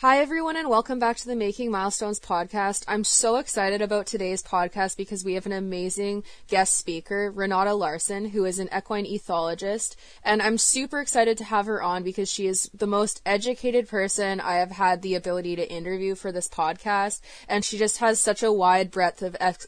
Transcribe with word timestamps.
Hi, 0.00 0.18
everyone, 0.18 0.58
and 0.58 0.68
welcome 0.68 0.98
back 0.98 1.16
to 1.16 1.26
the 1.26 1.34
Making 1.34 1.70
Milestones 1.70 2.20
podcast. 2.20 2.84
I'm 2.86 3.02
so 3.02 3.36
excited 3.36 3.80
about 3.80 4.04
today's 4.04 4.42
podcast 4.42 4.94
because 4.94 5.24
we 5.24 5.32
have 5.32 5.46
an 5.46 5.52
amazing 5.52 6.22
guest 6.48 6.76
speaker, 6.76 7.32
Renate 7.34 7.78
Larssen, 7.78 8.26
who 8.26 8.44
is 8.44 8.58
an 8.58 8.68
equine 8.76 9.06
ethologist. 9.06 9.96
And 10.22 10.42
I'm 10.42 10.58
super 10.58 11.00
excited 11.00 11.38
to 11.38 11.44
have 11.44 11.64
her 11.64 11.82
on 11.82 12.02
because 12.02 12.30
she 12.30 12.46
is 12.46 12.68
the 12.74 12.86
most 12.86 13.22
educated 13.24 13.88
person 13.88 14.38
I 14.38 14.56
have 14.56 14.72
had 14.72 15.00
the 15.00 15.14
ability 15.14 15.56
to 15.56 15.72
interview 15.72 16.14
for 16.14 16.30
this 16.30 16.46
podcast. 16.46 17.22
And 17.48 17.64
she 17.64 17.78
just 17.78 17.96
has 17.96 18.20
such 18.20 18.42
a 18.42 18.52
wide 18.52 18.90
breadth 18.90 19.22
of 19.22 19.34
ex- 19.40 19.66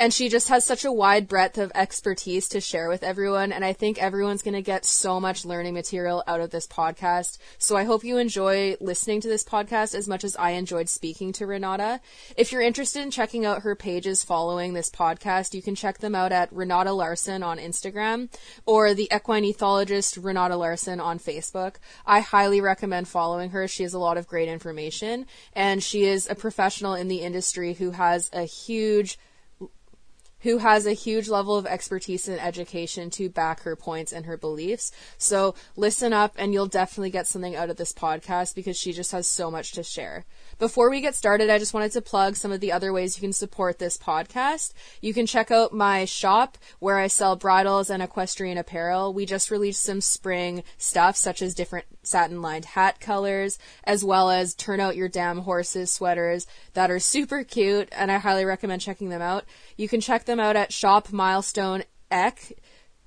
and 0.00 0.14
she 0.14 0.30
just 0.30 0.48
has 0.48 0.64
such 0.64 0.86
a 0.86 0.90
wide 0.90 1.28
breadth 1.28 1.58
of 1.58 1.70
expertise 1.74 2.48
to 2.48 2.60
share 2.60 2.88
with 2.88 3.02
everyone. 3.02 3.52
And 3.52 3.62
I 3.62 3.74
think 3.74 4.02
everyone's 4.02 4.40
going 4.40 4.54
to 4.54 4.62
get 4.62 4.86
so 4.86 5.20
much 5.20 5.44
learning 5.44 5.74
material 5.74 6.24
out 6.26 6.40
of 6.40 6.48
this 6.48 6.66
podcast. 6.66 7.36
So 7.58 7.76
I 7.76 7.84
hope 7.84 8.02
you 8.02 8.16
enjoy 8.16 8.78
listening 8.80 9.20
to 9.20 9.28
this 9.28 9.44
podcast 9.44 9.94
as 9.94 10.08
much 10.08 10.24
as 10.24 10.36
I 10.36 10.52
enjoyed 10.52 10.88
speaking 10.88 11.34
to 11.34 11.44
Renate. 11.44 12.00
If 12.34 12.50
you're 12.50 12.62
interested 12.62 13.02
in 13.02 13.10
checking 13.10 13.44
out 13.44 13.60
her 13.60 13.76
pages 13.76 14.24
following 14.24 14.72
this 14.72 14.88
podcast, 14.88 15.52
you 15.52 15.60
can 15.60 15.74
check 15.74 15.98
them 15.98 16.14
out 16.14 16.32
at 16.32 16.50
Renate 16.50 16.96
Larssen 16.96 17.42
on 17.42 17.58
Instagram 17.58 18.30
or 18.64 18.94
the 18.94 19.10
equine 19.14 19.44
ethologist 19.44 20.18
Renate 20.18 20.58
Larssen 20.58 20.98
on 20.98 21.18
Facebook. 21.18 21.74
I 22.06 22.20
highly 22.20 22.62
recommend 22.62 23.06
following 23.06 23.50
her. 23.50 23.68
She 23.68 23.82
has 23.82 23.92
a 23.92 23.98
lot 23.98 24.16
of 24.16 24.26
great 24.26 24.48
information 24.48 25.26
and 25.54 25.82
she 25.82 26.04
is 26.04 26.26
a 26.26 26.34
professional 26.34 26.94
in 26.94 27.08
the 27.08 27.20
industry 27.20 27.74
who 27.74 27.90
has 27.90 28.30
a 28.32 28.44
huge 28.44 29.18
who 30.42 30.58
has 30.58 30.86
a 30.86 30.92
huge 30.92 31.28
level 31.28 31.56
of 31.56 31.66
expertise 31.66 32.28
and 32.28 32.40
education 32.40 33.10
to 33.10 33.28
back 33.28 33.62
her 33.62 33.76
points 33.76 34.12
and 34.12 34.26
her 34.26 34.36
beliefs. 34.36 34.92
So 35.18 35.54
listen 35.76 36.12
up 36.12 36.34
and 36.36 36.52
you'll 36.52 36.66
definitely 36.66 37.10
get 37.10 37.26
something 37.26 37.56
out 37.56 37.70
of 37.70 37.76
this 37.76 37.92
podcast 37.92 38.54
because 38.54 38.76
she 38.76 38.92
just 38.92 39.12
has 39.12 39.26
so 39.26 39.50
much 39.50 39.72
to 39.72 39.82
share. 39.82 40.24
Before 40.60 40.90
we 40.90 41.00
get 41.00 41.14
started, 41.14 41.48
I 41.48 41.58
just 41.58 41.72
wanted 41.72 41.92
to 41.92 42.02
plug 42.02 42.36
some 42.36 42.52
of 42.52 42.60
the 42.60 42.70
other 42.70 42.92
ways 42.92 43.16
you 43.16 43.22
can 43.22 43.32
support 43.32 43.78
this 43.78 43.96
podcast. 43.96 44.74
You 45.00 45.14
can 45.14 45.24
check 45.24 45.50
out 45.50 45.72
my 45.72 46.04
shop 46.04 46.58
where 46.80 46.98
I 46.98 47.06
sell 47.06 47.34
bridles 47.34 47.88
and 47.88 48.02
equestrian 48.02 48.58
apparel. 48.58 49.14
We 49.14 49.24
just 49.24 49.50
released 49.50 49.82
some 49.82 50.02
spring 50.02 50.62
stuff 50.76 51.16
such 51.16 51.40
as 51.40 51.54
different 51.54 51.86
satin 52.02 52.42
lined 52.42 52.66
hat 52.66 53.00
colors, 53.00 53.58
as 53.84 54.04
well 54.04 54.28
as 54.28 54.54
turn 54.54 54.80
out 54.80 54.96
your 54.96 55.08
damn 55.08 55.38
horses 55.38 55.90
sweaters 55.90 56.46
that 56.74 56.90
are 56.90 57.00
super 57.00 57.42
cute 57.42 57.88
and 57.90 58.12
I 58.12 58.18
highly 58.18 58.44
recommend 58.44 58.82
checking 58.82 59.08
them 59.08 59.22
out. 59.22 59.46
You 59.78 59.88
can 59.88 60.02
check 60.02 60.26
them 60.26 60.38
out 60.38 60.56
at 60.56 60.74
Shop 60.74 61.10
Milestone 61.10 61.84
Eck 62.10 62.52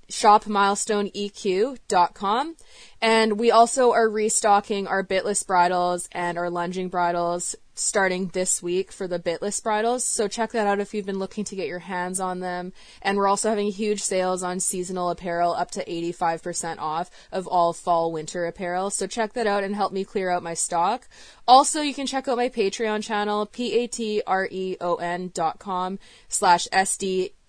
shopmilestoneeq.com. 0.09 2.55
And 3.01 3.39
we 3.39 3.51
also 3.51 3.91
are 3.91 4.09
restocking 4.09 4.87
our 4.87 5.03
bitless 5.03 5.45
bridles 5.45 6.07
and 6.11 6.37
our 6.37 6.49
lunging 6.49 6.89
bridles 6.89 7.55
starting 7.75 8.27
this 8.27 8.61
week 8.61 8.91
for 8.91 9.07
the 9.07 9.19
bitless 9.19 9.61
bridles. 9.61 10.03
So 10.03 10.27
check 10.27 10.51
that 10.51 10.67
out 10.67 10.79
if 10.79 10.93
you've 10.93 11.05
been 11.05 11.19
looking 11.19 11.43
to 11.45 11.55
get 11.55 11.67
your 11.67 11.79
hands 11.79 12.19
on 12.19 12.39
them. 12.39 12.73
And 13.01 13.17
we're 13.17 13.27
also 13.27 13.49
having 13.49 13.71
huge 13.71 14.01
sales 14.01 14.43
on 14.43 14.59
seasonal 14.59 15.09
apparel 15.09 15.53
up 15.53 15.71
to 15.71 15.85
85% 15.85 16.79
off 16.79 17.09
of 17.31 17.47
all 17.47 17.73
fall 17.73 18.11
winter 18.11 18.45
apparel. 18.45 18.89
So 18.89 19.07
check 19.07 19.33
that 19.33 19.47
out 19.47 19.63
and 19.63 19.75
help 19.75 19.91
me 19.91 20.03
clear 20.03 20.29
out 20.29 20.43
my 20.43 20.53
stock. 20.53 21.07
Also, 21.47 21.81
you 21.81 21.93
can 21.93 22.07
check 22.07 22.27
out 22.27 22.37
my 22.37 22.49
Patreon 22.49 23.03
channel, 23.03 23.45
p-a-t-r-e-o-n 23.45 25.31
dot 25.33 25.59
com 25.59 25.99
slash 26.29 26.67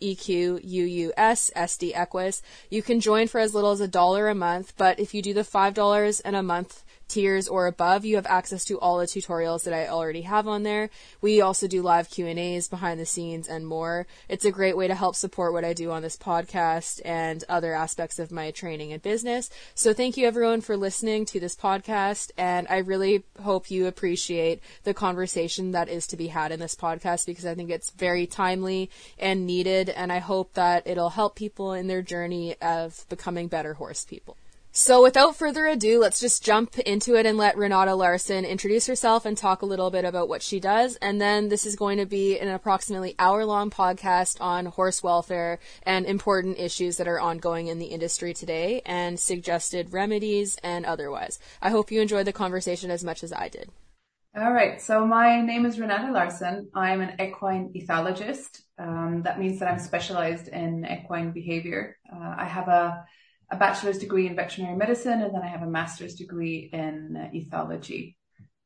S-D-E-Q-U-U-S, 0.00 1.50
SD 1.56 1.92
Equus. 1.94 2.42
You 2.70 2.82
can 2.82 3.00
join 3.00 3.28
for 3.28 3.40
as 3.40 3.54
little 3.54 3.70
as 3.70 3.80
a 3.80 3.88
dollar 3.88 4.28
a 4.28 4.34
month, 4.34 4.74
but 4.76 4.98
if 4.98 5.14
you 5.14 5.22
do 5.22 5.34
the 5.34 5.42
$5 5.42 6.20
and 6.24 6.36
a 6.36 6.42
month 6.42 6.84
tiers 7.08 7.48
or 7.48 7.66
above, 7.66 8.04
you 8.04 8.16
have 8.16 8.26
access 8.26 8.64
to 8.64 8.78
all 8.80 8.98
the 8.98 9.06
tutorials 9.06 9.64
that 9.64 9.74
I 9.74 9.88
already 9.88 10.22
have 10.22 10.48
on 10.48 10.62
there. 10.62 10.90
We 11.20 11.40
also 11.40 11.68
do 11.68 11.82
live 11.82 12.10
Q&As 12.10 12.68
behind 12.68 12.98
the 12.98 13.06
scenes 13.06 13.48
and 13.48 13.66
more. 13.66 14.06
It's 14.28 14.44
a 14.44 14.50
great 14.50 14.76
way 14.76 14.88
to 14.88 14.94
help 14.94 15.14
support 15.14 15.52
what 15.52 15.64
I 15.64 15.72
do 15.72 15.90
on 15.90 16.02
this 16.02 16.16
podcast 16.16 17.00
and 17.04 17.44
other 17.48 17.74
aspects 17.74 18.18
of 18.18 18.32
my 18.32 18.50
training 18.50 18.92
and 18.92 19.02
business. 19.02 19.50
So 19.74 19.92
thank 19.92 20.16
you 20.16 20.26
everyone 20.26 20.60
for 20.60 20.76
listening 20.76 21.24
to 21.26 21.40
this 21.40 21.56
podcast 21.56 22.30
and 22.36 22.66
I 22.68 22.78
really 22.78 23.24
hope 23.42 23.70
you 23.70 23.86
appreciate 23.86 24.60
the 24.84 24.94
conversation 24.94 25.72
that 25.72 25.88
is 25.88 26.06
to 26.08 26.16
be 26.16 26.28
had 26.28 26.52
in 26.52 26.60
this 26.60 26.74
podcast 26.74 27.26
because 27.26 27.46
I 27.46 27.54
think 27.54 27.70
it's 27.70 27.90
very 27.90 28.26
timely 28.26 28.90
and 29.18 29.46
needed 29.46 29.83
and 29.88 30.12
I 30.12 30.18
hope 30.18 30.54
that 30.54 30.86
it'll 30.86 31.10
help 31.10 31.36
people 31.36 31.72
in 31.72 31.86
their 31.86 32.02
journey 32.02 32.56
of 32.60 33.06
becoming 33.08 33.48
better 33.48 33.74
horse 33.74 34.04
people. 34.04 34.36
So 34.76 35.04
without 35.04 35.36
further 35.36 35.66
ado, 35.66 36.00
let's 36.00 36.18
just 36.18 36.42
jump 36.42 36.76
into 36.80 37.14
it 37.14 37.26
and 37.26 37.38
let 37.38 37.54
Renate 37.54 37.96
Larssen 37.96 38.44
introduce 38.44 38.88
herself 38.88 39.24
and 39.24 39.38
talk 39.38 39.62
a 39.62 39.66
little 39.66 39.88
bit 39.88 40.04
about 40.04 40.28
what 40.28 40.42
she 40.42 40.58
does. 40.58 40.96
And 40.96 41.20
then 41.20 41.48
this 41.48 41.64
is 41.64 41.76
going 41.76 41.98
to 41.98 42.06
be 42.06 42.40
an 42.40 42.48
approximately 42.48 43.14
hour 43.16 43.44
long 43.44 43.70
podcast 43.70 44.40
on 44.40 44.66
horse 44.66 45.00
welfare 45.00 45.60
and 45.84 46.04
important 46.06 46.58
issues 46.58 46.96
that 46.96 47.06
are 47.06 47.20
ongoing 47.20 47.68
in 47.68 47.78
the 47.78 47.86
industry 47.86 48.34
today 48.34 48.82
and 48.84 49.20
suggested 49.20 49.92
remedies 49.92 50.56
and 50.64 50.84
otherwise. 50.84 51.38
I 51.62 51.70
hope 51.70 51.92
you 51.92 52.00
enjoyed 52.00 52.26
the 52.26 52.32
conversation 52.32 52.90
as 52.90 53.04
much 53.04 53.22
as 53.22 53.32
I 53.32 53.48
did. 53.48 53.70
All 54.36 54.52
right. 54.52 54.82
So 54.82 55.06
my 55.06 55.40
name 55.40 55.66
is 55.66 55.78
Renate 55.78 56.12
Larssen. 56.12 56.68
I'm 56.74 57.00
an 57.00 57.20
equine 57.20 57.70
ethologist. 57.76 58.63
Um, 58.78 59.22
that 59.24 59.38
means 59.38 59.60
that 59.60 59.68
I'm 59.68 59.78
specialized 59.78 60.48
in 60.48 60.84
equine 60.84 61.32
behavior. 61.32 61.96
Uh, 62.12 62.34
I 62.38 62.44
have 62.46 62.68
a 62.68 63.04
a 63.50 63.56
bachelor's 63.56 63.98
degree 63.98 64.26
in 64.26 64.36
veterinary 64.36 64.76
medicine, 64.76 65.22
and 65.22 65.34
then 65.34 65.42
I 65.42 65.48
have 65.48 65.62
a 65.62 65.66
master's 65.66 66.14
degree 66.14 66.70
in 66.72 67.30
ethology. 67.34 68.16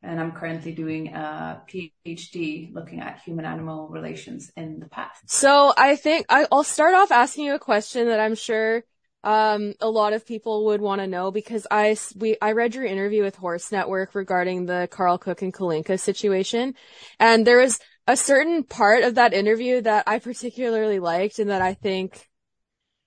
And 0.03 0.21
I'm 0.21 0.31
currently 0.31 0.73
doing 0.73 1.09
a 1.09 1.63
PhD 1.69 2.73
looking 2.73 3.01
at 3.01 3.21
human 3.21 3.45
animal 3.45 3.89
relations 3.89 4.51
in 4.57 4.79
the 4.79 4.89
past. 4.89 5.29
So 5.29 5.73
I 5.77 5.97
think 5.97 6.27
I'll 6.29 6.63
start 6.63 6.95
off 6.95 7.11
asking 7.11 7.47
you 7.47 7.55
a 7.57 7.59
question 7.59 8.07
that 8.07 8.21
I'm 8.21 8.37
sure 8.37 8.85
um, 9.25 9.75
a 9.81 9.91
lot 9.91 10.13
of 10.13 10.25
people 10.25 10.67
would 10.67 10.81
want 10.81 11.01
to 11.01 11.09
know 11.09 11.33
because 11.33 11.67
I 11.69 11.97
we 12.15 12.37
I 12.41 12.53
read 12.53 12.77
your 12.77 12.85
interview 12.85 13.25
with 13.25 13.35
Horse 13.35 13.73
Network 13.73 14.15
regarding 14.15 14.67
the 14.67 14.89
Karl 14.89 15.19
Cook 15.19 15.43
and 15.43 15.53
Kalinka 15.53 15.99
situation, 15.99 16.75
and 17.19 17.45
there 17.45 17.59
was 17.59 17.81
a 18.09 18.17
certain 18.17 18.65
part 18.65 19.05
of 19.05 19.17
that 19.17 19.35
interview 19.35 19.83
that 19.83 20.05
I 20.07 20.19
particularly 20.19 20.99
liked 20.99 21.39
and 21.39 21.51
that 21.51 21.61
I 21.61 21.75
think 21.75 22.27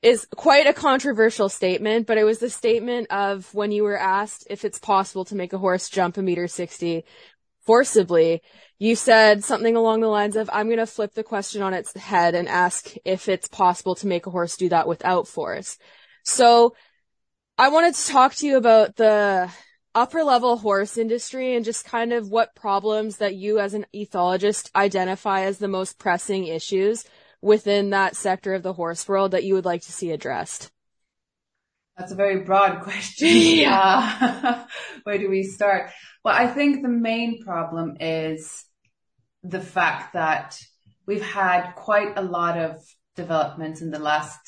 is 0.03 0.27
quite 0.35 0.67
a 0.67 0.73
controversial 0.73 1.49
statement, 1.49 2.05
but 2.05 2.19
it 2.19 2.23
was 2.23 2.37
the 2.37 2.51
statement 2.51 3.07
of 3.09 3.51
when 3.53 3.71
you 3.71 3.83
were 3.83 3.97
asked 3.97 4.45
if 4.49 4.63
it's 4.63 4.77
possible 4.77 5.25
to 5.25 5.35
make 5.35 5.53
a 5.53 5.57
horse 5.57 5.89
jump 5.89 6.17
a 6.17 6.21
meter 6.21 6.47
60 6.47 7.03
forcibly, 7.65 8.43
you 8.77 8.95
said 8.95 9.43
something 9.43 9.75
along 9.75 10.01
the 10.01 10.07
lines 10.07 10.35
of, 10.35 10.49
I'm 10.53 10.67
going 10.67 10.77
to 10.77 10.85
flip 10.85 11.13
the 11.13 11.23
question 11.23 11.63
on 11.63 11.73
its 11.73 11.95
head 11.95 12.35
and 12.35 12.47
ask 12.47 12.93
if 13.03 13.27
it's 13.27 13.47
possible 13.47 13.95
to 13.95 14.07
make 14.07 14.27
a 14.27 14.31
horse 14.31 14.55
do 14.55 14.69
that 14.69 14.87
without 14.87 15.27
force. 15.27 15.79
So 16.23 16.75
I 17.57 17.69
wanted 17.69 17.95
to 17.95 18.07
talk 18.07 18.35
to 18.35 18.47
you 18.47 18.57
about 18.57 18.95
the 18.95 19.51
upper 19.93 20.23
level 20.23 20.57
horse 20.57 20.97
industry 20.97 21.55
and 21.55 21.65
just 21.65 21.85
kind 21.85 22.13
of 22.13 22.29
what 22.29 22.55
problems 22.55 23.17
that 23.17 23.35
you 23.35 23.59
as 23.59 23.73
an 23.73 23.85
ethologist 23.93 24.69
identify 24.75 25.41
as 25.41 25.57
the 25.57 25.67
most 25.67 25.99
pressing 25.99 26.47
issues 26.47 27.05
within 27.41 27.89
that 27.89 28.15
sector 28.15 28.53
of 28.53 28.63
the 28.63 28.73
horse 28.73 29.07
world 29.07 29.31
that 29.31 29.43
you 29.43 29.53
would 29.53 29.65
like 29.65 29.81
to 29.81 29.91
see 29.91 30.11
addressed? 30.11 30.71
That's 31.97 32.11
a 32.11 32.15
very 32.15 32.41
broad 32.41 32.81
question. 32.83 33.27
yeah. 33.29 34.39
Uh, 34.43 34.65
where 35.03 35.17
do 35.17 35.29
we 35.29 35.43
start? 35.43 35.91
Well, 36.23 36.35
I 36.35 36.47
think 36.47 36.81
the 36.81 36.89
main 36.89 37.43
problem 37.43 37.97
is 37.99 38.65
the 39.43 39.61
fact 39.61 40.13
that 40.13 40.57
we've 41.05 41.21
had 41.21 41.71
quite 41.75 42.17
a 42.17 42.21
lot 42.21 42.57
of 42.57 42.81
developments 43.15 43.81
in 43.81 43.91
the 43.91 43.99
last 43.99 44.39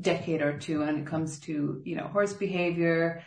decade 0.00 0.42
or 0.42 0.58
two 0.58 0.80
when 0.80 0.98
it 0.98 1.06
comes 1.06 1.38
to, 1.40 1.80
you 1.84 1.96
know, 1.96 2.08
horse 2.08 2.32
behavior, 2.32 3.22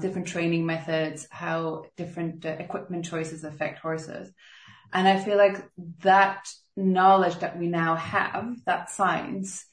different 0.00 0.26
training 0.26 0.66
methods, 0.66 1.26
how 1.30 1.84
different 1.96 2.44
uh, 2.44 2.50
equipment 2.50 3.04
choices 3.04 3.44
affect 3.44 3.78
horses. 3.78 4.32
And 4.92 5.06
I 5.06 5.22
feel 5.22 5.36
like 5.36 5.64
that 6.00 6.48
knowledge 6.76 7.38
that 7.38 7.58
we 7.58 7.68
now 7.68 7.94
have, 7.94 8.56
that 8.66 8.90
science, 8.90 9.64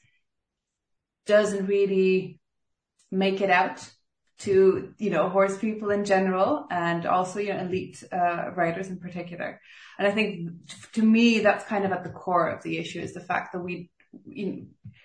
doesn't 1.26 1.66
really 1.66 2.38
make 3.10 3.40
it 3.40 3.50
out 3.50 3.88
to, 4.40 4.94
you 4.98 5.10
know, 5.10 5.28
horse 5.28 5.58
people 5.58 5.90
in 5.90 6.04
general 6.04 6.66
and 6.70 7.06
also, 7.06 7.40
you 7.40 7.52
know, 7.52 7.60
elite 7.60 8.04
uh, 8.12 8.50
riders 8.54 8.88
in 8.88 8.98
particular. 8.98 9.60
And 9.98 10.06
I 10.06 10.12
think 10.12 10.50
to 10.92 11.02
me, 11.02 11.40
that's 11.40 11.64
kind 11.64 11.84
of 11.84 11.90
at 11.90 12.04
the 12.04 12.10
core 12.10 12.48
of 12.48 12.62
the 12.62 12.78
issue 12.78 13.00
is 13.00 13.14
the 13.14 13.20
fact 13.20 13.52
that 13.52 13.60
we, 13.60 13.90
you 14.26 14.46
know, 14.46 14.62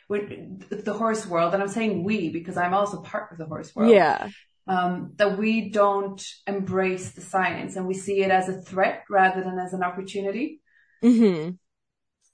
the 0.10 0.94
horse 0.94 1.26
world, 1.26 1.54
and 1.54 1.64
I'm 1.64 1.70
saying 1.70 2.04
we 2.04 2.30
because 2.30 2.58
I'm 2.58 2.74
also 2.74 3.02
part 3.02 3.32
of 3.32 3.38
the 3.38 3.46
horse 3.46 3.76
world. 3.76 3.92
Yeah. 3.92 4.30
Um, 4.66 5.12
that 5.18 5.38
we 5.38 5.70
don't 5.70 6.24
embrace 6.48 7.12
the 7.12 7.22
science 7.22 7.76
and 7.76 7.86
we 7.86 7.94
see 7.94 8.22
it 8.22 8.32
as 8.32 8.48
a 8.48 8.62
threat 8.62 9.04
rather 9.10 9.44
than 9.44 9.60
as 9.60 9.74
an 9.74 9.84
opportunity. 9.84 10.62
hmm 11.02 11.50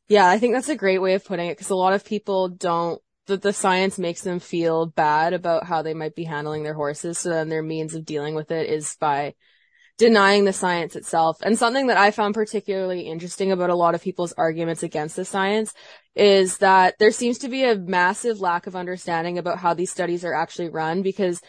yeah, 0.10 0.28
I 0.28 0.40
think 0.40 0.56
that's 0.56 0.70
a 0.70 0.76
great 0.76 0.98
way 0.98 1.14
of 1.14 1.24
putting 1.24 1.48
it 1.48 1.56
because 1.56 1.70
a 1.70 1.76
lot 1.76 1.94
of 1.94 2.04
people 2.04 2.50
don't, 2.50 3.00
that 3.28 3.44
the 3.44 3.54
science 3.54 4.00
makes 4.00 4.22
them 4.22 4.40
feel 4.40 4.88
bad 4.88 5.34
about 5.34 5.66
how 5.66 5.84
they 5.84 5.94
might 5.94 6.16
be 6.16 6.24
handling 6.24 6.64
their 6.64 6.74
horses. 6.74 7.20
So 7.20 7.30
then 7.30 7.48
their 7.48 7.62
means 7.62 7.94
of 7.94 8.06
dealing 8.06 8.34
with 8.34 8.50
it 8.50 8.68
is 8.70 8.98
by 9.00 9.36
denying 10.00 10.46
the 10.46 10.54
science 10.54 10.96
itself. 10.96 11.38
And 11.44 11.60
something 11.60 11.88
that 11.88 11.98
I 11.98 12.10
found 12.10 12.34
particularly 12.34 13.02
interesting 13.02 13.52
about 13.52 13.70
a 13.70 13.76
lot 13.76 13.94
of 13.94 14.02
people's 14.02 14.34
arguments 14.34 14.82
against 14.82 15.16
the 15.16 15.26
science 15.26 15.74
is 16.16 16.58
that 16.58 16.96
there 16.98 17.12
seems 17.12 17.38
to 17.40 17.50
be 17.50 17.64
a 17.64 17.76
massive 17.76 18.40
lack 18.40 18.66
of 18.66 18.76
understanding 18.76 19.38
about 19.38 19.60
how 19.60 19.76
these 19.76 19.92
studies 19.92 20.26
are 20.26 20.34
actually 20.34 20.70
run 20.70 21.04
because 21.04 21.40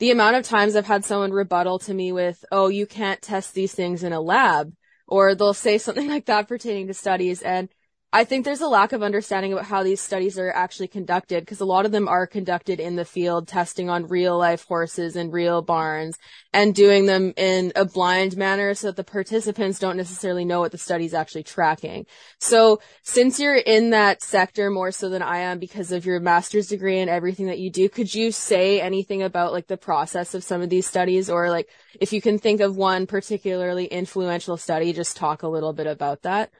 the 0.00 0.10
amount 0.10 0.34
of 0.34 0.44
times 0.44 0.74
I've 0.74 0.86
had 0.86 1.04
someone 1.04 1.30
rebuttal 1.30 1.78
to 1.80 1.94
me 1.94 2.10
with, 2.10 2.42
oh, 2.50 2.68
you 2.68 2.86
can't 2.86 3.20
test 3.20 3.52
these 3.52 3.74
things 3.74 4.02
in 4.02 4.14
a 4.14 4.20
lab, 4.20 4.72
or 5.06 5.34
they'll 5.34 5.54
say 5.54 5.76
something 5.76 6.08
like 6.10 6.24
that 6.26 6.48
pertaining 6.48 6.88
to 6.88 6.94
studies. 6.94 7.42
And 7.42 7.68
I 8.12 8.24
think 8.24 8.44
there's 8.44 8.60
a 8.60 8.66
lack 8.66 8.92
of 8.92 9.04
understanding 9.04 9.52
about 9.52 9.66
how 9.66 9.84
these 9.84 10.00
studies 10.00 10.36
are 10.36 10.50
actually 10.50 10.88
conducted 10.88 11.42
because 11.42 11.60
a 11.60 11.64
lot 11.64 11.86
of 11.86 11.92
them 11.92 12.08
are 12.08 12.26
conducted 12.26 12.80
in 12.80 12.96
the 12.96 13.04
field, 13.04 13.46
testing 13.46 13.88
on 13.88 14.08
real 14.08 14.36
life 14.36 14.64
horses 14.64 15.14
and 15.14 15.32
real 15.32 15.62
barns 15.62 16.18
and 16.52 16.74
doing 16.74 17.06
them 17.06 17.32
in 17.36 17.72
a 17.76 17.84
blind 17.84 18.36
manner 18.36 18.74
so 18.74 18.88
that 18.88 18.96
the 18.96 19.04
participants 19.04 19.78
don't 19.78 19.96
necessarily 19.96 20.44
know 20.44 20.58
what 20.58 20.72
the 20.72 20.78
study's 20.78 21.14
actually 21.14 21.44
tracking. 21.44 22.04
So 22.40 22.80
since 23.04 23.38
you're 23.38 23.54
in 23.54 23.90
that 23.90 24.22
sector 24.22 24.70
more 24.70 24.90
so 24.90 25.08
than 25.08 25.22
I 25.22 25.38
am 25.38 25.60
because 25.60 25.92
of 25.92 26.04
your 26.04 26.18
master's 26.18 26.66
degree 26.66 26.98
and 26.98 27.08
everything 27.08 27.46
that 27.46 27.60
you 27.60 27.70
do, 27.70 27.88
could 27.88 28.12
you 28.12 28.32
say 28.32 28.80
anything 28.80 29.22
about 29.22 29.52
like 29.52 29.68
the 29.68 29.76
process 29.76 30.34
of 30.34 30.42
some 30.42 30.62
of 30.62 30.68
these 30.68 30.86
studies 30.86 31.30
or 31.30 31.48
like 31.48 31.68
if 32.00 32.12
you 32.12 32.20
can 32.20 32.40
think 32.40 32.60
of 32.60 32.76
one 32.76 33.06
particularly 33.06 33.84
influential 33.84 34.56
study, 34.56 34.92
just 34.92 35.16
talk 35.16 35.44
a 35.44 35.48
little 35.48 35.72
bit 35.72 35.86
about 35.86 36.22
that? 36.22 36.50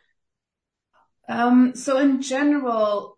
Um, 1.30 1.76
so 1.76 1.98
in 1.98 2.22
general, 2.22 3.16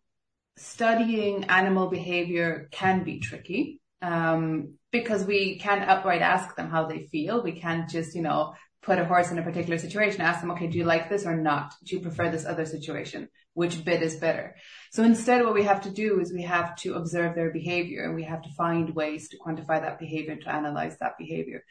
studying 0.56 1.44
animal 1.44 1.88
behavior 1.88 2.69
can 2.70 3.05
be 3.05 3.20
tricky 3.20 3.81
um, 4.03 4.75
because 4.91 5.25
we 5.25 5.59
can't 5.59 5.88
outright 5.88 6.20
ask 6.20 6.55
them 6.55 6.69
how 6.69 6.87
they 6.87 7.06
feel. 7.06 7.43
We 7.43 7.59
can't 7.59 7.88
just, 7.88 8.14
you 8.14 8.20
know, 8.20 8.55
put 8.82 8.99
a 8.99 9.05
horse 9.06 9.31
in 9.31 9.38
a 9.38 9.43
particular 9.43 9.79
situation, 9.79 10.20
and 10.20 10.29
ask 10.29 10.41
them, 10.41 10.50
okay, 10.50 10.67
do 10.67 10.76
you 10.76 10.85
like 10.85 11.09
this 11.09 11.25
or 11.25 11.37
not? 11.37 11.73
Do 11.85 11.97
you 11.97 12.03
prefer 12.03 12.29
this 12.31 12.44
other 12.44 12.67
situation? 12.67 13.29
Which 13.55 13.85
bit 13.85 14.03
is 14.03 14.17
better? 14.17 14.56
So 14.91 15.05
instead, 15.05 15.44
what 15.44 15.55
we 15.55 15.62
have 15.65 15.82
to 15.82 15.91
do 15.91 16.20
is 16.20 16.32
we 16.32 16.43
have 16.43 16.75
to 16.76 16.94
observe 16.94 17.35
their 17.35 17.50
behavior 17.50 18.05
and 18.05 18.15
we 18.15 18.25
have 18.25 18.43
to 18.43 18.50
find 18.50 18.94
ways 18.94 19.29
to 19.29 19.38
quantify 19.38 19.81
that 19.81 19.99
behavior, 19.99 20.37
to 20.37 20.53
analyze 20.53 20.99
that 20.99 21.17
behavior. 21.17 21.65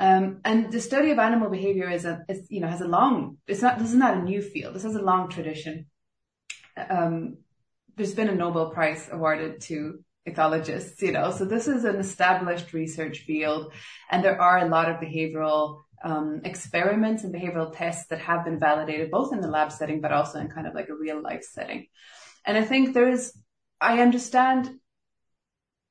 Um, 0.00 0.40
and 0.46 0.72
the 0.72 0.80
study 0.80 1.10
of 1.10 1.18
animal 1.18 1.50
behavior 1.50 1.90
is 1.90 2.06
a, 2.06 2.24
is, 2.26 2.46
you 2.48 2.60
know, 2.60 2.68
has 2.68 2.80
a 2.80 2.88
long, 2.88 3.36
it's 3.46 3.60
not, 3.60 3.78
this 3.78 3.90
is 3.90 3.94
not 3.94 4.16
a 4.16 4.22
new 4.22 4.40
field. 4.40 4.74
This 4.74 4.84
has 4.84 4.96
a 4.96 5.02
long 5.02 5.28
tradition. 5.28 5.86
Um, 6.76 7.36
there's 7.96 8.14
been 8.14 8.30
a 8.30 8.34
Nobel 8.34 8.70
Prize 8.70 9.10
awarded 9.12 9.60
to 9.62 10.02
ethologists, 10.26 11.02
you 11.02 11.12
know, 11.12 11.30
so 11.30 11.44
this 11.44 11.68
is 11.68 11.84
an 11.84 11.96
established 11.96 12.72
research 12.72 13.20
field 13.20 13.72
and 14.10 14.24
there 14.24 14.40
are 14.40 14.58
a 14.58 14.68
lot 14.68 14.90
of 14.90 14.96
behavioral 14.96 15.82
um, 16.02 16.40
experiments 16.44 17.24
and 17.24 17.34
behavioral 17.34 17.76
tests 17.76 18.06
that 18.08 18.20
have 18.20 18.44
been 18.46 18.58
validated 18.58 19.10
both 19.10 19.34
in 19.34 19.42
the 19.42 19.48
lab 19.48 19.70
setting, 19.70 20.00
but 20.00 20.12
also 20.12 20.38
in 20.38 20.48
kind 20.48 20.66
of 20.66 20.74
like 20.74 20.88
a 20.88 20.94
real 20.94 21.22
life 21.22 21.42
setting. 21.42 21.88
And 22.46 22.56
I 22.56 22.64
think 22.64 22.94
there 22.94 23.08
is, 23.08 23.34
I 23.82 24.00
understand 24.00 24.79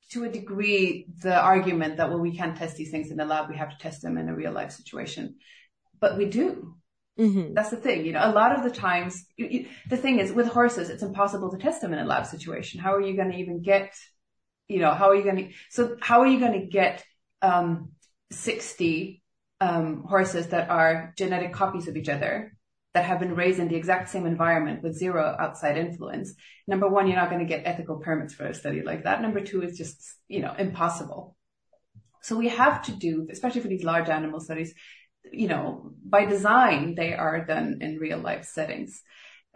to 0.10 0.24
a 0.24 0.30
degree 0.30 1.08
the 1.22 1.40
argument 1.40 1.98
that, 1.98 2.10
well, 2.10 2.20
we 2.20 2.36
can't 2.36 2.58
test 2.58 2.76
these 2.78 2.92
things 2.92 3.12
in 3.12 3.18
the 3.18 3.26
lab. 3.26 3.50
We 3.50 3.58
have 3.58 3.70
to 3.70 3.78
test 3.78 4.02
them 4.02 4.18
in 4.18 4.30
a 4.30 4.36
real 4.36 4.52
life 4.52 4.72
situation. 4.72 5.36
But 6.00 6.18
we 6.18 6.26
do. 6.26 6.76
Mm-hmm. 7.20 7.54
That's 7.54 7.70
the 7.70 7.78
thing. 7.78 8.06
You 8.06 8.14
know, 8.14 8.24
a 8.24 8.32
lot 8.32 8.58
of 8.58 8.64
the 8.64 8.72
times, 8.72 9.26
you, 9.38 9.48
you, 9.48 9.66
the 9.90 9.98
thing 9.98 10.20
is 10.20 10.32
with 10.32 10.48
horses, 10.48 10.90
it's 10.90 11.04
impossible 11.04 11.52
to 11.52 11.58
test 11.58 11.82
them 11.82 11.94
in 11.94 12.00
a 12.00 12.06
lab 12.06 12.26
situation. 12.26 12.80
How 12.80 12.96
are 12.96 13.02
you 13.02 13.16
going 13.16 13.32
to 13.32 13.38
even 13.38 13.62
get, 13.62 13.94
you 14.68 14.80
know, 14.80 14.92
how 14.92 15.10
are 15.10 15.16
you 15.16 15.24
going 15.24 15.36
to, 15.38 15.50
so 15.70 15.98
how 16.00 16.22
are 16.22 16.28
you 16.28 16.40
going 16.40 16.60
to 16.60 16.66
get, 16.66 17.04
um, 17.42 17.92
60, 18.32 19.22
um, 19.62 20.04
horses 20.04 20.48
that 20.48 20.70
are 20.70 21.14
genetic 21.18 21.54
copies 21.54 21.88
of 21.88 21.98
each 21.98 22.10
other 22.10 22.56
that 22.94 23.06
have 23.06 23.20
been 23.20 23.36
raised 23.36 23.60
in 23.60 23.68
the 23.68 23.76
exact 23.76 24.10
same 24.10 24.26
environment 24.26 24.82
with 24.82 24.98
zero 24.98 25.36
outside 25.40 25.78
influence. 25.78 26.34
Number 26.68 26.88
one, 26.88 27.08
you're 27.08 27.16
not 27.16 27.30
going 27.30 27.46
to 27.46 27.54
get 27.54 27.66
ethical 27.66 27.98
permits 27.98 28.34
for 28.34 28.48
a 28.48 28.54
study 28.54 28.82
like 28.82 29.04
that. 29.04 29.22
Number 29.22 29.42
two, 29.42 29.62
it's 29.62 29.78
just, 29.78 30.16
you 30.28 30.42
know, 30.42 30.54
impossible. 30.58 31.36
So 32.22 32.36
we 32.36 32.50
have 32.50 32.82
to 32.84 32.92
do, 32.92 33.28
especially 33.32 33.62
for 33.62 33.68
these 33.68 33.84
large 33.84 34.10
animal 34.10 34.40
studies, 34.40 34.74
you 35.32 35.48
know, 35.48 35.92
by 36.04 36.26
design, 36.26 36.96
they 36.96 37.14
are 37.14 37.46
done 37.46 37.78
in 37.82 37.98
real 37.98 38.18
life 38.18 38.46
settings. 38.46 39.02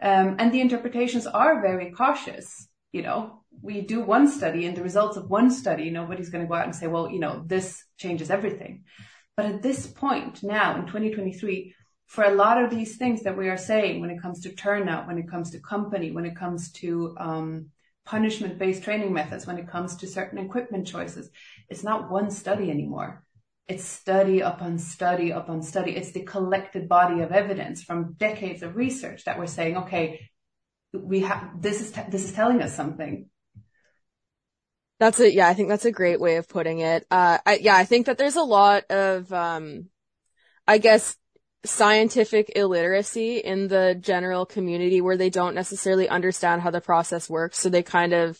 Um, 0.00 0.36
and 0.38 0.52
the 0.52 0.60
interpretations 0.60 1.26
are 1.26 1.60
very 1.60 1.90
cautious. 1.90 2.68
You 2.92 3.02
know, 3.02 3.42
we 3.62 3.80
do 3.80 4.00
one 4.00 4.28
study 4.28 4.66
and 4.66 4.76
the 4.76 4.82
results 4.82 5.16
of 5.16 5.28
one 5.28 5.50
study, 5.50 5.90
nobody's 5.90 6.30
going 6.30 6.44
to 6.44 6.48
go 6.48 6.54
out 6.54 6.66
and 6.66 6.74
say, 6.74 6.86
well, 6.86 7.10
you 7.10 7.18
know, 7.18 7.42
this 7.44 7.82
changes 7.96 8.30
everything. 8.30 8.84
But 9.36 9.46
at 9.46 9.62
this 9.62 9.86
point 9.86 10.42
now 10.42 10.76
in 10.76 10.86
2023, 10.86 11.74
for 12.06 12.24
a 12.24 12.34
lot 12.34 12.62
of 12.62 12.70
these 12.70 12.96
things 12.96 13.22
that 13.22 13.36
we 13.36 13.48
are 13.48 13.56
saying 13.56 14.00
when 14.00 14.10
it 14.10 14.20
comes 14.20 14.40
to 14.40 14.54
turnout, 14.54 15.06
when 15.06 15.18
it 15.18 15.30
comes 15.30 15.50
to 15.50 15.60
company, 15.60 16.10
when 16.10 16.26
it 16.26 16.36
comes 16.36 16.70
to 16.72 17.14
um, 17.18 17.66
punishment 18.04 18.58
based 18.58 18.82
training 18.82 19.12
methods, 19.12 19.46
when 19.46 19.58
it 19.58 19.68
comes 19.68 19.96
to 19.96 20.06
certain 20.06 20.38
equipment 20.38 20.86
choices, 20.86 21.30
it's 21.68 21.82
not 21.82 22.10
one 22.10 22.30
study 22.30 22.70
anymore. 22.70 23.22
It's 23.66 23.84
study 23.84 24.40
upon 24.40 24.78
study 24.78 25.30
upon 25.30 25.62
study. 25.62 25.96
It's 25.96 26.12
the 26.12 26.22
collected 26.22 26.88
body 26.88 27.22
of 27.22 27.32
evidence 27.32 27.82
from 27.82 28.12
decades 28.12 28.62
of 28.62 28.76
research 28.76 29.24
that 29.24 29.38
we're 29.38 29.46
saying, 29.46 29.78
okay, 29.78 30.28
we 30.92 31.20
have 31.20 31.60
this 31.60 31.80
is 31.80 31.90
t- 31.90 32.02
this 32.10 32.24
is 32.24 32.32
telling 32.32 32.60
us 32.62 32.76
something. 32.76 33.30
That's 35.00 35.18
it. 35.18 35.34
Yeah, 35.34 35.48
I 35.48 35.54
think 35.54 35.68
that's 35.68 35.86
a 35.86 35.92
great 35.92 36.20
way 36.20 36.36
of 36.36 36.48
putting 36.48 36.78
it. 36.80 37.06
Uh, 37.10 37.38
I, 37.44 37.56
yeah, 37.56 37.76
I 37.76 37.84
think 37.84 38.06
that 38.06 38.16
there's 38.16 38.36
a 38.36 38.42
lot 38.42 38.84
of, 38.90 39.32
um, 39.32 39.88
I 40.68 40.78
guess 40.78 41.16
scientific 41.64 42.52
illiteracy 42.56 43.38
in 43.38 43.68
the 43.68 43.96
general 43.98 44.44
community 44.44 45.00
where 45.00 45.16
they 45.16 45.30
don't 45.30 45.54
necessarily 45.54 46.08
understand 46.08 46.62
how 46.62 46.70
the 46.70 46.80
process 46.80 47.28
works. 47.30 47.58
So 47.58 47.68
they 47.68 47.82
kind 47.82 48.12
of 48.12 48.38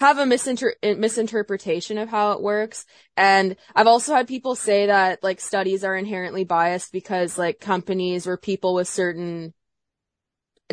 have 0.00 0.18
a 0.18 0.24
misinter- 0.24 0.74
misinterpretation 0.82 1.98
of 1.98 2.08
how 2.08 2.32
it 2.32 2.42
works. 2.42 2.84
And 3.16 3.56
I've 3.74 3.86
also 3.86 4.14
had 4.14 4.28
people 4.28 4.54
say 4.54 4.86
that 4.86 5.22
like 5.22 5.40
studies 5.40 5.84
are 5.84 5.96
inherently 5.96 6.44
biased 6.44 6.92
because 6.92 7.38
like 7.38 7.60
companies 7.60 8.26
or 8.26 8.36
people 8.36 8.74
with 8.74 8.88
certain 8.88 9.54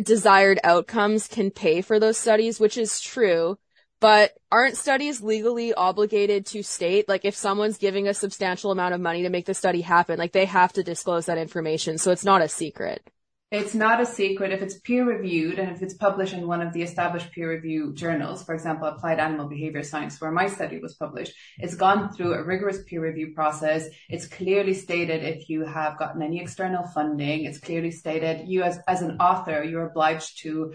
desired 0.02 0.60
outcomes 0.62 1.26
can 1.26 1.50
pay 1.50 1.80
for 1.82 1.98
those 1.98 2.18
studies, 2.18 2.60
which 2.60 2.76
is 2.76 3.00
true. 3.00 3.58
But 4.00 4.32
aren't 4.52 4.76
studies 4.76 5.22
legally 5.22 5.72
obligated 5.72 6.46
to 6.46 6.62
state, 6.62 7.08
like 7.08 7.24
if 7.24 7.34
someone's 7.34 7.78
giving 7.78 8.08
a 8.08 8.14
substantial 8.14 8.70
amount 8.70 8.94
of 8.94 9.00
money 9.00 9.22
to 9.22 9.30
make 9.30 9.46
the 9.46 9.54
study 9.54 9.80
happen, 9.80 10.18
like 10.18 10.32
they 10.32 10.44
have 10.44 10.72
to 10.74 10.82
disclose 10.82 11.26
that 11.26 11.38
information. 11.38 11.96
So 11.98 12.10
it's 12.10 12.24
not 12.24 12.42
a 12.42 12.48
secret. 12.48 13.10
It's 13.52 13.76
not 13.76 14.00
a 14.00 14.06
secret 14.06 14.50
if 14.50 14.60
it's 14.60 14.80
peer 14.80 15.04
reviewed 15.04 15.60
and 15.60 15.70
if 15.70 15.80
it's 15.80 15.94
published 15.94 16.34
in 16.34 16.48
one 16.48 16.60
of 16.60 16.72
the 16.72 16.82
established 16.82 17.30
peer 17.30 17.48
review 17.48 17.94
journals, 17.94 18.42
for 18.42 18.56
example, 18.56 18.88
Applied 18.88 19.20
Animal 19.20 19.46
Behavior 19.46 19.84
Science, 19.84 20.20
where 20.20 20.32
my 20.32 20.48
study 20.48 20.80
was 20.80 20.94
published. 20.94 21.32
It's 21.58 21.76
gone 21.76 22.12
through 22.12 22.34
a 22.34 22.42
rigorous 22.42 22.82
peer 22.88 23.00
review 23.00 23.34
process. 23.36 23.88
It's 24.08 24.26
clearly 24.26 24.74
stated 24.74 25.22
if 25.22 25.48
you 25.48 25.64
have 25.64 25.96
gotten 25.96 26.22
any 26.22 26.40
external 26.40 26.88
funding. 26.88 27.44
It's 27.44 27.60
clearly 27.60 27.92
stated 27.92 28.48
you 28.48 28.64
as, 28.64 28.80
as 28.88 29.02
an 29.02 29.18
author, 29.20 29.62
you're 29.62 29.86
obliged 29.86 30.42
to 30.42 30.74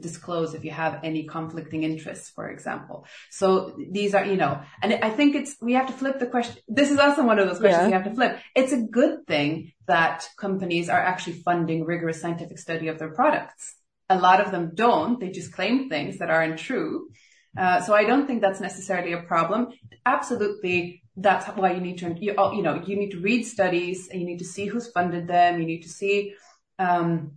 disclose 0.00 0.54
if 0.54 0.64
you 0.64 0.70
have 0.70 1.00
any 1.04 1.26
conflicting 1.26 1.82
interests, 1.82 2.30
for 2.30 2.48
example. 2.48 3.04
So 3.30 3.76
these 3.90 4.14
are, 4.14 4.24
you 4.24 4.36
know, 4.36 4.60
and 4.82 4.94
I 5.02 5.10
think 5.10 5.34
it's, 5.34 5.56
we 5.60 5.74
have 5.74 5.86
to 5.88 5.92
flip 5.92 6.18
the 6.18 6.26
question. 6.26 6.62
This 6.66 6.90
is 6.90 6.98
also 6.98 7.24
one 7.24 7.38
of 7.38 7.46
those 7.46 7.60
questions 7.60 7.82
yeah. 7.82 7.86
we 7.86 7.92
have 7.92 8.04
to 8.04 8.14
flip. 8.14 8.38
It's 8.54 8.72
a 8.72 8.80
good 8.80 9.26
thing 9.26 9.72
that 9.86 10.26
companies 10.38 10.88
are 10.88 11.00
actually 11.00 11.34
funding 11.48 11.84
rigorous 11.84 12.20
scientific 12.20 12.58
study 12.58 12.88
of 12.88 12.98
their 12.98 13.12
products. 13.12 13.76
A 14.08 14.18
lot 14.18 14.40
of 14.40 14.50
them 14.50 14.72
don't. 14.74 15.20
They 15.20 15.30
just 15.30 15.52
claim 15.52 15.88
things 15.88 16.18
that 16.18 16.30
aren't 16.30 16.58
true. 16.58 17.10
Uh, 17.56 17.80
so 17.82 17.94
I 17.94 18.04
don't 18.04 18.26
think 18.26 18.40
that's 18.40 18.60
necessarily 18.60 19.12
a 19.12 19.22
problem. 19.22 19.68
Absolutely, 20.06 21.02
that's 21.16 21.46
why 21.46 21.72
you 21.72 21.80
need 21.80 21.98
to, 21.98 22.16
you, 22.18 22.34
you 22.54 22.62
know, 22.62 22.82
you 22.86 22.96
need 22.96 23.10
to 23.10 23.20
read 23.20 23.44
studies 23.44 24.08
and 24.08 24.20
you 24.20 24.26
need 24.26 24.38
to 24.38 24.44
see 24.44 24.66
who's 24.66 24.90
funded 24.90 25.26
them. 25.26 25.60
You 25.60 25.66
need 25.66 25.82
to 25.82 25.88
see, 25.88 26.34
um, 26.78 27.32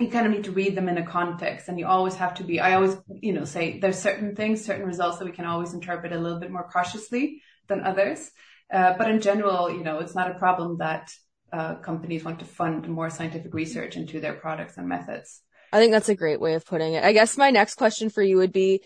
you 0.00 0.08
kind 0.08 0.26
of 0.26 0.32
need 0.32 0.44
to 0.44 0.52
read 0.52 0.74
them 0.74 0.88
in 0.88 0.98
a 0.98 1.06
context 1.06 1.68
and 1.68 1.78
you 1.78 1.86
always 1.86 2.14
have 2.16 2.34
to 2.34 2.44
be, 2.44 2.60
I 2.60 2.74
always, 2.74 2.96
you 3.08 3.32
know, 3.32 3.44
say 3.44 3.78
there's 3.78 3.98
certain 3.98 4.34
things, 4.34 4.64
certain 4.64 4.86
results 4.86 5.18
that 5.18 5.24
we 5.24 5.32
can 5.32 5.44
always 5.44 5.74
interpret 5.74 6.12
a 6.12 6.18
little 6.18 6.40
bit 6.40 6.50
more 6.50 6.68
cautiously 6.72 7.42
than 7.68 7.84
others. 7.84 8.30
Uh, 8.72 8.94
but 8.96 9.10
in 9.10 9.20
general, 9.20 9.70
you 9.70 9.82
know, 9.82 9.98
it's 9.98 10.14
not 10.14 10.30
a 10.30 10.38
problem 10.38 10.78
that 10.78 11.10
uh, 11.52 11.74
companies 11.76 12.24
want 12.24 12.38
to 12.38 12.44
fund 12.44 12.88
more 12.88 13.10
scientific 13.10 13.52
research 13.52 13.96
into 13.96 14.20
their 14.20 14.34
products 14.34 14.76
and 14.76 14.88
methods. 14.88 15.42
I 15.72 15.78
think 15.78 15.92
that's 15.92 16.08
a 16.08 16.16
great 16.16 16.40
way 16.40 16.54
of 16.54 16.64
putting 16.64 16.94
it. 16.94 17.04
I 17.04 17.12
guess 17.12 17.36
my 17.36 17.50
next 17.50 17.74
question 17.74 18.10
for 18.10 18.22
you 18.22 18.36
would 18.38 18.52
be, 18.52 18.82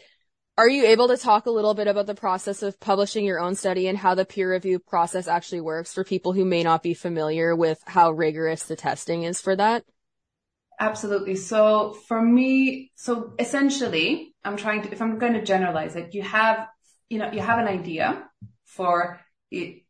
are 0.56 0.68
you 0.68 0.86
able 0.86 1.08
to 1.08 1.16
talk 1.16 1.46
a 1.46 1.50
little 1.50 1.74
bit 1.74 1.88
about 1.88 2.06
the 2.06 2.14
process 2.14 2.62
of 2.62 2.78
publishing 2.78 3.24
your 3.24 3.40
own 3.40 3.54
study 3.54 3.88
and 3.88 3.98
how 3.98 4.14
the 4.14 4.24
peer 4.24 4.52
review 4.52 4.78
process 4.78 5.26
actually 5.26 5.60
works 5.60 5.92
for 5.92 6.04
people 6.04 6.32
who 6.32 6.44
may 6.44 6.62
not 6.62 6.82
be 6.82 6.94
familiar 6.94 7.56
with 7.56 7.78
how 7.86 8.10
rigorous 8.10 8.64
the 8.64 8.76
testing 8.76 9.24
is 9.24 9.40
for 9.40 9.56
that? 9.56 9.84
Absolutely. 10.80 11.36
So 11.36 11.92
for 12.08 12.20
me, 12.20 12.90
so 12.96 13.32
essentially, 13.38 14.34
I'm 14.44 14.56
trying 14.56 14.82
to, 14.82 14.92
if 14.92 15.00
I'm 15.00 15.18
going 15.18 15.34
to 15.34 15.42
generalize 15.42 15.96
it, 15.96 16.14
you 16.14 16.22
have, 16.22 16.66
you 17.08 17.18
know, 17.18 17.30
you 17.32 17.40
have 17.40 17.58
an 17.58 17.68
idea 17.68 18.28
for 18.64 19.20
it, 19.50 19.84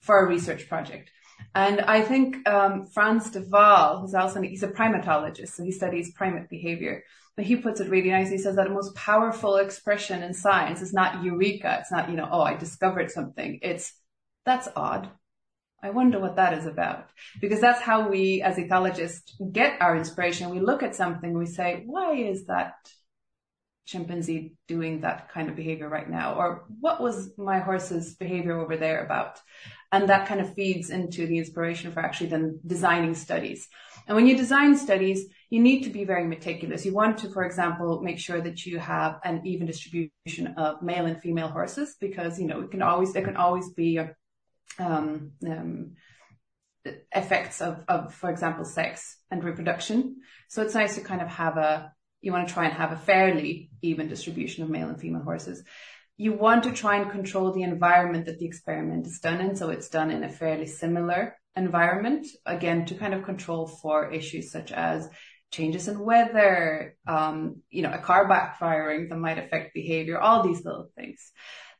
for 0.00 0.24
a 0.24 0.28
research 0.28 0.68
project. 0.68 1.10
And 1.54 1.82
I 1.82 2.00
think 2.00 2.48
um, 2.48 2.86
Frans 2.86 3.30
de 3.30 3.42
Waal, 3.50 4.00
who's 4.00 4.14
also 4.14 4.40
he's 4.40 4.62
a 4.62 4.68
primatologist, 4.68 5.48
so 5.48 5.62
he 5.62 5.72
studies 5.72 6.12
primate 6.14 6.48
behavior. 6.48 7.02
But 7.36 7.46
he 7.46 7.56
puts 7.56 7.80
it 7.80 7.88
really 7.88 8.10
nicely. 8.10 8.36
He 8.36 8.42
says 8.42 8.56
that 8.56 8.68
the 8.68 8.74
most 8.74 8.94
powerful 8.94 9.56
expression 9.56 10.22
in 10.22 10.34
science 10.34 10.82
is 10.82 10.92
not 10.92 11.22
eureka. 11.24 11.78
It's 11.80 11.90
not, 11.90 12.10
you 12.10 12.16
know, 12.16 12.28
oh, 12.30 12.42
I 12.42 12.54
discovered 12.56 13.10
something. 13.10 13.58
It's 13.62 13.92
that's 14.44 14.68
odd. 14.76 15.10
I 15.82 15.90
wonder 15.90 16.20
what 16.20 16.36
that 16.36 16.56
is 16.56 16.66
about. 16.66 17.08
Because 17.40 17.60
that's 17.60 17.80
how 17.80 18.08
we 18.08 18.40
as 18.42 18.56
ethologists 18.56 19.32
get 19.52 19.80
our 19.80 19.96
inspiration. 19.96 20.50
We 20.50 20.60
look 20.60 20.82
at 20.82 20.94
something, 20.94 21.36
we 21.36 21.46
say, 21.46 21.82
why 21.86 22.14
is 22.14 22.46
that 22.46 22.74
chimpanzee 23.84 24.54
doing 24.68 25.00
that 25.00 25.30
kind 25.30 25.48
of 25.48 25.56
behavior 25.56 25.88
right 25.88 26.08
now? 26.08 26.34
Or 26.34 26.64
what 26.80 27.00
was 27.00 27.32
my 27.36 27.58
horse's 27.58 28.14
behavior 28.14 28.58
over 28.58 28.76
there 28.76 29.04
about? 29.04 29.40
And 29.90 30.08
that 30.08 30.26
kind 30.28 30.40
of 30.40 30.54
feeds 30.54 30.88
into 30.90 31.26
the 31.26 31.38
inspiration 31.38 31.92
for 31.92 32.00
actually 32.00 32.30
then 32.30 32.60
designing 32.66 33.14
studies. 33.14 33.68
And 34.06 34.16
when 34.16 34.26
you 34.26 34.36
design 34.36 34.76
studies, 34.76 35.26
you 35.50 35.60
need 35.60 35.82
to 35.82 35.90
be 35.90 36.04
very 36.04 36.26
meticulous. 36.26 36.86
You 36.86 36.94
want 36.94 37.18
to, 37.18 37.30
for 37.30 37.44
example, 37.44 38.00
make 38.02 38.18
sure 38.18 38.40
that 38.40 38.64
you 38.64 38.78
have 38.78 39.20
an 39.24 39.42
even 39.44 39.66
distribution 39.66 40.54
of 40.56 40.82
male 40.82 41.06
and 41.06 41.20
female 41.20 41.48
horses 41.48 41.96
because, 42.00 42.38
you 42.38 42.46
know, 42.46 42.62
it 42.62 42.70
can 42.70 42.82
always, 42.82 43.12
there 43.12 43.24
can 43.24 43.36
always 43.36 43.70
be 43.70 43.98
a, 43.98 44.14
effects 47.12 47.60
of, 47.60 47.84
of, 47.88 48.14
for 48.14 48.30
example, 48.30 48.64
sex 48.64 49.18
and 49.30 49.44
reproduction. 49.44 50.16
So 50.48 50.62
it's 50.62 50.74
nice 50.74 50.94
to 50.96 51.00
kind 51.00 51.22
of 51.22 51.28
have 51.28 51.56
a, 51.56 51.92
you 52.20 52.32
want 52.32 52.48
to 52.48 52.54
try 52.54 52.64
and 52.64 52.74
have 52.74 52.92
a 52.92 52.96
fairly 52.96 53.70
even 53.82 54.08
distribution 54.08 54.62
of 54.62 54.70
male 54.70 54.88
and 54.88 55.00
female 55.00 55.22
horses. 55.22 55.62
You 56.16 56.32
want 56.34 56.64
to 56.64 56.72
try 56.72 56.96
and 57.00 57.10
control 57.10 57.52
the 57.52 57.62
environment 57.62 58.26
that 58.26 58.38
the 58.38 58.46
experiment 58.46 59.06
is 59.06 59.20
done 59.20 59.40
in. 59.40 59.56
So 59.56 59.70
it's 59.70 59.88
done 59.88 60.10
in 60.10 60.22
a 60.22 60.28
fairly 60.28 60.66
similar 60.66 61.36
environment, 61.56 62.26
again, 62.46 62.86
to 62.86 62.94
kind 62.94 63.14
of 63.14 63.24
control 63.24 63.66
for 63.66 64.10
issues 64.10 64.50
such 64.52 64.72
as 64.72 65.08
changes 65.50 65.88
in 65.88 65.98
weather, 65.98 66.96
um, 67.06 67.62
you 67.70 67.82
know, 67.82 67.92
a 67.92 67.98
car 67.98 68.28
backfiring 68.28 69.08
that 69.08 69.18
might 69.18 69.38
affect 69.38 69.74
behavior, 69.74 70.18
all 70.18 70.42
these 70.42 70.64
little 70.64 70.90
things. 70.96 71.30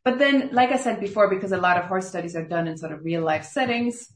But 0.05 0.19
then, 0.19 0.51
like 0.53 0.73
I 0.73 0.77
said 0.77 1.01
before, 1.01 1.29
because 1.31 1.53
a 1.53 1.59
lot 1.59 1.79
of 1.79 1.85
horse 1.85 2.09
studies 2.09 2.35
are 2.35 2.45
done 2.45 2.67
in 2.67 2.77
sort 2.77 2.93
of 2.93 3.05
real 3.05 3.23
life 3.23 3.45
settings, 3.45 4.13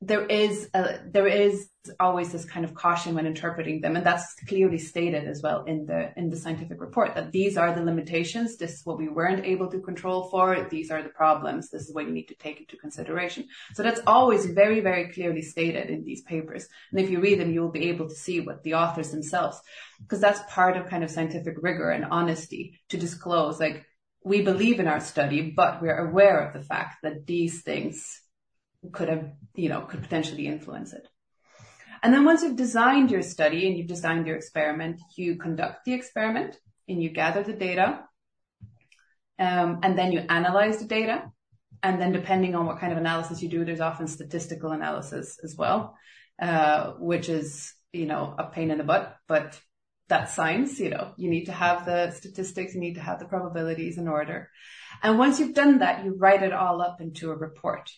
there 0.00 0.26
is 0.26 0.70
a, 0.74 1.00
there 1.10 1.26
is 1.26 1.68
always 1.98 2.30
this 2.30 2.44
kind 2.44 2.64
of 2.64 2.72
caution 2.72 3.16
when 3.16 3.26
interpreting 3.26 3.80
them, 3.80 3.96
and 3.96 4.06
that's 4.06 4.32
clearly 4.46 4.78
stated 4.78 5.26
as 5.26 5.42
well 5.42 5.64
in 5.64 5.86
the 5.86 6.12
in 6.16 6.30
the 6.30 6.36
scientific 6.36 6.80
report 6.80 7.16
that 7.16 7.32
these 7.32 7.56
are 7.56 7.74
the 7.74 7.82
limitations. 7.82 8.56
This 8.56 8.74
is 8.74 8.86
what 8.86 8.98
we 8.98 9.08
weren't 9.08 9.44
able 9.44 9.68
to 9.68 9.80
control 9.80 10.28
for. 10.28 10.68
These 10.70 10.92
are 10.92 11.02
the 11.02 11.08
problems. 11.08 11.70
This 11.70 11.88
is 11.88 11.94
what 11.94 12.04
you 12.04 12.12
need 12.12 12.28
to 12.28 12.36
take 12.36 12.60
into 12.60 12.76
consideration. 12.76 13.48
So 13.74 13.82
that's 13.82 14.00
always 14.06 14.46
very 14.46 14.80
very 14.80 15.12
clearly 15.12 15.42
stated 15.42 15.90
in 15.90 16.04
these 16.04 16.22
papers. 16.22 16.68
And 16.92 17.00
if 17.00 17.10
you 17.10 17.18
read 17.18 17.40
them, 17.40 17.52
you 17.52 17.62
will 17.62 17.72
be 17.72 17.88
able 17.88 18.08
to 18.08 18.14
see 18.14 18.38
what 18.38 18.62
the 18.62 18.74
authors 18.74 19.10
themselves, 19.10 19.60
because 20.00 20.20
that's 20.20 20.52
part 20.52 20.76
of 20.76 20.86
kind 20.86 21.02
of 21.02 21.10
scientific 21.10 21.56
rigor 21.60 21.90
and 21.90 22.04
honesty 22.04 22.78
to 22.90 22.98
disclose 22.98 23.58
like 23.58 23.84
we 24.24 24.42
believe 24.42 24.80
in 24.80 24.88
our 24.88 25.00
study, 25.00 25.52
but 25.54 25.80
we're 25.80 26.08
aware 26.08 26.46
of 26.46 26.52
the 26.52 26.66
fact 26.66 26.98
that 27.02 27.26
these 27.26 27.62
things 27.62 28.20
could 28.92 29.08
have, 29.08 29.32
you 29.54 29.68
know, 29.68 29.82
could 29.82 30.02
potentially 30.02 30.46
influence 30.46 30.92
it. 30.92 31.06
And 32.02 32.14
then 32.14 32.24
once 32.24 32.42
you've 32.42 32.56
designed 32.56 33.10
your 33.10 33.22
study 33.22 33.66
and 33.66 33.76
you've 33.76 33.88
designed 33.88 34.26
your 34.26 34.36
experiment, 34.36 35.00
you 35.16 35.36
conduct 35.36 35.84
the 35.84 35.94
experiment 35.94 36.56
and 36.88 37.02
you 37.02 37.10
gather 37.10 37.42
the 37.42 37.52
data. 37.52 38.04
Um, 39.38 39.80
and 39.82 39.96
then 39.98 40.12
you 40.12 40.20
analyze 40.28 40.78
the 40.78 40.84
data. 40.84 41.30
And 41.82 42.00
then 42.00 42.12
depending 42.12 42.54
on 42.54 42.66
what 42.66 42.80
kind 42.80 42.92
of 42.92 42.98
analysis 42.98 43.42
you 43.42 43.48
do, 43.48 43.64
there's 43.64 43.80
often 43.80 44.08
statistical 44.08 44.72
analysis 44.72 45.38
as 45.42 45.56
well, 45.56 45.96
uh, 46.40 46.92
which 46.98 47.28
is, 47.28 47.72
you 47.92 48.06
know, 48.06 48.34
a 48.36 48.44
pain 48.44 48.70
in 48.70 48.78
the 48.78 48.84
butt, 48.84 49.16
but 49.28 49.58
that's 50.08 50.34
science, 50.34 50.80
you 50.80 50.90
know, 50.90 51.12
you 51.16 51.28
need 51.28 51.46
to 51.46 51.52
have 51.52 51.84
the 51.84 52.10
statistics, 52.10 52.74
you 52.74 52.80
need 52.80 52.94
to 52.94 53.00
have 53.00 53.18
the 53.18 53.26
probabilities 53.26 53.98
in 53.98 54.08
order. 54.08 54.50
And 55.02 55.18
once 55.18 55.38
you've 55.38 55.54
done 55.54 55.78
that, 55.78 56.04
you 56.04 56.16
write 56.16 56.42
it 56.42 56.52
all 56.52 56.80
up 56.80 57.00
into 57.00 57.30
a 57.30 57.36
report. 57.36 57.90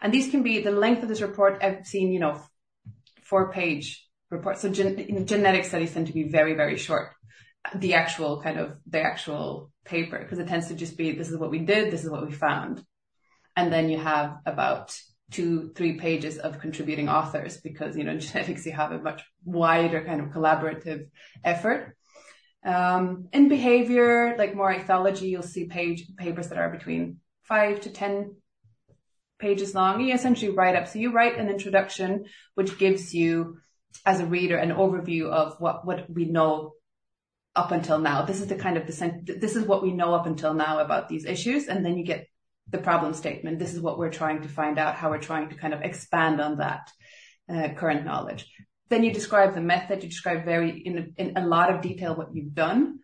And 0.00 0.12
these 0.12 0.30
can 0.30 0.42
be 0.42 0.60
the 0.60 0.70
length 0.70 1.02
of 1.02 1.08
this 1.08 1.22
report. 1.22 1.62
I've 1.62 1.86
seen, 1.86 2.12
you 2.12 2.20
know, 2.20 2.40
four 3.22 3.52
page 3.52 4.06
reports. 4.30 4.62
So 4.62 4.70
gen- 4.70 5.26
genetic 5.26 5.64
studies 5.64 5.92
tend 5.92 6.06
to 6.06 6.12
be 6.12 6.28
very, 6.28 6.54
very 6.54 6.76
short. 6.76 7.12
The 7.74 7.94
actual 7.94 8.40
kind 8.42 8.58
of, 8.58 8.76
the 8.86 9.00
actual 9.00 9.72
paper, 9.84 10.18
because 10.18 10.38
it 10.38 10.46
tends 10.46 10.68
to 10.68 10.74
just 10.74 10.96
be, 10.96 11.12
this 11.12 11.30
is 11.30 11.36
what 11.36 11.50
we 11.50 11.60
did, 11.60 11.90
this 11.90 12.04
is 12.04 12.10
what 12.10 12.24
we 12.24 12.32
found. 12.32 12.84
And 13.56 13.72
then 13.72 13.88
you 13.88 13.98
have 13.98 14.36
about 14.46 14.96
two, 15.30 15.72
three 15.74 15.98
pages 15.98 16.38
of 16.38 16.60
contributing 16.60 17.08
authors 17.08 17.56
because, 17.58 17.96
you 17.96 18.04
know, 18.04 18.12
in 18.12 18.20
genetics 18.26 18.66
you 18.66 18.72
have 18.72 18.92
a 18.92 18.98
much 18.98 19.22
wider 19.44 20.04
kind 20.04 20.20
of 20.20 20.28
collaborative 20.28 21.08
effort. 21.44 21.96
Um, 22.64 23.28
in 23.32 23.48
behavior, 23.48 24.34
like 24.36 24.54
more 24.54 24.74
ethology, 24.74 25.28
you'll 25.28 25.42
see 25.42 25.66
page 25.66 26.04
papers 26.16 26.48
that 26.48 26.58
are 26.58 26.70
between 26.70 27.18
five 27.44 27.80
to 27.82 27.90
10 27.90 28.36
pages 29.38 29.74
long. 29.74 30.00
You 30.00 30.14
essentially 30.14 30.50
write 30.50 30.74
up. 30.74 30.88
So 30.88 30.98
you 30.98 31.12
write 31.12 31.38
an 31.38 31.48
introduction, 31.48 32.24
which 32.54 32.78
gives 32.78 33.14
you, 33.14 33.58
as 34.04 34.20
a 34.20 34.26
reader, 34.26 34.56
an 34.56 34.70
overview 34.70 35.30
of 35.30 35.60
what, 35.60 35.86
what 35.86 36.10
we 36.10 36.24
know 36.24 36.72
up 37.54 37.70
until 37.70 37.98
now. 37.98 38.22
This 38.22 38.40
is 38.40 38.48
the 38.48 38.56
kind 38.56 38.76
of 38.76 38.86
the, 38.86 39.36
this 39.40 39.56
is 39.56 39.64
what 39.64 39.82
we 39.82 39.92
know 39.92 40.14
up 40.14 40.26
until 40.26 40.52
now 40.52 40.80
about 40.80 41.08
these 41.08 41.24
issues. 41.24 41.68
And 41.68 41.84
then 41.84 41.96
you 41.96 42.04
get 42.04 42.26
the 42.68 42.78
problem 42.78 43.14
statement. 43.14 43.58
This 43.58 43.74
is 43.74 43.80
what 43.80 43.98
we're 43.98 44.10
trying 44.10 44.42
to 44.42 44.48
find 44.48 44.78
out, 44.78 44.96
how 44.96 45.10
we're 45.10 45.18
trying 45.18 45.50
to 45.50 45.54
kind 45.54 45.74
of 45.74 45.82
expand 45.82 46.40
on 46.40 46.58
that 46.58 46.90
uh, 47.52 47.68
current 47.76 48.04
knowledge. 48.04 48.50
Then 48.88 49.02
you 49.02 49.12
describe 49.12 49.54
the 49.54 49.60
method. 49.60 50.02
You 50.02 50.08
describe 50.08 50.44
very 50.44 50.70
in, 50.70 51.14
in 51.16 51.36
a 51.36 51.46
lot 51.46 51.72
of 51.72 51.80
detail 51.80 52.14
what 52.14 52.34
you've 52.34 52.54
done. 52.54 53.00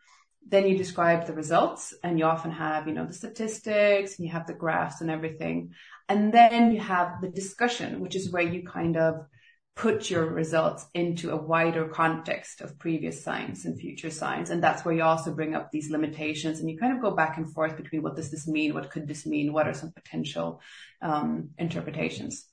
Then 0.47 0.67
you 0.67 0.77
describe 0.77 1.27
the 1.27 1.33
results 1.33 1.95
and 2.03 2.19
you 2.19 2.25
often 2.25 2.51
have, 2.51 2.89
you 2.89 2.95
know, 2.95 3.07
the 3.07 3.15
statistics 3.15 4.19
and 4.19 4.27
you 4.27 4.33
have 4.33 4.47
the 4.47 4.55
graphs 4.55 5.01
and 5.01 5.11
everything. 5.11 5.71
And 6.09 6.35
then 6.35 6.73
you 6.73 6.81
have 6.81 7.21
the 7.21 7.29
discussion, 7.29 8.01
which 8.01 8.17
is 8.17 8.33
where 8.33 8.43
you 8.43 8.65
kind 8.65 8.97
of 8.97 9.27
put 9.75 10.11
your 10.11 10.27
results 10.27 10.87
into 10.93 11.31
a 11.31 11.37
wider 11.37 11.89
context 11.89 12.61
of 12.61 12.79
previous 12.79 13.25
science 13.25 13.65
and 13.65 13.81
future 13.81 14.11
science. 14.11 14.51
And 14.51 14.63
that's 14.63 14.85
where 14.85 14.95
you 14.95 15.03
also 15.03 15.33
bring 15.33 15.55
up 15.55 15.71
these 15.71 15.91
limitations 15.91 16.61
and 16.61 16.71
you 16.71 16.79
kind 16.79 16.95
of 16.95 17.01
go 17.01 17.13
back 17.13 17.39
and 17.39 17.51
forth 17.51 17.77
between 17.77 18.03
what 18.03 18.15
does 18.15 18.31
this 18.31 18.47
mean? 18.47 18.75
What 18.75 18.91
could 18.91 19.09
this 19.09 19.25
mean? 19.25 19.53
What 19.53 19.67
are 19.67 19.75
some 19.75 19.93
potential 19.93 20.61
um, 21.01 21.51
interpretations? 21.57 22.45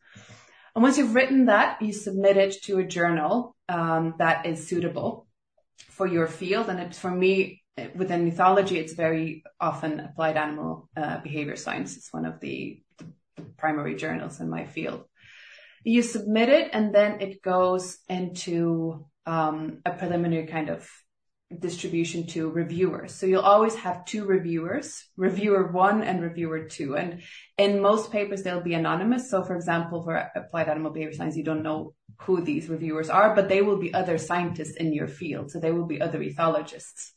And 0.76 0.84
once 0.84 0.98
you've 0.98 1.16
written 1.16 1.46
that, 1.46 1.82
you 1.82 1.92
submit 1.92 2.38
it 2.38 2.64
to 2.64 2.80
a 2.80 2.86
journal 2.86 3.56
um, 3.68 4.16
that 4.20 4.46
is 4.46 4.68
suitable 4.68 5.28
for 5.90 6.08
your 6.08 6.28
field. 6.28 6.70
And 6.70 6.96
for 6.96 7.12
me, 7.12 7.64
within 7.96 8.32
ethology, 8.32 8.78
it's 8.78 8.94
very 8.94 9.44
often 9.60 10.00
applied 10.00 10.38
animal 10.38 10.90
uh, 10.96 11.20
behavior 11.20 11.58
science. 11.58 11.98
It's 11.98 12.14
one 12.14 12.26
of 12.26 12.40
the 12.40 12.82
primary 13.58 13.96
journals 13.96 14.40
in 14.40 14.50
my 14.50 14.66
field. 14.66 15.04
You 15.84 16.02
submit 16.02 16.50
it 16.50 16.70
and 16.74 16.94
then 16.94 17.22
it 17.22 17.42
goes 17.42 17.98
into 18.08 19.06
um, 19.26 19.82
a 19.86 19.92
preliminary 19.92 20.48
kind 20.48 20.70
of 20.70 20.90
distribution 21.58 22.28
to 22.28 22.50
reviewers. 22.50 23.16
So 23.16 23.26
you'll 23.26 23.42
always 23.42 23.74
have 23.76 24.06
two 24.06 24.26
reviewers, 24.26 25.04
reviewer 25.18 25.72
one 25.72 26.04
and 26.04 26.22
reviewer 26.22 26.66
two. 26.66 26.96
And 26.96 27.22
in 27.58 27.82
most 27.82 28.12
papers, 28.12 28.44
they'll 28.44 28.62
be 28.62 28.76
anonymous. 28.76 29.32
So 29.32 29.44
for 29.44 29.56
example, 29.56 30.04
for 30.04 30.30
applied 30.36 30.70
animal 30.70 30.92
behavior 30.92 31.16
science, 31.16 31.36
you 31.36 31.44
don't 31.44 31.64
know 31.64 31.96
who 32.22 32.42
these 32.42 32.70
reviewers 32.70 33.10
are, 33.10 33.34
but 33.34 33.50
they 33.50 33.62
will 33.62 33.78
be 33.78 33.94
other 33.94 34.18
scientists 34.18 34.76
in 34.76 34.94
your 34.94 35.08
field. 35.08 35.50
So 35.50 35.60
they 35.60 35.72
will 35.72 35.88
be 35.88 36.02
other 36.02 36.20
ethologists. 36.20 37.12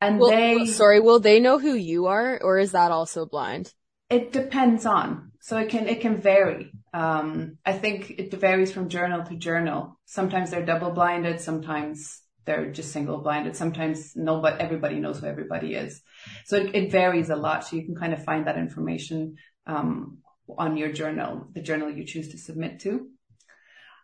And 0.00 0.18
well, 0.18 0.30
they, 0.30 0.66
sorry, 0.66 0.98
will 0.98 1.20
they 1.20 1.38
know 1.40 1.58
who 1.58 1.74
you 1.74 2.06
are 2.06 2.40
or 2.42 2.58
is 2.58 2.72
that 2.72 2.90
also 2.90 3.26
blind? 3.26 3.74
It 4.08 4.32
depends 4.32 4.86
on. 4.86 5.32
So 5.40 5.56
it 5.58 5.68
can, 5.68 5.86
it 5.88 6.00
can 6.00 6.16
vary. 6.16 6.72
Um, 6.92 7.58
I 7.64 7.72
think 7.72 8.10
it 8.10 8.34
varies 8.34 8.72
from 8.72 8.88
journal 8.88 9.24
to 9.24 9.36
journal. 9.36 9.98
Sometimes 10.06 10.50
they're 10.50 10.66
double 10.66 10.90
blinded. 10.90 11.40
Sometimes 11.40 12.20
they're 12.44 12.72
just 12.72 12.92
single 12.92 13.18
blinded. 13.18 13.56
Sometimes 13.56 14.12
nobody, 14.16 14.60
everybody 14.60 14.98
knows 14.98 15.20
who 15.20 15.26
everybody 15.26 15.74
is. 15.74 16.02
So 16.46 16.56
it, 16.56 16.74
it, 16.74 16.92
varies 16.92 17.30
a 17.30 17.36
lot. 17.36 17.64
So 17.64 17.76
you 17.76 17.84
can 17.84 17.94
kind 17.94 18.12
of 18.12 18.24
find 18.24 18.46
that 18.46 18.58
information, 18.58 19.36
um, 19.66 20.18
on 20.58 20.76
your 20.76 20.90
journal, 20.92 21.46
the 21.52 21.62
journal 21.62 21.90
you 21.90 22.04
choose 22.04 22.30
to 22.32 22.38
submit 22.38 22.80
to. 22.80 23.08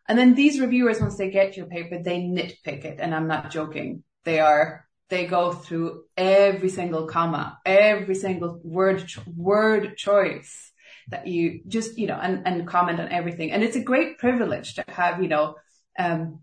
And 0.08 0.16
then 0.16 0.34
these 0.34 0.60
reviewers, 0.60 1.00
once 1.00 1.16
they 1.16 1.30
get 1.30 1.56
your 1.56 1.66
paper, 1.66 2.00
they 2.00 2.20
nitpick 2.20 2.84
it. 2.84 3.00
And 3.00 3.12
I'm 3.12 3.26
not 3.26 3.50
joking. 3.50 4.04
They 4.24 4.38
are 4.38 4.86
they 5.08 5.26
go 5.26 5.52
through 5.52 6.04
every 6.16 6.68
single 6.68 7.06
comma, 7.06 7.58
every 7.64 8.16
single 8.16 8.60
word, 8.64 9.04
word 9.36 9.96
choice 9.96 10.72
that 11.08 11.26
you 11.26 11.60
just, 11.68 11.98
you 11.98 12.06
know, 12.06 12.18
and, 12.20 12.46
and 12.46 12.66
comment 12.66 13.00
on 13.00 13.08
everything. 13.10 13.52
And 13.52 13.62
it's 13.62 13.76
a 13.76 13.82
great 13.82 14.18
privilege 14.18 14.74
to 14.74 14.84
have, 14.88 15.22
you 15.22 15.28
know, 15.28 15.54
um, 15.98 16.40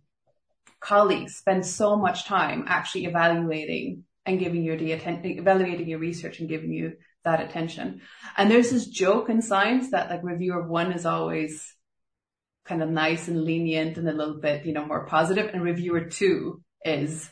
colleagues 0.79 1.35
spend 1.35 1.65
so 1.65 1.95
much 1.95 2.25
time 2.25 2.65
actually 2.67 3.05
evaluating 3.05 4.03
and 4.25 4.39
giving 4.39 4.63
you 4.63 4.77
the 4.77 4.93
attention, 4.93 5.37
evaluating 5.37 5.87
your 5.87 5.99
research 5.99 6.39
and 6.39 6.49
giving 6.49 6.71
you 6.71 6.93
that 7.23 7.41
attention. 7.41 8.01
And 8.37 8.49
there's 8.49 8.71
this 8.71 8.87
joke 8.87 9.29
in 9.29 9.41
science 9.41 9.91
that 9.91 10.09
like 10.09 10.23
reviewer 10.23 10.67
one 10.67 10.91
is 10.91 11.05
always 11.05 11.73
kind 12.65 12.81
of 12.81 12.89
nice 12.89 13.27
and 13.27 13.43
lenient 13.43 13.97
and 13.97 14.07
a 14.07 14.13
little 14.13 14.39
bit, 14.39 14.65
you 14.65 14.73
know, 14.73 14.85
more. 14.85 15.07
And 15.11 15.63
reviewer 15.63 16.05
two 16.05 16.61
is 16.85 17.29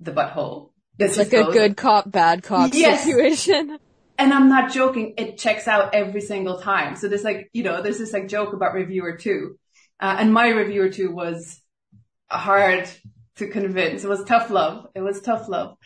the 0.00 0.12
butthole. 0.12 0.70
It's 0.98 1.18
like 1.18 1.30
goes, 1.30 1.48
a 1.48 1.52
good 1.52 1.76
cop, 1.76 2.10
bad 2.10 2.42
cop 2.42 2.70
yes. 2.72 3.04
situation. 3.04 3.78
And 4.16 4.32
I'm 4.32 4.48
not 4.48 4.72
joking. 4.72 5.14
It 5.16 5.38
checks 5.38 5.66
out 5.66 5.94
every 5.94 6.20
single 6.20 6.60
time. 6.60 6.96
So 6.96 7.08
there's 7.08 7.24
like, 7.24 7.50
you 7.52 7.62
know, 7.62 7.82
there's 7.82 7.98
this 7.98 8.12
like 8.12 8.28
joke 8.28 8.52
about 8.52 8.74
reviewer 8.74 9.16
two. 9.16 9.58
Uh, 9.98 10.16
and 10.18 10.32
my 10.32 10.48
reviewer 10.48 10.88
two 10.88 11.10
was 11.10 11.60
hard 12.30 12.88
to 13.36 13.48
convince. 13.48 14.04
It 14.04 14.08
was 14.08 14.24
tough 14.24 14.50
love. 14.50 14.86
It 14.94 15.00
was 15.00 15.20
tough 15.20 15.48
love. 15.48 15.76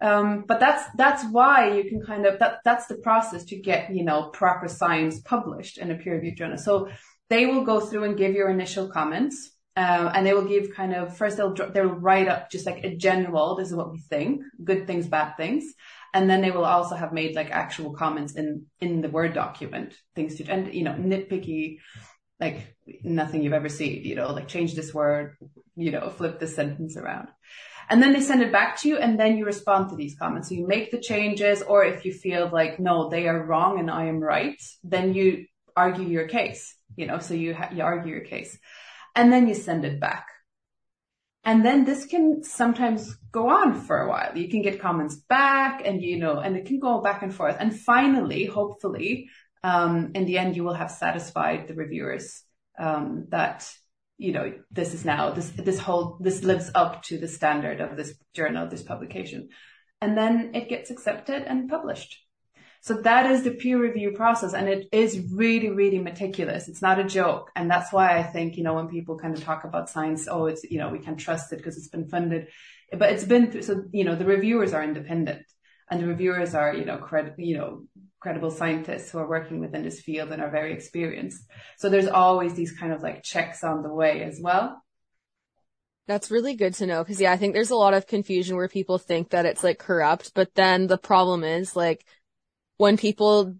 Um, 0.00 0.44
but 0.46 0.60
that's, 0.60 0.84
that's 0.96 1.24
why 1.30 1.72
you 1.72 1.88
can 1.88 2.04
kind 2.04 2.26
of, 2.26 2.38
that, 2.38 2.58
that's 2.64 2.86
the 2.86 2.96
process 2.96 3.44
to 3.46 3.56
get, 3.56 3.94
you 3.94 4.04
know, 4.04 4.30
proper 4.30 4.68
science 4.68 5.20
published 5.20 5.78
in 5.78 5.90
a 5.90 5.96
peer 5.96 6.14
reviewed 6.14 6.36
journal. 6.36 6.58
So 6.58 6.88
they 7.30 7.46
will 7.46 7.64
go 7.64 7.80
through 7.80 8.04
and 8.04 8.16
give 8.16 8.34
your 8.34 8.48
initial 8.48 8.88
comments. 8.88 9.50
Uh, 9.74 10.12
and 10.14 10.26
they 10.26 10.34
will 10.34 10.44
give 10.44 10.74
kind 10.74 10.94
of 10.94 11.16
first 11.16 11.38
they'll 11.38 11.54
they'll 11.54 11.86
write 11.86 12.28
up 12.28 12.50
just 12.50 12.66
like 12.66 12.84
a 12.84 12.94
general 12.94 13.56
this 13.56 13.68
is 13.68 13.74
what 13.74 13.90
we 13.90 13.98
think 13.98 14.42
good 14.62 14.86
things 14.86 15.08
bad 15.08 15.34
things 15.38 15.64
and 16.14 16.28
then 16.28 16.42
they 16.42 16.50
will 16.50 16.64
also 16.64 16.94
have 16.94 17.12
made 17.12 17.34
like 17.34 17.50
actual 17.50 17.92
comments 17.92 18.34
in 18.34 18.66
in 18.80 19.00
the 19.00 19.08
word 19.08 19.34
document 19.34 19.94
things 20.14 20.36
to 20.36 20.46
and 20.46 20.72
you 20.74 20.84
know 20.84 20.92
nitpicky 20.92 21.78
like 22.40 22.76
nothing 23.02 23.42
you've 23.42 23.52
ever 23.52 23.68
seen 23.68 24.04
you 24.04 24.14
know 24.14 24.32
like 24.32 24.48
change 24.48 24.74
this 24.74 24.92
word 24.92 25.36
you 25.76 25.90
know 25.90 26.10
flip 26.10 26.38
this 26.38 26.54
sentence 26.54 26.96
around. 26.96 27.28
And 27.90 28.02
then 28.02 28.12
they 28.12 28.20
send 28.20 28.42
it 28.42 28.52
back 28.52 28.78
to 28.80 28.88
you 28.88 28.96
and 28.96 29.18
then 29.18 29.36
you 29.36 29.44
respond 29.44 29.90
to 29.90 29.96
these 29.96 30.16
comments. 30.16 30.48
So 30.48 30.54
you 30.54 30.66
make 30.66 30.90
the 30.90 31.00
changes 31.00 31.62
or 31.62 31.84
if 31.84 32.04
you 32.06 32.12
feel 32.12 32.48
like 32.50 32.78
no 32.78 33.10
they 33.10 33.28
are 33.28 33.44
wrong 33.44 33.78
and 33.78 33.90
i 33.90 34.06
am 34.06 34.20
right 34.20 34.60
then 34.82 35.14
you 35.14 35.46
argue 35.76 36.06
your 36.06 36.28
case 36.28 36.74
you 36.96 37.06
know 37.06 37.18
so 37.18 37.34
you 37.34 37.54
ha- 37.54 37.70
you 37.72 37.82
argue 37.82 38.14
your 38.14 38.24
case. 38.24 38.58
And 39.14 39.32
then 39.32 39.46
you 39.46 39.54
send 39.54 39.84
it 39.84 40.00
back. 40.00 40.26
And 41.44 41.64
then 41.64 41.84
this 41.84 42.06
can 42.06 42.44
sometimes 42.44 43.16
go 43.32 43.48
on 43.48 43.74
for 43.74 43.98
a 44.00 44.08
while. 44.08 44.36
You 44.36 44.48
can 44.48 44.62
get 44.62 44.80
comments 44.80 45.16
back 45.16 45.82
and, 45.84 46.00
you 46.00 46.18
know, 46.18 46.38
and 46.38 46.56
it 46.56 46.66
can 46.66 46.78
go 46.78 47.00
back 47.00 47.22
and 47.22 47.34
forth. 47.34 47.56
And 47.58 47.78
finally, 47.78 48.44
hopefully, 48.44 49.28
um, 49.64 50.12
in 50.14 50.24
the 50.24 50.38
end, 50.38 50.54
you 50.54 50.62
will 50.62 50.74
have 50.74 50.90
satisfied 50.90 51.66
the 51.66 51.74
reviewers, 51.74 52.42
um, 52.78 53.26
that, 53.30 53.68
you 54.18 54.32
know, 54.32 54.52
this 54.70 54.94
is 54.94 55.04
now, 55.04 55.30
this, 55.30 55.50
this 55.50 55.78
whole, 55.78 56.16
this 56.20 56.44
lives 56.44 56.70
up 56.76 57.02
to 57.04 57.18
the 57.18 57.28
standard 57.28 57.80
of 57.80 57.96
this 57.96 58.14
journal, 58.34 58.68
this 58.68 58.82
publication. 58.82 59.48
And 60.00 60.16
then 60.16 60.52
it 60.54 60.68
gets 60.68 60.90
accepted 60.90 61.42
and 61.42 61.68
published. 61.68 62.21
So 62.82 62.94
that 62.94 63.30
is 63.30 63.44
the 63.44 63.52
peer 63.52 63.80
review 63.80 64.10
process 64.10 64.54
and 64.54 64.68
it 64.68 64.88
is 64.90 65.16
really, 65.32 65.70
really 65.70 66.00
meticulous. 66.00 66.66
It's 66.66 66.82
not 66.82 66.98
a 66.98 67.04
joke. 67.04 67.52
And 67.54 67.70
that's 67.70 67.92
why 67.92 68.18
I 68.18 68.24
think, 68.24 68.56
you 68.56 68.64
know, 68.64 68.74
when 68.74 68.88
people 68.88 69.16
kind 69.16 69.36
of 69.36 69.44
talk 69.44 69.62
about 69.62 69.88
science, 69.88 70.26
oh, 70.28 70.46
it's, 70.46 70.64
you 70.64 70.78
know, 70.78 70.88
we 70.88 70.98
can 70.98 71.16
trust 71.16 71.52
it 71.52 71.58
because 71.58 71.76
it's 71.76 71.88
been 71.88 72.08
funded, 72.08 72.48
but 72.90 73.12
it's 73.12 73.22
been 73.22 73.62
so, 73.62 73.84
you 73.92 74.02
know, 74.02 74.16
the 74.16 74.24
reviewers 74.24 74.72
are 74.72 74.82
independent 74.82 75.46
and 75.88 76.00
the 76.00 76.08
reviewers 76.08 76.56
are, 76.56 76.74
you 76.74 76.84
know, 76.84 76.98
cred, 76.98 77.34
you 77.38 77.56
know, 77.56 77.84
credible 78.18 78.50
scientists 78.50 79.12
who 79.12 79.18
are 79.18 79.28
working 79.28 79.60
within 79.60 79.84
this 79.84 80.00
field 80.00 80.32
and 80.32 80.42
are 80.42 80.50
very 80.50 80.72
experienced. 80.72 81.40
So 81.78 81.88
there's 81.88 82.08
always 82.08 82.54
these 82.54 82.72
kind 82.72 82.92
of 82.92 83.00
like 83.00 83.22
checks 83.22 83.62
on 83.62 83.84
the 83.84 83.94
way 83.94 84.24
as 84.24 84.40
well. 84.42 84.82
That's 86.08 86.32
really 86.32 86.56
good 86.56 86.74
to 86.74 86.86
know 86.86 87.04
because 87.04 87.20
yeah, 87.20 87.30
I 87.30 87.36
think 87.36 87.54
there's 87.54 87.70
a 87.70 87.76
lot 87.76 87.94
of 87.94 88.08
confusion 88.08 88.56
where 88.56 88.66
people 88.66 88.98
think 88.98 89.30
that 89.30 89.46
it's 89.46 89.62
like 89.62 89.78
corrupt, 89.78 90.32
but 90.34 90.52
then 90.56 90.88
the 90.88 90.98
problem 90.98 91.44
is 91.44 91.76
like 91.76 92.04
when 92.76 92.96
people 92.96 93.56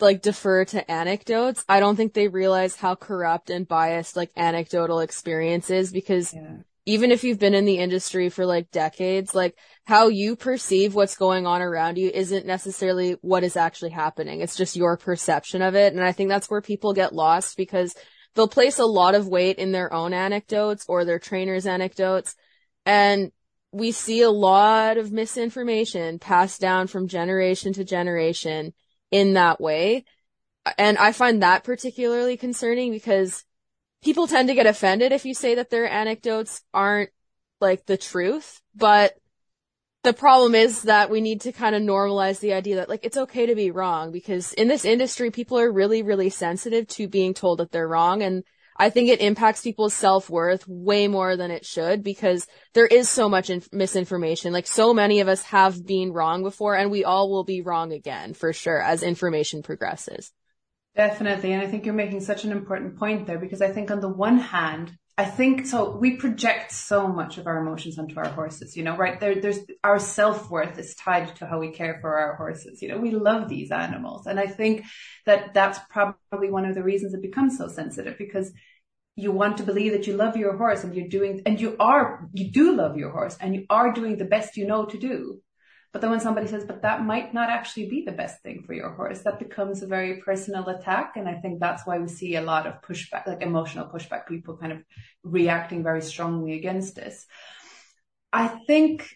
like 0.00 0.22
defer 0.22 0.64
to 0.64 0.90
anecdotes, 0.90 1.64
I 1.68 1.80
don't 1.80 1.96
think 1.96 2.14
they 2.14 2.28
realize 2.28 2.76
how 2.76 2.94
corrupt 2.94 3.50
and 3.50 3.68
biased 3.68 4.16
like 4.16 4.30
anecdotal 4.36 5.00
experience 5.00 5.70
is 5.70 5.92
because 5.92 6.32
yeah. 6.32 6.58
even 6.86 7.10
if 7.10 7.24
you've 7.24 7.38
been 7.38 7.54
in 7.54 7.66
the 7.66 7.78
industry 7.78 8.30
for 8.30 8.46
like 8.46 8.70
decades, 8.70 9.34
like 9.34 9.56
how 9.84 10.08
you 10.08 10.36
perceive 10.36 10.94
what's 10.94 11.16
going 11.16 11.46
on 11.46 11.60
around 11.60 11.98
you 11.98 12.10
isn't 12.12 12.46
necessarily 12.46 13.12
what 13.20 13.44
is 13.44 13.56
actually 13.56 13.90
happening. 13.90 14.40
It's 14.40 14.56
just 14.56 14.76
your 14.76 14.96
perception 14.96 15.60
of 15.60 15.74
it. 15.74 15.92
And 15.92 16.02
I 16.02 16.12
think 16.12 16.30
that's 16.30 16.48
where 16.48 16.62
people 16.62 16.94
get 16.94 17.14
lost 17.14 17.56
because 17.56 17.94
they'll 18.34 18.48
place 18.48 18.78
a 18.78 18.86
lot 18.86 19.14
of 19.14 19.28
weight 19.28 19.58
in 19.58 19.72
their 19.72 19.92
own 19.92 20.14
anecdotes 20.14 20.86
or 20.88 21.04
their 21.04 21.18
trainer's 21.18 21.66
anecdotes. 21.66 22.34
And 22.86 23.30
we 23.72 23.92
see 23.92 24.22
a 24.22 24.30
lot 24.30 24.98
of 24.98 25.12
misinformation 25.12 26.18
passed 26.18 26.60
down 26.60 26.86
from 26.86 27.08
generation 27.08 27.72
to 27.74 27.84
generation 27.84 28.72
in 29.10 29.34
that 29.34 29.60
way. 29.60 30.04
And 30.76 30.98
I 30.98 31.12
find 31.12 31.42
that 31.42 31.64
particularly 31.64 32.36
concerning 32.36 32.90
because 32.90 33.44
people 34.02 34.26
tend 34.26 34.48
to 34.48 34.54
get 34.54 34.66
offended 34.66 35.12
if 35.12 35.24
you 35.24 35.34
say 35.34 35.54
that 35.54 35.70
their 35.70 35.88
anecdotes 35.88 36.62
aren't 36.74 37.10
like 37.60 37.86
the 37.86 37.96
truth. 37.96 38.60
But 38.74 39.14
the 40.02 40.12
problem 40.12 40.54
is 40.54 40.82
that 40.82 41.10
we 41.10 41.20
need 41.20 41.42
to 41.42 41.52
kind 41.52 41.74
of 41.74 41.82
normalize 41.82 42.40
the 42.40 42.54
idea 42.54 42.76
that 42.76 42.88
like 42.88 43.04
it's 43.04 43.16
okay 43.16 43.46
to 43.46 43.54
be 43.54 43.70
wrong 43.70 44.12
because 44.12 44.52
in 44.54 44.66
this 44.66 44.84
industry, 44.84 45.30
people 45.30 45.58
are 45.58 45.70
really, 45.70 46.02
really 46.02 46.30
sensitive 46.30 46.88
to 46.88 47.06
being 47.06 47.34
told 47.34 47.58
that 47.58 47.70
they're 47.70 47.88
wrong. 47.88 48.22
And 48.22 48.42
I 48.80 48.88
think 48.88 49.10
it 49.10 49.20
impacts 49.20 49.60
people's 49.60 49.92
self-worth 49.92 50.66
way 50.66 51.06
more 51.06 51.36
than 51.36 51.50
it 51.50 51.66
should 51.66 52.02
because 52.02 52.46
there 52.72 52.86
is 52.86 53.10
so 53.10 53.28
much 53.28 53.50
inf- 53.50 53.70
misinformation. 53.72 54.54
Like 54.54 54.66
so 54.66 54.94
many 54.94 55.20
of 55.20 55.28
us 55.28 55.42
have 55.42 55.84
been 55.86 56.14
wrong 56.14 56.42
before 56.42 56.74
and 56.74 56.90
we 56.90 57.04
all 57.04 57.30
will 57.30 57.44
be 57.44 57.60
wrong 57.60 57.92
again 57.92 58.32
for 58.32 58.54
sure 58.54 58.80
as 58.80 59.02
information 59.02 59.62
progresses. 59.62 60.32
Definitely. 60.96 61.52
And 61.52 61.62
I 61.62 61.66
think 61.66 61.84
you're 61.84 61.94
making 61.94 62.22
such 62.22 62.44
an 62.44 62.52
important 62.52 62.98
point 62.98 63.26
there 63.26 63.38
because 63.38 63.60
I 63.60 63.70
think 63.70 63.90
on 63.90 64.00
the 64.00 64.08
one 64.08 64.38
hand, 64.38 64.96
I 65.20 65.26
think 65.26 65.66
so. 65.66 65.98
We 65.98 66.16
project 66.16 66.72
so 66.72 67.06
much 67.06 67.36
of 67.36 67.46
our 67.46 67.58
emotions 67.58 67.98
onto 67.98 68.18
our 68.18 68.30
horses, 68.30 68.74
you 68.74 68.82
know, 68.82 68.96
right? 68.96 69.20
There, 69.20 69.38
there's 69.38 69.58
our 69.84 69.98
self 69.98 70.50
worth 70.50 70.78
is 70.78 70.94
tied 70.94 71.36
to 71.36 71.46
how 71.46 71.58
we 71.58 71.72
care 71.72 71.98
for 72.00 72.18
our 72.18 72.36
horses. 72.36 72.80
You 72.80 72.88
know, 72.88 72.96
we 72.96 73.10
love 73.10 73.46
these 73.46 73.70
animals. 73.70 74.26
And 74.26 74.40
I 74.40 74.46
think 74.46 74.86
that 75.26 75.52
that's 75.52 75.78
probably 75.90 76.50
one 76.50 76.64
of 76.64 76.74
the 76.74 76.82
reasons 76.82 77.12
it 77.12 77.20
becomes 77.20 77.58
so 77.58 77.68
sensitive 77.68 78.16
because 78.16 78.50
you 79.16 79.32
want 79.32 79.58
to 79.58 79.62
believe 79.62 79.92
that 79.92 80.06
you 80.06 80.14
love 80.16 80.36
your 80.36 80.56
horse 80.56 80.84
and 80.84 80.94
you're 80.94 81.08
doing, 81.08 81.42
and 81.44 81.60
you 81.60 81.76
are, 81.78 82.28
you 82.32 82.50
do 82.50 82.74
love 82.74 82.96
your 82.96 83.10
horse 83.10 83.36
and 83.40 83.54
you 83.54 83.66
are 83.68 83.92
doing 83.92 84.16
the 84.16 84.24
best 84.24 84.56
you 84.56 84.66
know 84.66 84.84
to 84.86 84.98
do. 84.98 85.40
But 85.92 86.00
then 86.00 86.10
when 86.10 86.20
somebody 86.20 86.46
says, 86.46 86.64
but 86.64 86.82
that 86.82 87.04
might 87.04 87.34
not 87.34 87.50
actually 87.50 87.88
be 87.90 88.04
the 88.04 88.12
best 88.12 88.42
thing 88.42 88.62
for 88.64 88.72
your 88.72 88.90
horse, 88.90 89.22
that 89.22 89.40
becomes 89.40 89.82
a 89.82 89.88
very 89.88 90.18
personal 90.18 90.68
attack. 90.68 91.14
And 91.16 91.28
I 91.28 91.34
think 91.34 91.58
that's 91.58 91.84
why 91.84 91.98
we 91.98 92.06
see 92.06 92.36
a 92.36 92.42
lot 92.42 92.68
of 92.68 92.80
pushback, 92.80 93.26
like 93.26 93.42
emotional 93.42 93.88
pushback, 93.88 94.28
people 94.28 94.56
kind 94.56 94.72
of 94.72 94.78
reacting 95.24 95.82
very 95.82 96.00
strongly 96.00 96.52
against 96.52 96.94
this. 96.94 97.26
I 98.32 98.46
think, 98.46 99.08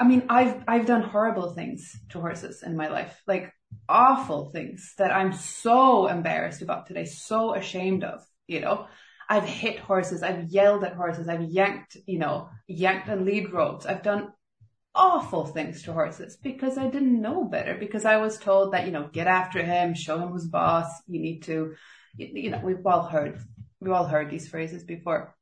I 0.00 0.04
mean, 0.04 0.24
I've, 0.30 0.64
I've 0.66 0.86
done 0.86 1.02
horrible 1.02 1.52
things 1.52 1.94
to 2.08 2.20
horses 2.20 2.62
in 2.62 2.74
my 2.74 2.88
life, 2.88 3.20
like 3.26 3.52
awful 3.88 4.50
things 4.50 4.94
that 4.98 5.12
I'm 5.12 5.32
so 5.32 6.06
embarrassed 6.06 6.62
about 6.62 6.86
today, 6.86 7.04
so 7.04 7.54
ashamed 7.54 8.04
of, 8.04 8.24
you 8.46 8.60
know. 8.60 8.86
I've 9.28 9.44
hit 9.44 9.78
horses, 9.78 10.24
I've 10.24 10.48
yelled 10.48 10.82
at 10.82 10.94
horses, 10.94 11.28
I've 11.28 11.48
yanked, 11.48 11.96
you 12.04 12.18
know, 12.18 12.48
yanked 12.66 13.08
on 13.08 13.24
lead 13.24 13.52
ropes. 13.52 13.86
I've 13.86 14.02
done 14.02 14.32
awful 14.92 15.46
things 15.46 15.84
to 15.84 15.92
horses 15.92 16.36
because 16.36 16.76
I 16.76 16.88
didn't 16.88 17.22
know 17.22 17.44
better 17.44 17.76
because 17.78 18.04
I 18.04 18.16
was 18.16 18.38
told 18.38 18.72
that, 18.72 18.86
you 18.86 18.92
know, 18.92 19.08
get 19.12 19.28
after 19.28 19.62
him, 19.62 19.94
show 19.94 20.18
him 20.18 20.30
who's 20.30 20.48
boss. 20.48 20.88
You 21.06 21.20
need 21.20 21.42
to, 21.44 21.74
you, 22.16 22.50
know, 22.50 22.60
we've 22.62 22.84
all 22.84 23.04
heard, 23.04 23.40
we've 23.80 23.92
all 23.92 24.06
heard 24.06 24.30
these 24.30 24.48
phrases 24.48 24.82
before. 24.82 25.36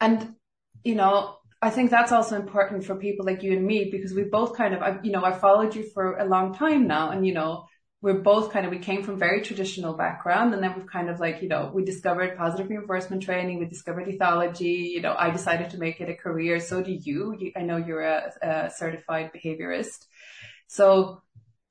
And, 0.00 0.36
you 0.84 0.94
know, 0.94 1.36
I 1.64 1.70
think 1.70 1.90
that's 1.90 2.12
also 2.12 2.36
important 2.36 2.84
for 2.84 2.94
people 2.94 3.24
like 3.24 3.42
you 3.42 3.54
and 3.54 3.64
me 3.64 3.88
because 3.90 4.12
we 4.12 4.24
both 4.24 4.54
kind 4.54 4.74
of, 4.74 4.82
I, 4.82 4.98
you 5.02 5.12
know, 5.12 5.24
I 5.24 5.32
followed 5.32 5.74
you 5.74 5.84
for 5.94 6.18
a 6.18 6.26
long 6.26 6.54
time 6.54 6.86
now 6.86 7.10
and, 7.10 7.26
you 7.26 7.32
know, 7.32 7.64
we're 8.02 8.20
both 8.20 8.52
kind 8.52 8.66
of, 8.66 8.70
we 8.70 8.78
came 8.78 9.02
from 9.02 9.18
very 9.18 9.40
traditional 9.40 9.94
background 9.94 10.52
and 10.52 10.62
then 10.62 10.74
we've 10.76 10.86
kind 10.86 11.08
of 11.08 11.20
like, 11.20 11.40
you 11.40 11.48
know, 11.48 11.70
we 11.72 11.82
discovered 11.82 12.36
positive 12.36 12.68
reinforcement 12.68 13.22
training, 13.22 13.60
we 13.60 13.64
discovered 13.64 14.06
ethology, 14.08 14.90
you 14.90 15.00
know, 15.00 15.14
I 15.18 15.30
decided 15.30 15.70
to 15.70 15.78
make 15.78 16.02
it 16.02 16.10
a 16.10 16.14
career. 16.14 16.60
So 16.60 16.82
do 16.82 16.92
you. 16.92 17.34
you 17.38 17.52
I 17.56 17.62
know 17.62 17.78
you're 17.78 18.04
a, 18.04 18.30
a 18.42 18.70
certified 18.70 19.30
behaviorist. 19.32 20.04
So 20.66 21.22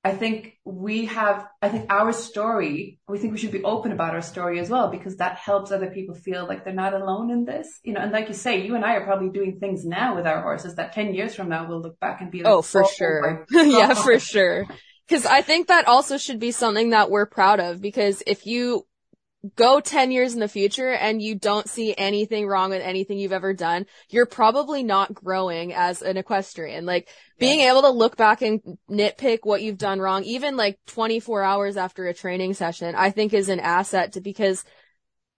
I 0.05 0.11
think 0.11 0.57
we 0.65 1.05
have, 1.05 1.47
I 1.61 1.69
think 1.69 1.85
our 1.89 2.11
story, 2.11 2.99
we 3.07 3.17
think 3.19 3.31
we 3.31 3.39
should 3.39 3.53
be 3.53 3.63
open 3.63 3.93
about 3.93 4.13
our 4.13 4.21
story 4.21 4.59
as 4.59 4.69
well 4.69 4.89
because 4.89 5.15
that 5.17 5.37
helps 5.37 5.71
other 5.71 5.91
people 5.91 6.13
feel 6.13 6.45
like 6.45 6.65
they're 6.65 6.73
not 6.73 6.93
alone 6.93 7.31
in 7.31 7.45
this. 7.45 7.79
You 7.83 7.93
know, 7.93 8.01
and 8.01 8.11
like 8.11 8.27
you 8.27 8.33
say, 8.33 8.65
you 8.65 8.75
and 8.75 8.83
I 8.83 8.95
are 8.95 9.05
probably 9.05 9.29
doing 9.29 9.59
things 9.59 9.85
now 9.85 10.15
with 10.15 10.27
our 10.27 10.41
horses 10.41 10.75
that 10.75 10.91
10 10.91 11.13
years 11.13 11.33
from 11.33 11.47
now 11.47 11.69
we'll 11.69 11.81
look 11.81 11.99
back 12.01 12.19
and 12.19 12.31
be 12.31 12.43
like, 12.43 12.51
oh, 12.51 12.61
for 12.61 12.83
oh, 12.83 12.87
sure. 12.87 13.45
yeah, 13.51 13.93
for 13.93 14.19
sure. 14.19 14.67
Cause 15.09 15.25
I 15.25 15.41
think 15.41 15.67
that 15.67 15.87
also 15.87 16.17
should 16.17 16.39
be 16.39 16.51
something 16.51 16.89
that 16.89 17.09
we're 17.09 17.25
proud 17.25 17.61
of 17.61 17.81
because 17.81 18.23
if 18.27 18.45
you 18.45 18.85
go 19.55 19.79
10 19.79 20.11
years 20.11 20.33
in 20.33 20.39
the 20.39 20.47
future 20.47 20.91
and 20.91 21.21
you 21.21 21.35
don't 21.35 21.69
see 21.69 21.93
anything 21.97 22.47
wrong 22.47 22.69
with 22.69 22.81
anything 22.81 23.17
you've 23.17 23.33
ever 23.33 23.53
done, 23.53 23.85
you're 24.09 24.25
probably 24.25 24.83
not 24.83 25.13
growing 25.13 25.73
as 25.73 26.01
an 26.01 26.17
equestrian. 26.17 26.85
Like 26.85 27.09
being 27.39 27.61
able 27.61 27.81
to 27.81 27.89
look 27.89 28.15
back 28.15 28.41
and 28.41 28.61
nitpick 28.89 29.39
what 29.43 29.61
you've 29.61 29.77
done 29.77 29.99
wrong, 29.99 30.23
even 30.23 30.55
like 30.55 30.79
24 30.87 31.43
hours 31.43 31.77
after 31.77 32.07
a 32.07 32.13
training 32.13 32.53
session, 32.53 32.95
I 32.95 33.09
think 33.11 33.33
is 33.33 33.49
an 33.49 33.59
asset 33.59 34.13
to 34.13 34.21
because 34.21 34.63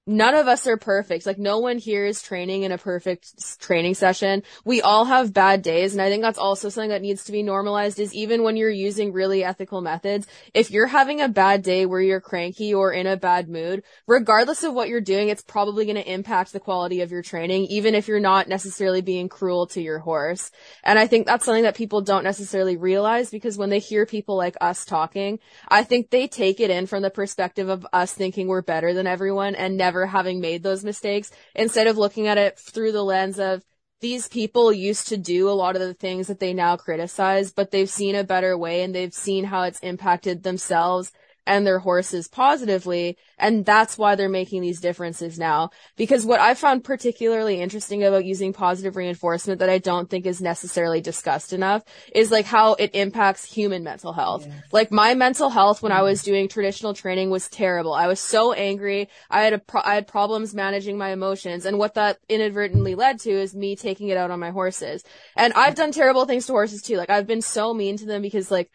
none 0.08 0.36
of 0.36 0.48
us 0.48 0.68
are 0.68 0.78
perfect. 0.78 1.26
Like 1.26 1.40
no 1.40 1.60
one 1.60 1.78
here 1.78 2.06
is 2.06 2.22
training 2.22 2.64
in 2.64 2.72
a 2.72 2.78
perfect 2.78 3.60
training 3.60 3.96
session. 3.96 4.44
We 4.64 4.82
all 4.82 5.06
have 5.06 5.34
bad 5.34 5.64
days. 5.64 5.94
And 5.94 6.02
I 6.02 6.10
think 6.10 6.22
that's 6.22 6.38
also 6.38 6.70
something 6.70 6.90
that 6.90 7.02
needs 7.02 7.24
to 7.26 7.32
be 7.32 7.42
normalized 7.42 8.00
is 8.00 8.14
even 8.14 8.44
when 8.44 8.56
you're 8.56 8.70
using 8.70 9.14
really 9.14 9.44
ethical 9.44 9.82
methods, 9.82 10.28
if 10.54 10.70
you're 10.70 10.88
having 10.88 11.22
a 11.22 11.28
bad 11.28 11.64
day 11.64 11.86
where 11.86 12.02
you're 12.02 12.22
cranky 12.22 12.74
or 12.74 12.94
in 12.94 13.08
a 13.08 13.18
bad 13.18 13.50
mood, 13.50 13.84
regardless 14.08 14.64
of 14.64 14.74
what 14.74 14.90
you're 14.90 15.02
doing, 15.02 15.30
it's 15.30 15.42
probably 15.42 15.86
going 15.86 15.96
to 15.96 16.12
impact 16.12 16.54
the 16.54 16.60
quality 16.60 17.02
of 17.02 17.12
your 17.12 17.24
training, 17.24 17.66
even 17.66 17.96
if 17.96 18.08
you're 18.08 18.20
not 18.20 18.48
necessarily 18.48 19.02
being 19.02 19.28
cruel 19.28 19.66
to 19.68 19.82
your 19.82 20.00
horse. 20.00 20.52
And 20.84 21.00
I 21.00 21.08
think 21.08 21.26
that's 21.26 21.46
something 21.46 21.64
that 21.64 21.76
people 21.76 22.02
don't 22.02 22.24
necessarily 22.24 22.78
realize 22.78 23.32
because 23.32 23.58
when 23.58 23.70
they 23.70 23.80
hear 23.80 24.06
people 24.06 24.38
like 24.38 24.56
us 24.62 24.86
talking, 24.86 25.40
I 25.68 25.84
think 25.84 26.12
they 26.12 26.28
take 26.28 26.60
it 26.60 26.70
in 26.70 26.86
from 26.86 27.02
the 27.02 27.10
perspective 27.10 27.70
of 27.70 27.88
us 27.92 28.14
thinking 28.14 28.48
we're 28.48 28.62
better 28.62 28.94
than 28.94 29.08
everyone 29.08 29.56
and 29.56 29.78
never 29.78 29.95
never 29.96 30.06
having 30.06 30.42
made 30.42 30.62
those 30.62 30.84
mistakes 30.84 31.32
instead 31.56 31.88
of 31.88 31.98
looking 31.98 32.28
at 32.28 32.38
it 32.38 32.60
through 32.60 32.92
the 32.92 33.04
lens 33.04 33.40
of 33.40 33.64
these 34.02 34.28
people 34.28 34.74
used 34.74 35.08
to 35.08 35.18
do 35.18 35.50
a 35.50 35.52
lot 35.52 35.76
of 35.76 35.82
the 35.82 35.94
things 35.94 36.28
that 36.28 36.40
they 36.40 36.54
now 36.54 36.76
criticize, 36.76 37.54
but 37.54 37.72
they've 37.72 37.90
seen 37.90 38.14
a 38.14 38.26
better 38.26 38.58
way 38.58 38.84
and 38.84 38.94
they've 38.94 39.14
seen 39.14 39.46
how 39.46 39.64
it's 39.64 39.80
impacted 39.80 40.44
themselves 40.44 41.14
and 41.46 41.66
their 41.66 41.80
horses 41.80 42.28
positively. 42.28 43.18
And 43.38 43.66
that's 43.66 43.98
why 43.98 44.16
they're 44.16 44.30
making 44.30 44.62
these 44.62 44.80
differences 44.80 45.38
now. 45.38 45.70
Because 45.96 46.26
what 46.26 46.40
I 46.40 46.54
found 46.54 46.84
particularly 46.84 47.62
interesting 47.62 48.04
about 48.04 48.26
using 48.26 48.54
positive 48.54 48.96
reinforcement 48.96 49.60
that 49.60 49.70
I 49.70 49.78
don't 49.78 50.10
think 50.10 50.26
is 50.26 50.42
necessarily 50.42 51.02
discussed 51.02 51.54
enough 51.54 51.84
is 52.14 52.32
like 52.32 52.46
how 52.46 52.74
it 52.74 52.92
impacts 52.94 53.46
human 53.46 53.84
mental 53.84 54.14
health. 54.14 54.46
Yes. 54.48 54.64
Like 54.72 54.92
my 54.92 55.14
mental 55.14 55.50
health 55.50 55.82
when 55.82 55.92
I 55.92 55.98
mm-hmm. 55.98 56.06
was 56.06 56.24
doing 56.24 56.48
traditional 56.48 56.94
training 56.94 57.30
was 57.30 57.50
terrible. 57.50 57.94
I 57.94 58.08
was 58.08 58.20
so 58.20 58.54
angry. 58.54 59.10
I 59.30 59.42
had 59.42 59.54
a 59.54 59.60
pro- 59.60 59.82
I 59.84 59.96
had 59.96 60.08
problems 60.08 60.54
managing 60.54 60.98
my 60.98 61.12
emotions. 61.12 61.66
And 61.66 61.78
what 61.78 61.96
that 61.96 62.18
inadvertently 62.30 62.96
led 62.96 63.20
to 63.22 63.32
is 63.32 63.56
me 63.56 63.76
taking 63.76 64.10
it 64.10 64.18
out 64.18 64.32
on 64.32 64.40
my 64.40 64.50
horses. 64.50 65.04
And 65.36 65.54
I've 65.54 65.76
done 65.76 65.92
terrible 65.92 66.26
things 66.26 66.48
to 66.48 66.54
horses 66.54 66.82
too. 66.82 66.98
Like 66.98 67.10
I've 67.10 67.28
been 67.28 67.42
so 67.42 67.74
mean 67.74 67.98
to 67.98 68.06
them 68.06 68.22
because 68.22 68.50
like 68.50 68.72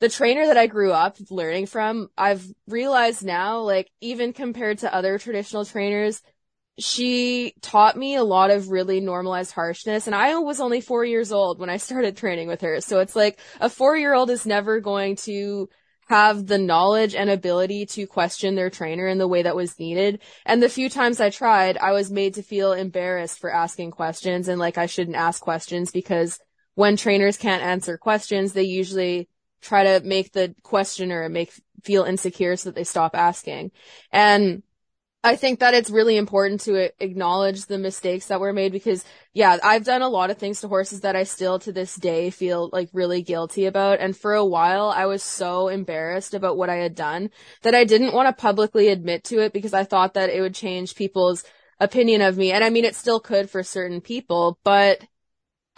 the 0.00 0.08
trainer 0.08 0.46
that 0.46 0.56
I 0.56 0.66
grew 0.66 0.92
up 0.92 1.16
learning 1.30 1.66
from, 1.66 2.08
I've 2.16 2.46
realized 2.68 3.24
now, 3.24 3.60
like, 3.60 3.90
even 4.00 4.32
compared 4.32 4.78
to 4.78 4.94
other 4.94 5.18
traditional 5.18 5.64
trainers, 5.64 6.22
she 6.78 7.54
taught 7.60 7.96
me 7.96 8.14
a 8.14 8.22
lot 8.22 8.50
of 8.50 8.70
really 8.70 9.00
normalized 9.00 9.52
harshness. 9.52 10.06
And 10.06 10.14
I 10.14 10.36
was 10.36 10.60
only 10.60 10.80
four 10.80 11.04
years 11.04 11.32
old 11.32 11.58
when 11.58 11.70
I 11.70 11.76
started 11.78 12.16
training 12.16 12.48
with 12.48 12.60
her. 12.60 12.80
So 12.80 13.00
it's 13.00 13.16
like 13.16 13.40
a 13.60 13.68
four 13.68 13.96
year 13.96 14.14
old 14.14 14.30
is 14.30 14.46
never 14.46 14.80
going 14.80 15.16
to 15.16 15.68
have 16.08 16.46
the 16.46 16.58
knowledge 16.58 17.14
and 17.14 17.28
ability 17.28 17.84
to 17.84 18.06
question 18.06 18.54
their 18.54 18.70
trainer 18.70 19.06
in 19.06 19.18
the 19.18 19.28
way 19.28 19.42
that 19.42 19.56
was 19.56 19.78
needed. 19.78 20.20
And 20.46 20.62
the 20.62 20.68
few 20.70 20.88
times 20.88 21.20
I 21.20 21.28
tried, 21.28 21.76
I 21.76 21.92
was 21.92 22.10
made 22.10 22.34
to 22.34 22.42
feel 22.42 22.72
embarrassed 22.72 23.38
for 23.38 23.52
asking 23.52 23.90
questions 23.90 24.48
and 24.48 24.58
like 24.58 24.78
I 24.78 24.86
shouldn't 24.86 25.16
ask 25.16 25.42
questions 25.42 25.90
because 25.90 26.38
when 26.76 26.96
trainers 26.96 27.36
can't 27.36 27.62
answer 27.62 27.98
questions, 27.98 28.52
they 28.52 28.62
usually 28.62 29.28
try 29.60 29.84
to 29.84 30.06
make 30.06 30.32
the 30.32 30.54
questioner 30.62 31.28
make 31.28 31.52
feel 31.82 32.04
insecure 32.04 32.56
so 32.56 32.68
that 32.68 32.74
they 32.74 32.84
stop 32.84 33.14
asking. 33.14 33.70
And 34.12 34.62
I 35.24 35.34
think 35.34 35.58
that 35.58 35.74
it's 35.74 35.90
really 35.90 36.16
important 36.16 36.60
to 36.62 36.90
acknowledge 37.02 37.66
the 37.66 37.78
mistakes 37.78 38.26
that 38.26 38.40
were 38.40 38.52
made 38.52 38.70
because 38.70 39.04
yeah, 39.32 39.58
I've 39.64 39.84
done 39.84 40.02
a 40.02 40.08
lot 40.08 40.30
of 40.30 40.38
things 40.38 40.60
to 40.60 40.68
horses 40.68 41.00
that 41.00 41.16
I 41.16 41.24
still 41.24 41.58
to 41.60 41.72
this 41.72 41.96
day 41.96 42.30
feel 42.30 42.70
like 42.72 42.88
really 42.92 43.22
guilty 43.22 43.66
about. 43.66 43.98
And 43.98 44.16
for 44.16 44.34
a 44.34 44.44
while 44.44 44.90
I 44.90 45.06
was 45.06 45.22
so 45.22 45.68
embarrassed 45.68 46.34
about 46.34 46.56
what 46.56 46.70
I 46.70 46.76
had 46.76 46.94
done 46.94 47.30
that 47.62 47.74
I 47.74 47.84
didn't 47.84 48.14
want 48.14 48.28
to 48.28 48.40
publicly 48.40 48.88
admit 48.88 49.24
to 49.24 49.40
it 49.40 49.52
because 49.52 49.74
I 49.74 49.82
thought 49.82 50.14
that 50.14 50.30
it 50.30 50.40
would 50.40 50.54
change 50.54 50.94
people's 50.94 51.44
opinion 51.80 52.22
of 52.22 52.36
me. 52.36 52.52
And 52.52 52.62
I 52.62 52.70
mean, 52.70 52.84
it 52.84 52.94
still 52.94 53.20
could 53.20 53.50
for 53.50 53.62
certain 53.62 54.00
people, 54.00 54.58
but 54.62 55.02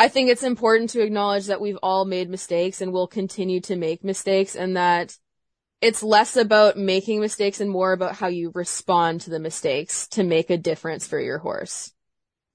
I 0.01 0.09
think 0.09 0.31
it's 0.31 0.43
important 0.43 0.89
to 0.91 1.03
acknowledge 1.03 1.49
that 1.49 1.61
we've 1.61 1.77
all 1.83 2.07
made 2.07 2.31
mistakes 2.31 2.81
and 2.81 2.91
will 2.91 3.07
continue 3.07 3.61
to 3.61 3.77
make 3.77 4.03
mistakes 4.03 4.57
and 4.57 4.75
that 4.79 5.15
it's 5.83 6.03
less 6.03 6.37
about 6.37 6.79
making 6.79 7.21
mistakes 7.21 7.61
and 7.61 7.71
more 7.71 7.93
about 7.93 8.17
how 8.17 8.29
you 8.29 8.51
respond 8.55 9.21
to 9.21 9.31
the 9.31 9.39
mistakes 9.39 10.09
to 10.09 10.25
make 10.25 10.49
a 10.49 10.57
difference 10.57 11.07
for 11.07 11.21
your 11.21 11.37
horse. 11.37 11.93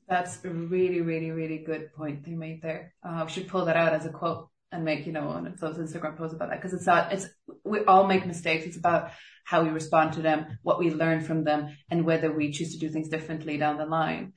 That's 0.09 0.43
a 0.43 0.49
really, 0.49 1.01
really, 1.01 1.29
really 1.29 1.59
good 1.59 1.93
point 1.93 2.25
they 2.25 2.31
made 2.31 2.63
there. 2.63 2.95
Uh, 3.03 3.21
we 3.27 3.31
should 3.31 3.47
pull 3.47 3.65
that 3.65 3.77
out 3.77 3.93
as 3.93 4.07
a 4.07 4.09
quote 4.09 4.49
and 4.75 4.85
make, 4.85 5.05
you 5.05 5.11
know, 5.11 5.27
one 5.27 5.47
of 5.47 5.59
those 5.59 5.77
Instagram 5.77 6.17
posts 6.17 6.35
about 6.35 6.49
that 6.49 6.61
because 6.61 6.73
it's 6.73 6.85
not, 6.85 7.11
it's, 7.11 7.27
we 7.63 7.83
all 7.85 8.05
make 8.07 8.25
mistakes. 8.25 8.65
It's 8.65 8.77
about 8.77 9.11
how 9.43 9.63
we 9.63 9.69
respond 9.69 10.13
to 10.13 10.21
them, 10.21 10.57
what 10.63 10.79
we 10.79 10.91
learn 10.91 11.21
from 11.21 11.43
them 11.43 11.77
and 11.89 12.05
whether 12.05 12.31
we 12.31 12.51
choose 12.51 12.73
to 12.73 12.79
do 12.79 12.89
things 12.89 13.09
differently 13.09 13.57
down 13.57 13.77
the 13.77 13.85
line 13.85 14.33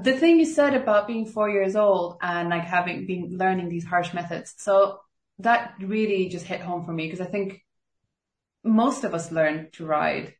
the 0.00 0.12
thing 0.12 0.38
you 0.38 0.44
said 0.44 0.74
about 0.74 1.06
being 1.06 1.26
four 1.26 1.48
years 1.48 1.76
old 1.76 2.18
and 2.22 2.48
like 2.48 2.64
having 2.64 3.06
been 3.06 3.36
learning 3.36 3.68
these 3.68 3.84
harsh 3.84 4.12
methods. 4.12 4.54
So 4.58 5.00
that 5.38 5.74
really 5.80 6.28
just 6.28 6.46
hit 6.46 6.60
home 6.60 6.84
for 6.84 6.92
me 6.92 7.06
because 7.06 7.20
I 7.20 7.30
think 7.30 7.62
most 8.62 9.04
of 9.04 9.14
us 9.14 9.32
learn 9.32 9.68
to 9.72 9.86
ride, 9.86 10.34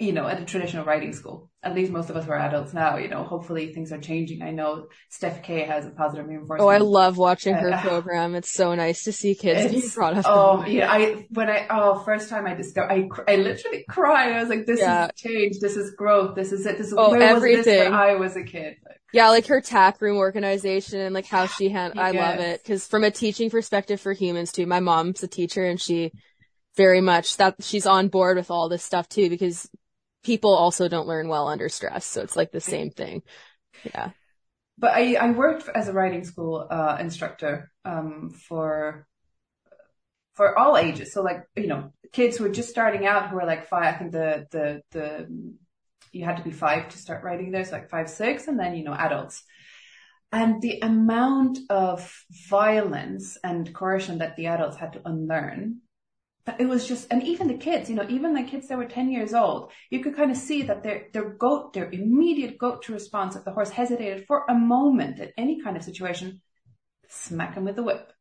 you 0.00 0.12
know, 0.12 0.26
at 0.26 0.40
a 0.40 0.44
traditional 0.44 0.84
writing 0.84 1.12
school. 1.12 1.50
At 1.62 1.74
least 1.74 1.90
most 1.90 2.08
of 2.08 2.16
us 2.16 2.26
were 2.26 2.36
adults 2.36 2.72
now, 2.72 2.96
you 2.96 3.08
know, 3.08 3.24
hopefully 3.24 3.72
things 3.72 3.92
are 3.92 3.98
changing. 3.98 4.42
I 4.42 4.50
know 4.50 4.86
Steph 5.08 5.42
K 5.42 5.64
has 5.64 5.86
a 5.86 5.90
positive 5.90 6.26
reinforcement. 6.26 6.62
Oh, 6.62 6.68
I 6.68 6.78
love 6.78 7.16
watching 7.16 7.54
her 7.54 7.72
uh, 7.72 7.80
program. 7.88 8.34
It's 8.34 8.50
so 8.50 8.74
nice 8.74 9.04
to 9.04 9.12
see 9.12 9.34
kids 9.34 9.94
brought 9.94 10.16
up. 10.16 10.24
Oh, 10.28 10.64
yeah. 10.66 10.90
I, 10.90 11.26
when 11.30 11.48
I, 11.48 11.66
oh, 11.70 11.98
first 12.00 12.28
time 12.28 12.46
I 12.46 12.54
discovered, 12.54 12.92
I, 12.92 13.08
I 13.26 13.36
literally 13.36 13.84
cried. 13.88 14.32
I 14.32 14.40
was 14.40 14.48
like, 14.48 14.66
this 14.66 14.80
yeah. 14.80 15.06
is 15.06 15.10
change. 15.16 15.58
This 15.60 15.76
is 15.76 15.92
growth. 15.92 16.34
This 16.34 16.52
is 16.52 16.64
it. 16.64 16.78
This 16.78 16.88
is, 16.88 16.94
oh, 16.96 17.10
where 17.10 17.22
everything. 17.22 17.56
was 17.58 17.66
this 17.66 17.84
when 17.84 17.94
I 17.94 18.14
was 18.14 18.36
a 18.36 18.44
kid? 18.44 18.76
Like, 18.86 19.00
yeah, 19.12 19.28
like 19.30 19.46
her 19.46 19.60
tack 19.60 20.00
room 20.00 20.16
organization 20.16 21.00
and 21.00 21.14
like 21.14 21.26
how 21.26 21.46
she 21.46 21.68
had, 21.70 21.98
I 21.98 22.12
love 22.12 22.38
it. 22.38 22.64
Cause 22.64 22.86
from 22.86 23.04
a 23.04 23.10
teaching 23.10 23.50
perspective 23.50 24.00
for 24.00 24.12
humans 24.12 24.52
too, 24.52 24.66
my 24.66 24.80
mom's 24.80 25.22
a 25.22 25.28
teacher 25.28 25.64
and 25.64 25.80
she 25.80 26.12
very 26.78 27.00
much 27.00 27.36
that 27.38 27.56
she's 27.60 27.86
on 27.86 28.06
board 28.08 28.36
with 28.36 28.52
all 28.52 28.68
this 28.68 28.84
stuff 28.84 29.08
too 29.08 29.28
because 29.28 29.68
people 30.22 30.54
also 30.54 30.88
don't 30.88 31.08
learn 31.08 31.28
well 31.28 31.48
under 31.48 31.68
stress. 31.68 32.06
So 32.06 32.22
it's 32.22 32.36
like 32.36 32.52
the 32.52 32.60
same 32.60 32.90
thing. 32.90 33.22
Yeah. 33.82 34.10
But 34.78 34.92
I, 34.92 35.14
I 35.14 35.30
worked 35.32 35.68
as 35.68 35.88
a 35.88 35.92
riding 35.92 36.24
school 36.24 36.66
uh, 36.70 36.96
instructor 37.00 37.70
um, 37.84 38.30
for 38.30 39.06
for 40.34 40.56
all 40.56 40.78
ages. 40.78 41.12
So 41.12 41.20
like 41.22 41.42
you 41.56 41.66
know, 41.66 41.92
kids 42.12 42.36
who 42.36 42.44
are 42.44 42.56
just 42.60 42.70
starting 42.70 43.04
out 43.06 43.28
who 43.28 43.38
are 43.38 43.46
like 43.46 43.66
five. 43.66 43.94
I 43.94 43.98
think 43.98 44.12
the 44.12 44.46
the 44.52 44.82
the 44.92 45.54
you 46.12 46.24
had 46.24 46.36
to 46.36 46.44
be 46.44 46.52
five 46.52 46.88
to 46.90 46.98
start 46.98 47.24
riding 47.24 47.50
there, 47.50 47.64
so 47.64 47.72
like 47.72 47.90
five 47.90 48.08
six, 48.08 48.46
and 48.46 48.58
then 48.58 48.76
you 48.76 48.84
know 48.84 48.94
adults. 48.94 49.42
And 50.30 50.62
the 50.62 50.78
amount 50.82 51.58
of 51.70 52.24
violence 52.48 53.36
and 53.42 53.74
coercion 53.74 54.18
that 54.18 54.36
the 54.36 54.46
adults 54.46 54.76
had 54.76 54.92
to 54.92 55.00
unlearn 55.04 55.80
it 56.58 56.66
was 56.66 56.86
just, 56.86 57.06
and 57.10 57.22
even 57.22 57.48
the 57.48 57.54
kids, 57.54 57.88
you 57.90 57.96
know, 57.96 58.06
even 58.08 58.34
the 58.34 58.42
kids 58.42 58.68
that 58.68 58.78
were 58.78 58.86
10 58.86 59.10
years 59.10 59.34
old, 59.34 59.72
you 59.90 60.02
could 60.02 60.16
kind 60.16 60.30
of 60.30 60.36
see 60.36 60.62
that 60.62 60.82
their, 60.82 61.06
their 61.12 61.30
goat, 61.30 61.72
their 61.72 61.90
immediate 61.90 62.58
go 62.58 62.76
to 62.76 62.92
response 62.92 63.36
if 63.36 63.44
the 63.44 63.52
horse 63.52 63.70
hesitated 63.70 64.26
for 64.26 64.44
a 64.48 64.54
moment 64.54 65.20
at 65.20 65.32
any 65.36 65.62
kind 65.62 65.76
of 65.76 65.82
situation, 65.82 66.40
smack 67.08 67.54
him 67.54 67.64
with 67.64 67.76
the 67.76 67.82
whip. 67.82 68.12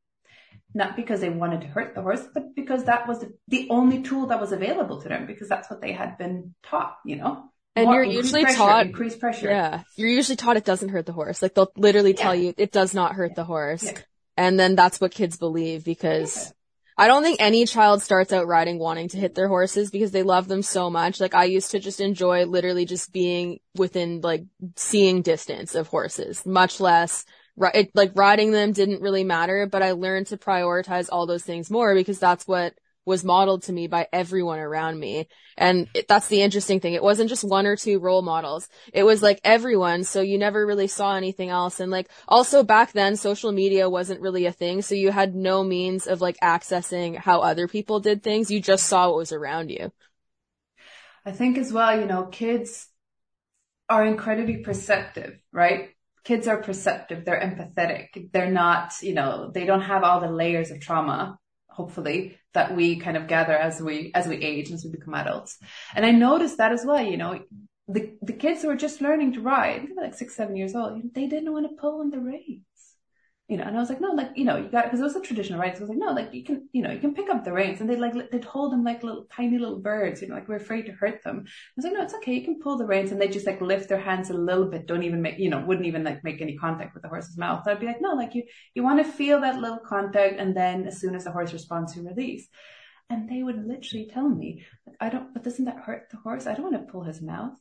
Not 0.74 0.96
because 0.96 1.22
they 1.22 1.30
wanted 1.30 1.62
to 1.62 1.68
hurt 1.68 1.96
the 1.96 2.02
horse, 2.02 2.26
but 2.34 2.56
because 2.56 2.86
that 2.86 3.08
was 3.08 3.24
the, 3.48 3.68
only 3.70 4.02
tool 4.02 4.28
that 4.28 4.42
was 4.42 4.52
available 4.52 5.02
to 5.02 5.10
them 5.10 5.26
because 5.26 5.48
that's 5.48 5.70
what 5.70 5.82
they 5.82 5.94
had 5.94 6.18
been 6.18 6.56
taught, 6.64 6.98
you 7.06 7.16
know? 7.16 7.44
And 7.76 7.86
More, 7.86 8.04
you're 8.04 8.14
usually 8.14 8.42
pressure, 8.44 8.58
taught 8.58 8.86
increase 8.88 9.16
pressure. 9.16 9.50
Yeah. 9.50 9.84
You're 9.96 10.10
usually 10.10 10.36
taught 10.36 10.58
it 10.58 10.66
doesn't 10.66 10.90
hurt 10.90 11.06
the 11.06 11.14
horse. 11.14 11.42
Like 11.42 11.54
they'll 11.54 11.72
literally 11.78 12.16
tell 12.16 12.34
yeah. 12.34 12.48
you 12.48 12.54
it 12.58 12.72
does 12.72 12.94
not 12.94 13.14
hurt 13.14 13.32
yeah. 13.32 13.36
the 13.36 13.44
horse. 13.44 13.84
Yeah. 13.84 14.00
And 14.36 14.60
then 14.60 14.76
that's 14.76 15.00
what 15.00 15.12
kids 15.12 15.38
believe 15.38 15.84
because 15.84 16.54
I 17.00 17.08
don't 17.08 17.22
think 17.22 17.40
any 17.40 17.66
child 17.66 18.02
starts 18.02 18.34
out 18.34 18.48
riding 18.48 18.80
wanting 18.80 19.10
to 19.10 19.18
hit 19.18 19.36
their 19.36 19.48
horses 19.48 19.92
because 19.92 20.12
they 20.12 20.24
love 20.24 20.48
them 20.48 20.64
so 20.64 20.90
much. 20.90 21.20
Like 21.20 21.36
I 21.36 21.44
used 21.44 21.72
to 21.72 21.80
just 21.80 22.02
enjoy 22.02 22.46
literally 22.46 22.86
just 22.86 23.14
being 23.14 23.60
within 23.76 24.22
like 24.22 24.46
seeing 24.76 25.22
distance 25.22 25.76
of 25.76 25.88
horses, 25.88 26.44
much 26.46 26.80
less 26.80 27.26
it, 27.74 27.92
like 27.96 28.12
riding 28.16 28.52
them 28.52 28.72
didn't 28.72 29.02
really 29.02 29.24
matter, 29.24 29.68
but 29.68 29.84
I 29.84 29.92
learned 29.92 30.28
to 30.28 30.38
prioritize 30.38 31.10
all 31.12 31.26
those 31.26 31.44
things 31.44 31.70
more 31.70 31.94
because 31.94 32.20
that's 32.20 32.48
what 32.48 32.74
was 33.08 33.24
modeled 33.24 33.64
to 33.64 33.72
me 33.72 33.88
by 33.88 34.06
everyone 34.12 34.60
around 34.60 35.00
me. 35.00 35.30
And 35.58 35.88
it, 35.94 36.10
that's 36.10 36.28
the 36.28 36.42
interesting 36.42 36.82
thing. 36.82 36.94
It 36.94 37.02
wasn't 37.02 37.30
just 37.30 37.46
one 37.46 37.66
or 37.66 37.78
two 37.78 38.00
role 38.00 38.22
models. 38.22 38.68
It 38.94 39.04
was 39.04 39.24
like 39.24 39.40
everyone. 39.46 40.04
So 40.04 40.20
you 40.20 40.38
never 40.38 40.66
really 40.66 40.88
saw 40.88 41.16
anything 41.16 41.50
else. 41.50 41.80
And 41.80 41.90
like 41.90 42.10
also 42.28 42.64
back 42.64 42.92
then, 42.92 43.16
social 43.16 43.54
media 43.54 43.90
wasn't 43.90 44.20
really 44.20 44.46
a 44.46 44.52
thing. 44.52 44.82
So 44.82 44.94
you 44.94 45.10
had 45.10 45.34
no 45.34 45.64
means 45.64 46.06
of 46.06 46.20
like 46.20 46.38
accessing 46.44 47.16
how 47.18 47.40
other 47.40 47.70
people 47.70 48.02
did 48.02 48.22
things. 48.22 48.52
You 48.52 48.60
just 48.60 48.86
saw 48.88 49.08
what 49.08 49.18
was 49.18 49.32
around 49.32 49.72
you. 49.72 49.94
I 51.26 51.32
think 51.32 51.58
as 51.58 51.72
well, 51.72 51.98
you 51.98 52.06
know, 52.06 52.26
kids 52.26 52.88
are 53.88 54.06
incredibly 54.06 54.58
perceptive, 54.58 55.40
right? 55.54 55.92
Kids 56.26 56.46
are 56.50 56.62
perceptive. 56.62 57.24
They're 57.24 57.40
empathetic. 57.40 58.34
They're 58.34 58.52
not, 58.52 58.92
you 59.02 59.14
know, 59.14 59.50
they 59.54 59.66
don't 59.66 59.82
have 59.82 60.04
all 60.04 60.20
the 60.20 60.30
layers 60.30 60.72
of 60.72 60.82
trauma, 60.82 61.38
hopefully, 61.78 62.38
that 62.54 62.76
we 62.76 62.98
kind 62.98 63.16
of 63.16 63.28
gather 63.28 63.56
as 63.56 63.80
we, 63.80 64.12
as 64.14 64.28
we 64.28 64.36
age, 64.38 64.72
as 64.72 64.84
we 64.84 64.92
become 64.92 65.14
adults. 65.14 65.58
And 65.96 66.06
I 66.06 66.12
noticed 66.12 66.58
that 66.58 66.72
as 66.72 66.84
well, 66.86 67.02
you 67.02 67.18
know, 67.18 67.40
the, 67.88 68.14
the 68.22 68.34
kids 68.34 68.62
who 68.62 68.70
are 68.70 68.76
just 68.76 69.00
learning 69.00 69.34
to 69.34 69.42
ride, 69.42 69.84
like 69.96 70.16
six, 70.16 70.36
seven 70.36 70.56
years 70.56 70.76
old, 70.76 71.02
they 71.14 71.28
didn't 71.28 71.54
want 71.54 71.70
to 71.70 71.82
pull 71.82 72.02
on 72.02 72.10
the 72.10 72.20
reins 72.20 72.67
you 73.48 73.56
know, 73.56 73.64
and 73.64 73.78
I 73.78 73.80
was 73.80 73.88
like, 73.88 74.02
no, 74.02 74.12
like, 74.12 74.32
you 74.36 74.44
know, 74.44 74.58
you 74.58 74.68
got, 74.68 74.90
cause 74.92 75.00
it 75.00 75.04
was 75.04 75.16
a 75.16 75.22
traditional, 75.22 75.58
right? 75.58 75.74
So 75.74 75.80
I 75.80 75.82
was 75.84 75.90
like, 75.90 76.00
no, 76.00 76.12
like, 76.12 76.34
you 76.34 76.44
can, 76.44 76.68
you 76.74 76.82
know, 76.82 76.92
you 76.92 77.00
can 77.00 77.14
pick 77.14 77.30
up 77.30 77.46
the 77.46 77.54
reins 77.54 77.80
and 77.80 77.90
they'd 77.90 77.98
like, 77.98 78.14
they'd 78.30 78.44
hold 78.44 78.74
them 78.74 78.84
like 78.84 79.04
little 79.04 79.26
tiny 79.32 79.58
little 79.58 79.80
birds, 79.80 80.22
you 80.22 80.28
know, 80.28 80.36
like 80.36 80.50
we're 80.50 80.58
afraid 80.58 80.86
to 80.88 80.92
hurt 80.92 81.24
them. 81.24 81.46
I 81.46 81.72
was 81.78 81.86
like, 81.86 81.94
no, 81.94 82.04
it's 82.04 82.14
okay. 82.16 82.34
You 82.34 82.44
can 82.44 82.60
pull 82.60 82.78
the 82.78 82.86
reins 82.86 83.14
and 83.14 83.22
they 83.22 83.30
just 83.30 83.48
like 83.48 83.62
lift 83.62 83.88
their 83.88 84.02
hands 84.02 84.30
a 84.30 84.34
little 84.34 84.66
bit. 84.66 84.86
Don't 84.86 85.04
even 85.04 85.22
make, 85.22 85.40
you 85.40 85.50
know, 85.50 85.64
wouldn't 85.64 85.88
even 85.88 86.04
like 86.04 86.26
make 86.26 86.42
any 86.42 86.58
contact 86.58 86.94
with 86.94 87.04
the 87.04 87.10
horse's 87.10 87.38
mouth. 87.38 87.64
So 87.64 87.72
I'd 87.72 87.80
be 87.80 87.86
like, 87.86 88.02
no, 88.02 88.16
like 88.16 88.36
you, 88.36 88.44
you 88.76 88.84
want 88.84 89.06
to 89.06 89.10
feel 89.10 89.40
that 89.40 89.62
little 89.62 89.80
contact. 89.80 90.40
And 90.40 90.56
then 90.56 90.86
as 90.86 91.00
soon 91.00 91.16
as 91.16 91.24
the 91.24 91.32
horse 91.32 91.54
responds, 91.54 91.96
you 91.96 92.06
release. 92.06 92.50
And 93.10 93.30
they 93.30 93.44
would 93.44 93.66
literally 93.66 94.10
tell 94.14 94.28
me, 94.28 94.66
I 95.00 95.08
don't, 95.08 95.34
but 95.34 95.44
doesn't 95.44 95.64
that 95.64 95.78
hurt 95.86 96.10
the 96.12 96.18
horse? 96.18 96.48
I 96.48 96.54
don't 96.54 96.70
want 96.70 96.86
to 96.86 96.92
pull 96.92 97.04
his 97.04 97.22
mouth 97.22 97.58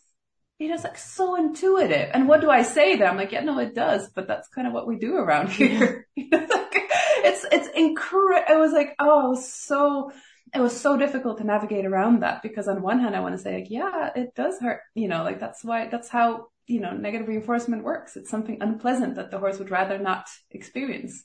it 0.59 0.71
is 0.71 0.85
like 0.85 0.97
so 0.97 1.37
intuitive. 1.37 2.11
And 2.13 2.29
what 2.29 2.41
do 2.41 2.51
I 2.51 2.63
say 2.63 2.97
there? 2.97 3.09
I'm 3.09 3.17
like, 3.17 3.33
yeah, 3.33 3.43
no, 3.43 3.59
it 3.59 3.75
does, 3.75 4.09
but 4.15 4.27
that's 4.27 4.49
kind 4.49 4.67
of 4.67 4.73
what 4.73 4.87
we 4.87 4.97
do 4.97 5.17
around 5.17 5.51
here. 5.51 6.07
it's, 6.17 7.47
it's 7.53 7.69
incredible. 7.77 8.55
I 8.55 8.59
was 8.59 8.73
like, 8.73 8.95
oh, 8.99 9.27
it 9.27 9.29
was 9.31 9.53
so, 9.53 10.13
it 10.55 10.61
was 10.61 10.79
so 10.79 10.97
difficult 10.97 11.39
to 11.39 11.45
navigate 11.45 11.85
around 11.85 12.23
that 12.23 12.43
because 12.43 12.69
on 12.69 12.81
one 12.81 13.01
hand, 13.01 13.15
I 13.15 13.21
want 13.21 13.37
to 13.37 13.43
say 13.43 13.57
like, 13.57 13.71
yeah, 13.71 14.11
it 14.17 14.35
does 14.35 14.59
hurt, 14.61 14.81
you 14.95 15.09
know, 15.09 15.25
like 15.25 15.41
that's 15.41 15.63
why, 15.63 15.89
that's 15.89 16.09
how, 16.09 16.47
you 16.67 16.81
know, 16.81 16.93
negative 16.93 17.29
reinforcement 17.29 17.85
works. 17.85 18.17
It's 18.17 18.31
something 18.31 18.59
unpleasant 18.61 19.17
that 19.17 19.31
the 19.31 19.39
horse 19.39 19.59
would 19.59 19.71
rather 19.71 19.99
not 19.99 20.27
experience. 20.51 21.25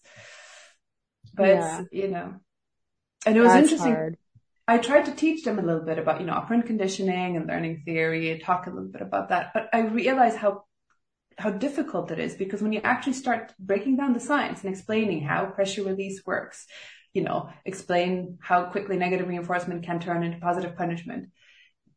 But 1.33 1.47
yeah. 1.47 1.81
you 1.91 2.07
know, 2.09 2.35
and 3.25 3.37
it 3.37 3.39
was 3.39 3.53
that's 3.53 3.63
interesting. 3.63 3.93
Hard. 3.93 4.17
I 4.71 4.77
tried 4.77 5.03
to 5.07 5.11
teach 5.11 5.43
them 5.43 5.59
a 5.59 5.61
little 5.61 5.83
bit 5.83 5.99
about, 5.99 6.21
you 6.21 6.25
know, 6.25 6.31
operant 6.31 6.65
conditioning 6.65 7.35
and 7.35 7.45
learning 7.45 7.81
theory 7.83 8.31
and 8.31 8.41
talk 8.41 8.67
a 8.67 8.69
little 8.69 8.87
bit 8.87 9.01
about 9.01 9.27
that. 9.27 9.51
But 9.53 9.67
I 9.73 9.81
realized 9.81 10.37
how, 10.37 10.63
how 11.37 11.49
difficult 11.49 12.09
it 12.09 12.19
is 12.19 12.35
because 12.35 12.61
when 12.61 12.71
you 12.71 12.79
actually 12.81 13.19
start 13.23 13.51
breaking 13.59 13.97
down 13.97 14.13
the 14.13 14.21
science 14.21 14.63
and 14.63 14.73
explaining 14.73 15.23
how 15.23 15.47
pressure 15.47 15.83
release 15.83 16.25
works, 16.25 16.67
you 17.11 17.21
know, 17.21 17.49
explain 17.65 18.37
how 18.41 18.63
quickly 18.63 18.95
negative 18.95 19.27
reinforcement 19.27 19.83
can 19.83 19.99
turn 19.99 20.23
into 20.23 20.39
positive 20.39 20.77
punishment, 20.77 21.31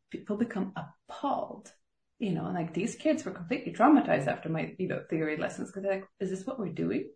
people 0.09 0.35
become 0.35 0.73
appalled. 0.75 1.71
You 2.19 2.31
know, 2.31 2.51
like 2.53 2.73
these 2.73 2.95
kids 2.95 3.23
were 3.23 3.31
completely 3.31 3.71
traumatized 3.71 4.27
after 4.27 4.49
my, 4.49 4.75
you 4.77 4.89
know, 4.89 5.01
theory 5.09 5.37
lessons 5.37 5.69
because 5.69 5.83
they're 5.83 5.93
like, 5.93 6.07
is 6.19 6.29
this 6.29 6.45
what 6.45 6.59
we're 6.59 6.73
doing? 6.73 7.09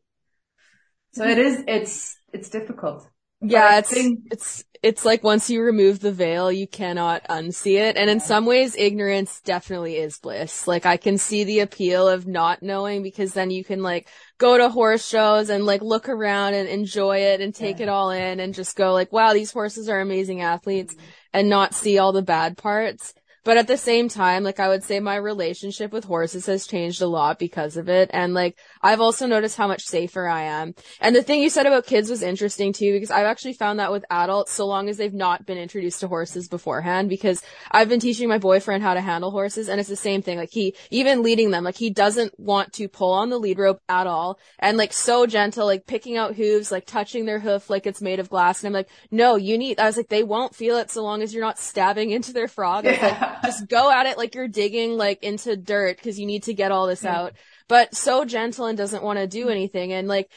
So 1.15 1.25
it 1.25 1.37
is, 1.37 1.65
it's, 1.67 2.17
it's 2.31 2.49
difficult. 2.49 3.05
Yeah, 3.41 3.79
it's 3.79 3.89
think... 3.89 4.27
it's 4.31 4.65
it's 4.81 5.03
like 5.03 5.23
once 5.23 5.49
you 5.49 5.61
remove 5.61 5.99
the 5.99 6.11
veil, 6.11 6.51
you 6.51 6.65
cannot 6.67 7.25
unsee 7.29 7.77
it. 7.77 7.97
And 7.97 8.09
in 8.09 8.19
some 8.19 8.45
ways, 8.45 8.77
ignorance 8.77 9.41
definitely 9.41 9.97
is 9.97 10.19
bliss. 10.19 10.67
Like 10.67 10.85
I 10.85 10.95
can 10.97 11.17
see 11.17 11.43
the 11.43 11.59
appeal 11.59 12.07
of 12.07 12.27
not 12.27 12.63
knowing 12.63 13.03
because 13.03 13.33
then 13.33 13.51
you 13.51 13.63
can 13.63 13.83
like 13.83 14.07
go 14.37 14.57
to 14.57 14.69
horse 14.69 15.05
shows 15.05 15.49
and 15.49 15.65
like 15.65 15.81
look 15.81 16.07
around 16.07 16.53
and 16.53 16.69
enjoy 16.69 17.17
it 17.17 17.41
and 17.41 17.53
take 17.53 17.79
yeah. 17.79 17.83
it 17.83 17.89
all 17.89 18.11
in 18.11 18.39
and 18.39 18.53
just 18.53 18.77
go 18.77 18.93
like, 18.93 19.11
wow, 19.11 19.33
these 19.33 19.51
horses 19.51 19.89
are 19.89 19.99
amazing 19.99 20.41
athletes 20.41 20.93
mm-hmm. 20.93 21.05
and 21.33 21.49
not 21.49 21.73
see 21.73 21.97
all 21.97 22.13
the 22.13 22.21
bad 22.21 22.57
parts. 22.57 23.13
But 23.43 23.57
at 23.57 23.67
the 23.67 23.77
same 23.77 24.09
time, 24.09 24.43
like 24.43 24.59
I 24.59 24.67
would 24.67 24.83
say 24.83 24.99
my 24.99 25.15
relationship 25.15 25.91
with 25.91 26.05
horses 26.05 26.45
has 26.47 26.67
changed 26.67 27.01
a 27.01 27.07
lot 27.07 27.39
because 27.39 27.77
of 27.77 27.89
it. 27.89 28.09
And 28.13 28.33
like 28.33 28.57
I've 28.81 29.01
also 29.01 29.27
noticed 29.27 29.57
how 29.57 29.67
much 29.67 29.83
safer 29.83 30.27
I 30.27 30.43
am. 30.43 30.75
And 30.99 31.15
the 31.15 31.23
thing 31.23 31.41
you 31.41 31.49
said 31.49 31.65
about 31.65 31.85
kids 31.85 32.09
was 32.09 32.21
interesting 32.21 32.73
too, 32.73 32.93
because 32.93 33.11
I've 33.11 33.25
actually 33.25 33.53
found 33.53 33.79
that 33.79 33.91
with 33.91 34.05
adults, 34.09 34.51
so 34.51 34.65
long 34.65 34.89
as 34.89 34.97
they've 34.97 35.13
not 35.13 35.45
been 35.45 35.57
introduced 35.57 36.01
to 36.01 36.07
horses 36.07 36.47
beforehand, 36.47 37.09
because 37.09 37.41
I've 37.71 37.89
been 37.89 37.99
teaching 37.99 38.27
my 38.27 38.37
boyfriend 38.37 38.83
how 38.83 38.93
to 38.93 39.01
handle 39.01 39.31
horses 39.31 39.69
and 39.69 39.79
it's 39.79 39.89
the 39.89 39.95
same 39.95 40.21
thing. 40.21 40.37
Like 40.37 40.51
he, 40.51 40.75
even 40.91 41.23
leading 41.23 41.51
them, 41.51 41.63
like 41.63 41.77
he 41.77 41.89
doesn't 41.89 42.39
want 42.39 42.73
to 42.73 42.87
pull 42.87 43.13
on 43.13 43.29
the 43.29 43.39
lead 43.39 43.59
rope 43.59 43.81
at 43.87 44.07
all. 44.07 44.39
And 44.59 44.77
like 44.77 44.93
so 44.93 45.25
gentle, 45.25 45.65
like 45.65 45.85
picking 45.87 46.17
out 46.17 46.35
hooves, 46.35 46.71
like 46.71 46.85
touching 46.85 47.25
their 47.25 47.39
hoof 47.39 47.69
like 47.69 47.87
it's 47.87 48.01
made 48.01 48.19
of 48.19 48.29
glass. 48.29 48.63
And 48.63 48.67
I'm 48.67 48.73
like, 48.73 48.89
no, 49.11 49.35
you 49.35 49.57
need, 49.57 49.79
I 49.79 49.85
was 49.85 49.97
like, 49.97 50.09
they 50.09 50.23
won't 50.23 50.55
feel 50.55 50.77
it 50.77 50.91
so 50.91 51.03
long 51.03 51.21
as 51.21 51.33
you're 51.33 51.43
not 51.43 51.59
stabbing 51.59 52.11
into 52.11 52.33
their 52.33 52.47
frog. 52.47 52.85
Yeah. 52.99 53.28
just 53.43 53.67
go 53.67 53.91
at 53.91 54.05
it 54.05 54.17
like 54.17 54.35
you're 54.35 54.47
digging 54.47 54.97
like 54.97 55.23
into 55.23 55.55
dirt 55.55 55.97
because 55.97 56.19
you 56.19 56.25
need 56.25 56.43
to 56.43 56.53
get 56.53 56.71
all 56.71 56.87
this 56.87 57.03
mm. 57.03 57.09
out. 57.09 57.33
But 57.67 57.95
so 57.95 58.25
gentle 58.25 58.65
and 58.65 58.77
doesn't 58.77 59.03
want 59.03 59.19
to 59.19 59.27
do 59.27 59.47
mm. 59.47 59.51
anything. 59.51 59.93
And 59.93 60.07
like 60.07 60.31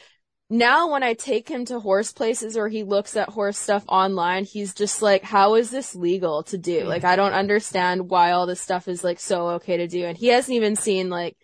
now 0.49 0.91
when 0.91 1.03
I 1.03 1.13
take 1.13 1.49
him 1.49 1.65
to 1.65 1.79
horse 1.79 2.13
places 2.13 2.57
or 2.57 2.67
he 2.67 2.83
looks 2.83 3.15
at 3.15 3.29
horse 3.29 3.57
stuff 3.57 3.83
online, 3.87 4.45
he's 4.45 4.73
just 4.73 5.01
like, 5.01 5.23
how 5.23 5.55
is 5.55 5.71
this 5.71 5.95
legal 5.95 6.43
to 6.43 6.57
do? 6.57 6.81
Mm. 6.81 6.87
Like, 6.87 7.03
I 7.03 7.15
don't 7.15 7.33
understand 7.33 8.09
why 8.09 8.31
all 8.31 8.45
this 8.45 8.61
stuff 8.61 8.87
is 8.87 9.03
like 9.03 9.19
so 9.19 9.49
okay 9.51 9.77
to 9.77 9.87
do. 9.87 10.05
And 10.05 10.17
he 10.17 10.27
hasn't 10.27 10.55
even 10.55 10.75
seen 10.75 11.09
like 11.09 11.37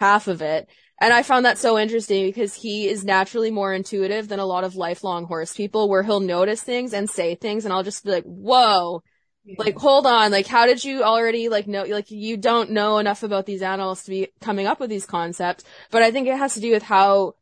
half 0.00 0.28
of 0.28 0.40
it. 0.40 0.68
And 1.00 1.12
I 1.12 1.22
found 1.22 1.44
that 1.44 1.58
so 1.58 1.78
interesting 1.78 2.26
because 2.26 2.54
he 2.54 2.88
is 2.88 3.04
naturally 3.04 3.50
more 3.50 3.74
intuitive 3.74 4.28
than 4.28 4.38
a 4.38 4.46
lot 4.46 4.64
of 4.64 4.76
lifelong 4.76 5.26
horse 5.26 5.52
people 5.52 5.88
where 5.88 6.02
he'll 6.02 6.20
notice 6.20 6.62
things 6.62 6.94
and 6.94 7.10
say 7.10 7.34
things 7.34 7.64
and 7.64 7.74
I'll 7.74 7.82
just 7.82 8.04
be 8.04 8.12
like, 8.12 8.24
whoa, 8.24 9.02
like, 9.58 9.76
hold 9.76 10.06
on, 10.06 10.30
like, 10.30 10.46
how 10.46 10.66
did 10.66 10.84
you 10.84 11.02
already, 11.02 11.48
like, 11.48 11.66
know, 11.66 11.84
like, 11.84 12.10
you 12.10 12.36
don't 12.36 12.70
know 12.70 12.98
enough 12.98 13.22
about 13.22 13.46
these 13.46 13.62
animals 13.62 14.04
to 14.04 14.10
be 14.10 14.28
coming 14.40 14.66
up 14.66 14.80
with 14.80 14.90
these 14.90 15.06
concepts, 15.06 15.64
but 15.90 16.02
I 16.02 16.10
think 16.10 16.28
it 16.28 16.38
has 16.38 16.54
to 16.54 16.60
do 16.60 16.72
with 16.72 16.82
how 16.82 17.34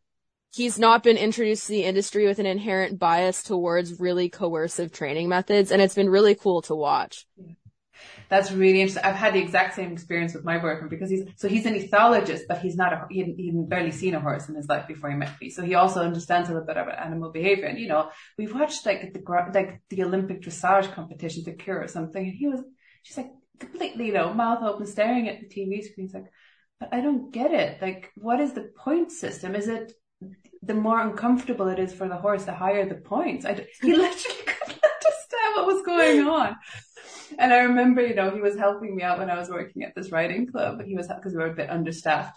he's 0.53 0.79
not 0.79 1.03
been 1.03 1.17
introduced 1.17 1.67
to 1.67 1.73
the 1.73 1.85
industry 1.85 2.27
with 2.27 2.39
an 2.39 2.47
inherent 2.47 2.99
bias 2.99 3.43
towards 3.43 4.01
really 4.01 4.29
coercive 4.29 4.93
training 4.93 5.29
methods, 5.29 5.71
and 5.71 5.81
it's 5.81 5.95
been 5.95 6.11
really 6.11 6.35
cool 6.35 6.63
to 6.63 6.75
watch. 6.75 7.27
Yeah. 7.37 7.53
That's 8.33 8.51
really 8.51 8.81
interesting. 8.81 9.05
I've 9.05 9.17
had 9.17 9.35
the 9.35 9.41
exact 9.41 9.75
same 9.75 9.93
experience 9.93 10.33
with 10.33 10.43
my 10.43 10.57
boyfriend 10.57 10.89
because 10.89 11.11
he's, 11.11 11.25
so 11.37 11.49
he's 11.49 11.67
an 11.67 11.75
ethologist, 11.75 12.43
but 12.49 12.61
he's 12.61 12.77
not 12.77 12.95
a, 12.95 13.07
he 13.11 13.23
he 13.37 13.47
hadn't 13.49 13.69
barely 13.69 13.91
seen 13.91 14.15
a 14.15 14.21
horse 14.21 14.49
in 14.49 14.55
his 14.55 14.69
life 14.69 14.89
before 14.89 15.11
he 15.11 15.17
met 15.17 15.39
me. 15.39 15.51
So 15.51 15.63
he 15.63 15.75
also 15.75 16.01
understands 16.01 16.49
a 16.49 16.53
little 16.53 16.67
bit 16.67 16.79
about 16.79 16.99
animal 16.99 17.31
behavior. 17.31 17.67
And, 17.67 17.79
you 17.79 17.89
know, 17.89 18.09
we've 18.39 18.55
watched 18.55 18.87
like 18.87 19.13
the, 19.13 19.23
like 19.53 19.83
the 19.91 20.03
Olympic 20.05 20.41
dressage 20.41 20.91
competition 20.95 21.45
to 21.45 21.53
cure 21.53 21.83
or 21.83 21.89
something. 21.89 22.25
And 22.25 22.35
he 22.35 22.49
was, 22.49 22.61
she's 23.03 23.19
like 23.19 23.33
completely, 23.59 24.07
you 24.07 24.15
know, 24.15 24.33
mouth 24.33 24.63
open 24.63 24.87
staring 24.87 25.29
at 25.29 25.41
the 25.41 25.47
TV 25.47 25.83
screen. 25.83 26.07
He's 26.07 26.15
like, 26.15 26.33
but 26.81 26.89
I 26.91 27.03
don't 27.03 27.33
get 27.33 27.53
it. 27.53 27.83
Like, 27.83 28.13
what 28.17 28.41
is 28.41 28.55
the 28.55 28.71
point 28.77 29.13
system? 29.13 29.55
Is 29.55 29.69
it 29.69 29.93
the 30.63 30.75
more 30.75 31.01
uncomfortable 31.01 31.69
it 31.69 31.79
is 31.79 31.93
for 31.93 32.09
the 32.09 32.17
horse, 32.17 32.45
the 32.45 32.55
higher 32.55 32.89
the 32.89 32.95
points? 32.95 33.45
I, 33.45 33.67
he 33.83 33.93
literally 33.95 34.39
couldn't 34.47 34.83
understand 34.83 35.51
what 35.55 35.67
was 35.67 35.83
going 35.83 36.27
on 36.27 36.57
and 37.39 37.53
I 37.53 37.61
remember, 37.61 38.05
you 38.07 38.15
know, 38.15 38.31
he 38.31 38.41
was 38.41 38.57
helping 38.57 38.97
me 38.97 39.03
out 39.03 39.19
when 39.19 39.31
I 39.31 39.39
was 39.39 39.49
working 39.49 39.83
at 39.83 39.95
this 39.95 40.13
riding 40.13 40.47
club. 40.47 40.83
He 40.85 40.95
was, 40.95 41.09
cause 41.09 41.33
we 41.33 41.39
were 41.39 41.51
a 41.51 41.55
bit 41.55 41.71
understaffed 41.71 42.37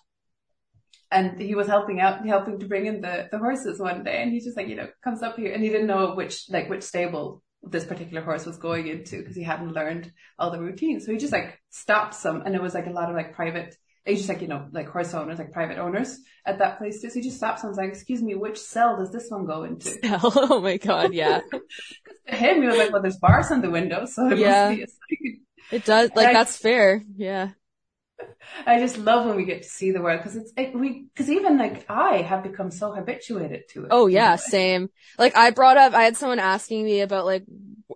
and 1.11 1.39
he 1.39 1.55
was 1.55 1.67
helping 1.67 2.01
out, 2.01 2.25
helping 2.25 2.59
to 2.59 2.67
bring 2.67 2.85
in 2.85 3.01
the, 3.01 3.27
the 3.31 3.37
horses 3.37 3.79
one 3.79 4.03
day. 4.03 4.21
And 4.21 4.31
he's 4.31 4.45
just 4.45 4.57
like, 4.57 4.67
you 4.67 4.75
know, 4.75 4.87
comes 5.03 5.21
up 5.23 5.37
here 5.37 5.53
and 5.53 5.63
he 5.63 5.69
didn't 5.69 5.87
know 5.87 6.13
which, 6.15 6.45
like 6.49 6.69
which 6.69 6.83
stable 6.83 7.41
this 7.63 7.85
particular 7.85 8.21
horse 8.21 8.45
was 8.45 8.57
going 8.57 8.87
into 8.87 9.19
because 9.19 9.35
he 9.35 9.43
hadn't 9.43 9.73
learned 9.73 10.11
all 10.37 10.51
the 10.51 10.59
routines. 10.59 11.05
So 11.05 11.11
he 11.11 11.17
just 11.17 11.33
like 11.33 11.59
stopped 11.69 12.13
some 12.13 12.41
and 12.41 12.55
it 12.55 12.61
was 12.61 12.73
like 12.73 12.87
a 12.87 12.91
lot 12.91 13.09
of 13.09 13.15
like 13.15 13.33
private, 13.33 13.75
it's 14.05 14.19
just 14.19 14.29
like, 14.29 14.41
you 14.41 14.47
know, 14.47 14.67
like 14.71 14.87
horse 14.87 15.13
owners, 15.13 15.39
like 15.39 15.51
private 15.51 15.79
owners 15.79 16.19
at 16.45 16.59
that 16.59 16.77
place. 16.77 17.01
So 17.01 17.09
he 17.09 17.21
just 17.21 17.37
stops 17.37 17.63
and 17.63 17.69
was 17.69 17.77
like, 17.77 17.89
excuse 17.89 18.21
me, 18.21 18.35
which 18.35 18.59
cell 18.59 18.97
does 18.97 19.11
this 19.11 19.29
one 19.29 19.45
go 19.45 19.63
into? 19.63 19.89
Cell? 19.89 20.19
Oh 20.35 20.61
my 20.61 20.77
God. 20.77 21.13
Yeah. 21.13 21.41
to 22.27 22.35
him, 22.35 22.61
he 22.61 22.67
was 22.67 22.77
like, 22.77 22.91
well, 22.91 23.01
there's 23.01 23.17
bars 23.17 23.51
on 23.51 23.61
the 23.61 23.71
window. 23.71 24.05
So 24.05 24.27
it 24.29 24.39
yeah. 24.39 24.75
It 25.71 25.85
does. 25.85 26.11
Like, 26.15 26.33
that's 26.33 26.55
fair. 26.55 27.03
Yeah. 27.15 27.49
I 28.65 28.79
just 28.79 28.97
love 28.97 29.25
when 29.25 29.35
we 29.35 29.45
get 29.45 29.63
to 29.63 29.69
see 29.69 29.91
the 29.91 30.01
world 30.01 30.19
because 30.19 30.35
it's 30.35 30.53
it, 30.55 30.73
we 30.73 31.07
because 31.13 31.29
even 31.29 31.57
like 31.57 31.85
I 31.89 32.21
have 32.21 32.43
become 32.43 32.71
so 32.71 32.93
habituated 32.93 33.63
to 33.71 33.83
it. 33.83 33.87
Oh 33.91 34.07
yeah, 34.07 34.37
same. 34.37 34.89
Like 35.17 35.35
I 35.35 35.49
brought 35.49 35.77
up, 35.77 35.93
I 35.93 36.03
had 36.03 36.15
someone 36.15 36.39
asking 36.39 36.85
me 36.85 37.01
about 37.01 37.25
like 37.25 37.43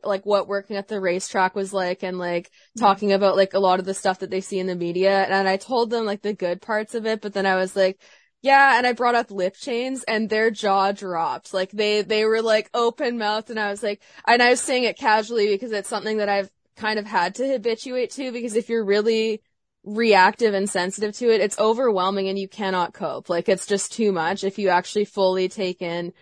like 0.04 0.26
what 0.26 0.48
working 0.48 0.76
at 0.76 0.88
the 0.88 1.00
racetrack 1.00 1.56
was 1.56 1.74
like 1.74 2.04
and 2.04 2.18
like 2.18 2.48
mm-hmm. 2.48 2.82
talking 2.82 3.14
about 3.14 3.36
like 3.36 3.54
a 3.54 3.60
lot 3.60 3.80
of 3.80 3.86
the 3.86 3.94
stuff 3.94 4.20
that 4.20 4.30
they 4.30 4.42
see 4.42 4.60
in 4.60 4.68
the 4.68 4.76
media 4.76 5.24
and 5.24 5.48
I 5.48 5.58
told 5.58 5.90
them 5.90 6.06
like 6.06 6.22
the 6.22 6.34
good 6.34 6.62
parts 6.62 6.96
of 6.96 7.06
it, 7.06 7.22
but 7.22 7.34
then 7.34 7.46
I 7.46 7.56
was 7.56 7.76
like, 7.76 8.00
yeah, 8.42 8.78
and 8.78 8.88
I 8.88 8.94
brought 8.94 9.16
up 9.16 9.32
lip 9.32 9.56
chains 9.56 10.04
and 10.04 10.30
their 10.30 10.50
jaw 10.50 10.92
dropped. 10.94 11.54
Like 11.54 11.72
they, 11.72 12.04
they 12.04 12.24
were 12.24 12.42
like 12.42 12.70
open 12.74 13.18
mouthed 13.18 13.50
and 13.50 13.60
I 13.60 13.70
was 13.70 13.84
like, 13.84 14.02
and 14.26 14.42
I 14.42 14.52
was 14.52 14.62
saying 14.62 14.86
it 14.86 14.98
casually 14.98 15.48
because 15.48 15.72
it's 15.72 15.90
something 15.90 16.18
that 16.18 16.30
I've 16.30 16.50
kind 16.78 17.00
of 17.00 17.06
had 17.06 17.36
to 17.36 17.48
habituate 17.48 18.12
to 18.12 18.32
because 18.32 18.56
if 18.56 18.70
you're 18.70 18.86
really 18.86 19.42
reactive 19.84 20.54
and 20.54 20.70
sensitive 20.70 21.16
to 21.18 21.34
it, 21.34 21.42
it's 21.42 21.60
overwhelming 21.60 22.30
and 22.30 22.40
you 22.40 22.48
cannot 22.48 22.94
cope. 22.94 23.30
Like 23.30 23.50
it's 23.50 23.66
just 23.66 23.92
too 23.92 24.12
much 24.12 24.44
if 24.44 24.58
you 24.58 24.70
actually 24.70 25.06
fully 25.06 25.50
take 25.50 25.82
in 25.82 26.14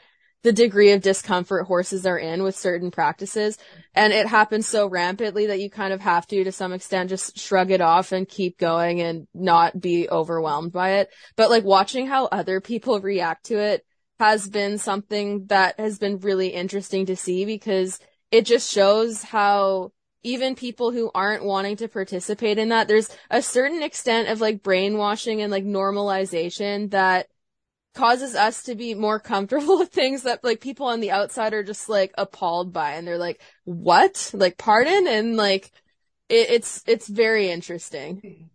the 0.47 0.53
degree 0.53 0.93
of 0.93 1.01
discomfort 1.01 1.67
horses 1.67 2.05
are 2.05 2.17
in 2.17 2.41
with 2.41 2.55
certain 2.55 2.89
practices. 2.89 3.57
And 3.93 4.13
it 4.13 4.27
happens 4.27 4.65
so 4.65 4.88
rampantly 4.88 5.47
that 5.47 5.60
you 5.60 5.69
kind 5.69 5.91
of 5.91 5.99
have 5.99 6.25
to, 6.27 6.41
to 6.45 6.53
some 6.53 6.71
extent, 6.71 7.10
just 7.10 7.38
shrug 7.38 7.69
it 7.69 7.81
off 7.81 8.13
and 8.13 8.25
keep 8.25 8.57
going 8.57 9.01
and 9.01 9.27
not 9.33 9.77
be 9.77 10.10
overwhelmed 10.10 10.71
by 10.71 10.99
it. 10.99 11.10
But 11.36 11.49
like 11.49 11.65
watching 11.65 12.07
how 12.07 12.27
other 12.27 12.62
people 12.62 13.01
react 13.01 13.47
to 13.47 13.60
it 13.60 13.86
has 14.21 14.47
been 14.47 14.77
something 14.77 15.47
that 15.47 15.77
has 15.81 15.99
been 15.99 16.19
really 16.19 16.47
interesting 16.47 17.07
to 17.07 17.17
see 17.17 17.43
because 17.43 17.99
it 18.31 18.45
just 18.45 18.71
shows 18.71 19.23
how 19.23 19.91
even 20.23 20.55
people 20.55 20.93
who 20.93 21.12
aren't 21.13 21.43
wanting 21.43 21.75
to 21.75 21.89
participate 21.89 22.57
in 22.57 22.69
that, 22.69 22.88
there's 22.88 23.10
a 23.29 23.41
certain 23.41 23.83
extent 23.83 24.29
of 24.29 24.39
like 24.39 24.63
brainwashing 24.63 25.41
and 25.41 25.51
like 25.51 25.65
normalization 25.65 26.89
that 26.91 27.27
causes 27.97 28.36
us 28.36 28.63
to 28.63 28.75
be 28.75 28.93
more 28.93 29.19
comfortable 29.19 29.79
with 29.79 29.89
things 29.89 30.23
that 30.23 30.43
like 30.43 30.62
people 30.62 30.86
on 30.86 30.99
the 30.99 31.12
outside 31.12 31.53
are 31.53 31.63
just 31.63 31.89
like 31.89 32.13
appalled 32.17 32.71
by 32.71 32.93
and 32.93 33.07
they're 33.07 33.17
like, 33.17 33.41
what? 33.65 34.31
Like 34.33 34.57
pardon? 34.57 35.07
And 35.07 35.36
like, 35.36 35.71
it, 36.29 36.49
it's, 36.51 36.83
it's 36.86 37.07
very 37.07 37.49
interesting. 37.49 38.49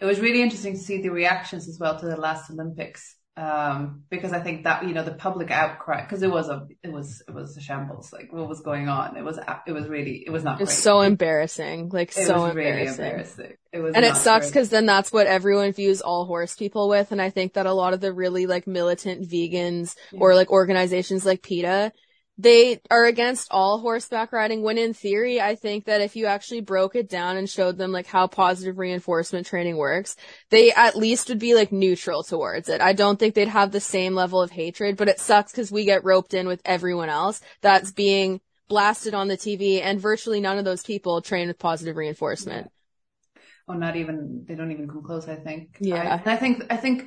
It 0.00 0.04
was 0.04 0.20
really 0.20 0.42
interesting 0.42 0.72
to 0.74 0.78
see 0.78 1.02
the 1.02 1.10
reactions 1.10 1.68
as 1.68 1.78
well 1.78 1.98
to 1.98 2.06
the 2.06 2.16
last 2.16 2.50
Olympics 2.50 3.15
um, 3.36 4.04
because 4.08 4.32
I 4.32 4.40
think 4.40 4.64
that 4.64 4.86
you 4.86 4.94
know 4.94 5.04
the 5.04 5.12
public 5.12 5.50
outcry 5.50 6.02
because 6.02 6.22
it 6.22 6.30
was 6.30 6.48
a 6.48 6.66
it 6.82 6.90
was 6.90 7.22
it 7.28 7.34
was 7.34 7.54
a 7.56 7.60
shambles 7.60 8.10
like 8.10 8.32
what 8.32 8.48
was 8.48 8.60
going 8.60 8.88
on 8.88 9.16
it 9.16 9.24
was 9.24 9.38
it 9.66 9.72
was 9.72 9.88
really 9.88 10.24
it 10.26 10.30
was 10.30 10.42
not 10.42 10.60
it's 10.60 10.72
so 10.72 11.02
embarrassing 11.02 11.90
like 11.90 12.16
it 12.16 12.26
so 12.26 12.42
was 12.42 12.50
embarrassing. 12.50 12.56
really 12.56 13.10
embarrassing 13.10 13.52
it 13.72 13.80
was 13.80 13.94
and 13.94 14.06
it 14.06 14.16
sucks 14.16 14.46
because 14.46 14.70
then 14.70 14.86
that's 14.86 15.12
what 15.12 15.26
everyone 15.26 15.72
views 15.72 16.00
all 16.00 16.24
horse 16.24 16.56
people 16.56 16.88
with 16.88 17.12
and 17.12 17.20
I 17.20 17.28
think 17.28 17.52
that 17.54 17.66
a 17.66 17.74
lot 17.74 17.92
of 17.92 18.00
the 18.00 18.12
really 18.12 18.46
like 18.46 18.66
militant 18.66 19.28
vegans 19.28 19.96
yeah. 20.12 20.20
or 20.20 20.34
like 20.34 20.50
organizations 20.50 21.26
like 21.26 21.42
PETA 21.42 21.92
they 22.38 22.80
are 22.90 23.06
against 23.06 23.48
all 23.50 23.80
horseback 23.80 24.32
riding 24.32 24.62
when 24.62 24.76
in 24.76 24.92
theory 24.92 25.40
I 25.40 25.54
think 25.54 25.86
that 25.86 26.02
if 26.02 26.16
you 26.16 26.26
actually 26.26 26.60
broke 26.60 26.94
it 26.94 27.08
down 27.08 27.36
and 27.36 27.48
showed 27.48 27.78
them 27.78 27.92
like 27.92 28.06
how 28.06 28.26
positive 28.26 28.78
reinforcement 28.78 29.46
training 29.46 29.76
works, 29.76 30.16
they 30.50 30.70
at 30.72 30.96
least 30.96 31.28
would 31.28 31.38
be 31.38 31.54
like 31.54 31.72
neutral 31.72 32.22
towards 32.22 32.68
it. 32.68 32.80
I 32.80 32.92
don't 32.92 33.18
think 33.18 33.34
they'd 33.34 33.48
have 33.48 33.72
the 33.72 33.80
same 33.80 34.14
level 34.14 34.42
of 34.42 34.50
hatred, 34.50 34.96
but 34.98 35.08
it 35.08 35.18
sucks 35.18 35.52
because 35.52 35.72
we 35.72 35.84
get 35.84 36.04
roped 36.04 36.34
in 36.34 36.46
with 36.46 36.60
everyone 36.64 37.08
else 37.08 37.40
that's 37.62 37.90
being 37.90 38.40
blasted 38.68 39.14
on 39.14 39.28
the 39.28 39.36
TV 39.38 39.80
and 39.80 40.00
virtually 40.00 40.40
none 40.40 40.58
of 40.58 40.64
those 40.64 40.82
people 40.82 41.22
train 41.22 41.48
with 41.48 41.58
positive 41.58 41.96
reinforcement. 41.96 42.66
Yeah. 42.66 43.42
Oh, 43.68 43.74
not 43.74 43.96
even, 43.96 44.44
they 44.46 44.54
don't 44.54 44.70
even 44.70 44.88
come 44.88 45.02
close, 45.02 45.26
I 45.26 45.36
think. 45.36 45.76
Yeah. 45.80 46.20
I, 46.24 46.32
I 46.32 46.36
think, 46.36 46.64
I 46.70 46.76
think, 46.76 47.04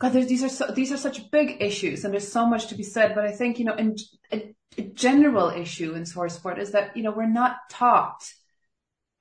God, 0.00 0.12
these 0.12 0.42
are 0.42 0.48
so, 0.48 0.66
these 0.66 0.92
are 0.92 0.96
such 0.96 1.30
big 1.30 1.58
issues, 1.60 2.04
and 2.04 2.12
there's 2.12 2.30
so 2.30 2.46
much 2.46 2.68
to 2.68 2.74
be 2.74 2.82
said. 2.82 3.14
But 3.14 3.24
I 3.24 3.32
think 3.32 3.58
you 3.58 3.64
know, 3.64 3.74
in, 3.74 3.96
a, 4.32 4.54
a 4.76 4.82
general 4.82 5.50
issue 5.50 5.94
in 5.94 6.04
horse 6.04 6.34
sport 6.34 6.58
is 6.58 6.72
that 6.72 6.96
you 6.96 7.02
know 7.02 7.12
we're 7.12 7.26
not 7.26 7.56
taught 7.70 8.24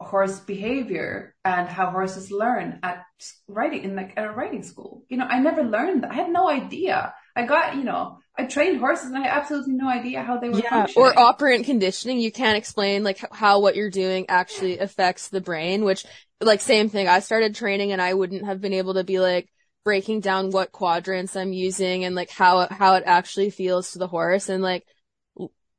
horse 0.03 0.39
behavior 0.39 1.35
and 1.45 1.67
how 1.67 1.89
horses 1.89 2.31
learn 2.31 2.79
at 2.83 3.03
riding 3.47 3.83
in 3.83 3.95
like 3.95 4.13
at 4.17 4.25
a 4.25 4.31
riding 4.31 4.63
school. 4.63 5.03
You 5.09 5.17
know, 5.17 5.25
I 5.25 5.39
never 5.39 5.63
learned 5.63 6.03
that. 6.03 6.11
I 6.11 6.15
had 6.15 6.29
no 6.29 6.49
idea. 6.49 7.13
I 7.35 7.45
got, 7.45 7.75
you 7.75 7.83
know, 7.83 8.19
I 8.37 8.45
trained 8.45 8.79
horses 8.79 9.07
and 9.07 9.17
I 9.17 9.21
had 9.21 9.41
absolutely 9.41 9.73
no 9.73 9.89
idea 9.89 10.21
how 10.21 10.37
they 10.37 10.49
were 10.49 10.59
yeah, 10.59 10.87
Or 10.95 11.17
operant 11.17 11.65
conditioning. 11.65 12.19
You 12.19 12.31
can't 12.31 12.57
explain 12.57 13.03
like 13.03 13.23
how 13.31 13.59
what 13.59 13.75
you're 13.75 13.89
doing 13.89 14.25
actually 14.29 14.79
affects 14.79 15.29
the 15.29 15.41
brain, 15.41 15.83
which 15.83 16.05
like 16.41 16.61
same 16.61 16.89
thing. 16.89 17.07
I 17.07 17.19
started 17.19 17.55
training 17.55 17.91
and 17.91 18.01
I 18.01 18.13
wouldn't 18.13 18.45
have 18.45 18.61
been 18.61 18.73
able 18.73 18.95
to 18.95 19.03
be 19.03 19.19
like, 19.19 19.49
breaking 19.83 20.21
down 20.21 20.51
what 20.51 20.71
quadrants 20.71 21.35
I'm 21.35 21.53
using 21.53 22.05
and 22.05 22.15
like 22.15 22.29
how, 22.29 22.67
how 22.69 22.95
it 22.95 23.03
actually 23.05 23.49
feels 23.49 23.91
to 23.91 23.99
the 23.99 24.07
horse. 24.07 24.49
And 24.49 24.63
like, 24.63 24.85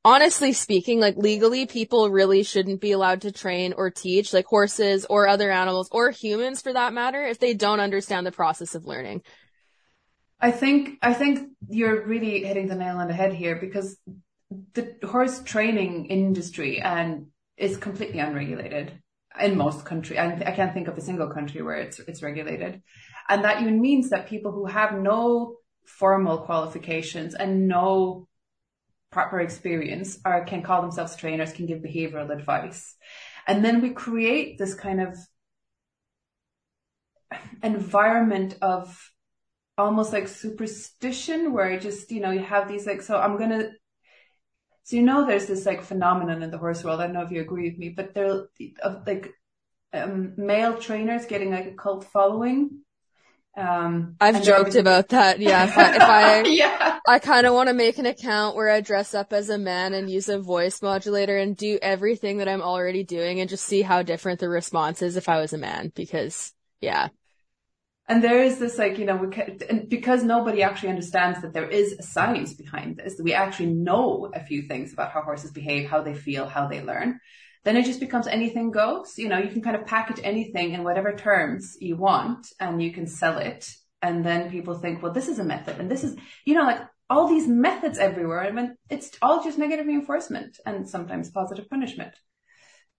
honestly 0.04 0.52
speaking, 0.52 1.00
like 1.00 1.16
legally 1.16 1.66
people 1.66 2.10
really 2.10 2.42
shouldn't 2.42 2.80
be 2.80 2.92
allowed 2.92 3.22
to 3.22 3.32
train 3.32 3.72
or 3.72 3.90
teach 3.90 4.32
like 4.32 4.44
horses 4.46 5.06
or 5.08 5.26
other 5.26 5.50
animals 5.50 5.88
or 5.90 6.10
humans 6.10 6.60
for 6.60 6.72
that 6.72 6.92
matter 6.92 7.24
if 7.24 7.38
they 7.38 7.54
don't 7.54 7.80
understand 7.80 8.26
the 8.26 8.32
process 8.32 8.74
of 8.74 8.86
learning. 8.86 9.22
I 10.38 10.50
think, 10.50 10.98
I 11.00 11.14
think 11.14 11.48
you're 11.68 12.04
really 12.04 12.44
hitting 12.44 12.68
the 12.68 12.74
nail 12.74 12.98
on 12.98 13.08
the 13.08 13.14
head 13.14 13.32
here 13.32 13.56
because 13.56 13.96
the 14.74 14.94
horse 15.02 15.42
training 15.42 16.06
industry 16.06 16.80
and 16.80 17.28
is 17.56 17.76
completely 17.76 18.18
unregulated 18.18 18.92
in 19.40 19.56
most 19.56 19.84
countries. 19.84 20.18
I, 20.18 20.42
I 20.46 20.52
can't 20.52 20.72
think 20.72 20.88
of 20.88 20.96
a 20.96 21.00
single 21.00 21.28
country 21.28 21.62
where 21.62 21.76
it's, 21.76 21.98
it's 22.00 22.22
regulated. 22.22 22.82
And 23.28 23.44
that 23.44 23.60
even 23.60 23.80
means 23.80 24.10
that 24.10 24.28
people 24.28 24.52
who 24.52 24.66
have 24.66 24.94
no 24.94 25.56
formal 25.86 26.38
qualifications 26.38 27.34
and 27.34 27.68
no 27.68 28.28
proper 29.10 29.40
experience 29.40 30.18
are, 30.24 30.44
can 30.44 30.62
call 30.62 30.82
themselves 30.82 31.16
trainers, 31.16 31.52
can 31.52 31.66
give 31.66 31.78
behavioral 31.78 32.30
advice. 32.30 32.96
And 33.46 33.64
then 33.64 33.80
we 33.80 33.90
create 33.90 34.58
this 34.58 34.74
kind 34.74 35.00
of 35.00 35.16
environment 37.62 38.56
of 38.62 39.10
almost 39.76 40.12
like 40.12 40.28
superstition 40.28 41.52
where 41.52 41.78
just, 41.78 42.10
you 42.10 42.20
know, 42.20 42.30
you 42.30 42.42
have 42.42 42.68
these 42.68 42.86
like, 42.86 43.02
so 43.02 43.18
I'm 43.18 43.36
going 43.36 43.50
to, 43.50 43.70
so 44.84 44.96
you 44.96 45.02
know, 45.02 45.26
there's 45.26 45.46
this 45.46 45.66
like 45.66 45.82
phenomenon 45.82 46.42
in 46.42 46.50
the 46.50 46.58
horse 46.58 46.84
world. 46.84 47.00
I 47.00 47.06
don't 47.06 47.14
know 47.14 47.22
if 47.22 47.30
you 47.30 47.40
agree 47.40 47.68
with 47.68 47.78
me, 47.78 47.88
but 47.88 48.14
there, 48.14 48.44
like, 49.06 49.34
um, 49.92 50.34
male 50.36 50.76
trainers 50.76 51.26
getting 51.26 51.50
like 51.50 51.66
a 51.66 51.72
cult 51.72 52.04
following 52.04 52.84
um, 53.56 54.16
I've 54.20 54.42
joked 54.42 54.74
about 54.74 55.10
that. 55.10 55.38
Yeah. 55.38 55.64
If 55.64 55.78
I, 55.78 55.94
if 55.94 56.02
I, 56.02 56.42
yeah. 56.46 56.98
I 57.06 57.18
kind 57.18 57.46
of 57.46 57.54
want 57.54 57.68
to 57.68 57.74
make 57.74 57.98
an 57.98 58.06
account 58.06 58.56
where 58.56 58.68
I 58.68 58.80
dress 58.80 59.14
up 59.14 59.32
as 59.32 59.48
a 59.48 59.58
man 59.58 59.94
and 59.94 60.10
use 60.10 60.28
a 60.28 60.38
voice 60.38 60.82
modulator 60.82 61.36
and 61.36 61.56
do 61.56 61.78
everything 61.80 62.38
that 62.38 62.48
I'm 62.48 62.62
already 62.62 63.04
doing 63.04 63.40
and 63.40 63.48
just 63.48 63.64
see 63.64 63.82
how 63.82 64.02
different 64.02 64.40
the 64.40 64.48
response 64.48 65.02
is 65.02 65.16
if 65.16 65.28
I 65.28 65.40
was 65.40 65.52
a 65.52 65.58
man 65.58 65.92
because 65.94 66.52
yeah. 66.80 67.08
And 68.06 68.22
there 68.22 68.42
is 68.42 68.58
this 68.58 68.76
like, 68.76 68.98
you 68.98 69.06
know, 69.06 69.16
we 69.16 69.28
can, 69.28 69.86
because 69.88 70.22
nobody 70.22 70.62
actually 70.62 70.90
understands 70.90 71.40
that 71.40 71.54
there 71.54 71.68
is 71.68 71.92
a 71.92 72.02
science 72.02 72.52
behind 72.52 72.98
this, 72.98 73.18
we 73.22 73.32
actually 73.32 73.72
know 73.72 74.30
a 74.34 74.44
few 74.44 74.62
things 74.62 74.92
about 74.92 75.10
how 75.10 75.22
horses 75.22 75.52
behave, 75.52 75.88
how 75.88 76.02
they 76.02 76.14
feel, 76.14 76.46
how 76.46 76.68
they 76.68 76.82
learn 76.82 77.18
then 77.64 77.76
it 77.78 77.86
just 77.86 78.00
becomes 78.00 78.26
anything 78.26 78.70
goes. 78.70 79.14
You 79.16 79.28
know, 79.28 79.38
you 79.38 79.48
can 79.48 79.62
kind 79.62 79.76
of 79.76 79.86
package 79.86 80.20
anything 80.22 80.72
in 80.72 80.84
whatever 80.84 81.14
terms 81.14 81.76
you 81.80 81.96
want 81.96 82.46
and 82.60 82.80
you 82.80 82.92
can 82.92 83.06
sell 83.06 83.38
it. 83.38 83.68
And 84.02 84.24
then 84.24 84.50
people 84.50 84.74
think, 84.74 85.02
well, 85.02 85.12
this 85.12 85.28
is 85.28 85.38
a 85.38 85.44
method 85.44 85.80
and 85.80 85.90
this 85.90 86.04
is, 86.04 86.14
you 86.44 86.54
know, 86.54 86.64
like 86.64 86.82
all 87.08 87.26
these 87.26 87.48
methods 87.48 87.98
everywhere. 87.98 88.42
I 88.42 88.50
mean, 88.50 88.76
it's 88.90 89.10
all 89.22 89.42
just 89.42 89.58
negative 89.58 89.86
reinforcement 89.86 90.58
and 90.66 90.88
sometimes 90.88 91.30
positive 91.30 91.68
punishment. 91.70 92.14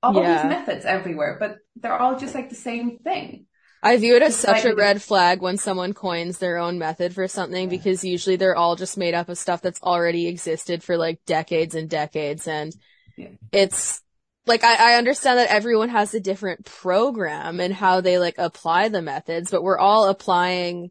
All 0.02 0.16
yeah. 0.16 0.42
these 0.42 0.50
methods 0.50 0.86
everywhere, 0.86 1.38
but 1.40 1.58
they're 1.76 1.98
all 1.98 2.18
just 2.18 2.36
like 2.36 2.50
the 2.50 2.56
same 2.56 2.98
thing. 2.98 3.46
I 3.86 3.98
view 3.98 4.16
it 4.16 4.24
as 4.24 4.36
such 4.36 4.66
a 4.66 4.74
red 4.74 5.00
flag 5.00 5.42
when 5.42 5.58
someone 5.58 5.94
coins 5.94 6.40
their 6.40 6.58
own 6.58 6.80
method 6.80 7.14
for 7.14 7.28
something 7.28 7.70
because 7.70 8.04
usually 8.04 8.36
they're 8.36 8.56
all 8.56 8.76
just 8.76 8.98
made 8.98 9.14
up 9.14 9.30
of 9.30 9.38
stuff 9.38 9.62
that's 9.62 9.82
already 9.84 10.28
existed 10.28 10.84
for 10.84 10.98
like 10.98 11.24
decades 11.28 11.76
and 11.76 11.88
decades 11.88 12.48
and 12.48 12.76
yeah. 13.16 13.28
it's 13.52 14.02
like 14.48 14.64
I, 14.64 14.94
I 14.94 14.98
understand 14.98 15.38
that 15.38 15.52
everyone 15.52 15.90
has 15.90 16.16
a 16.16 16.20
different 16.20 16.66
program 16.66 17.60
and 17.60 17.72
how 17.72 18.02
they 18.02 18.18
like 18.18 18.40
apply 18.40 18.90
the 18.90 19.04
methods, 19.04 19.52
but 19.52 19.62
we're 19.62 19.78
all 19.78 20.10
applying 20.10 20.90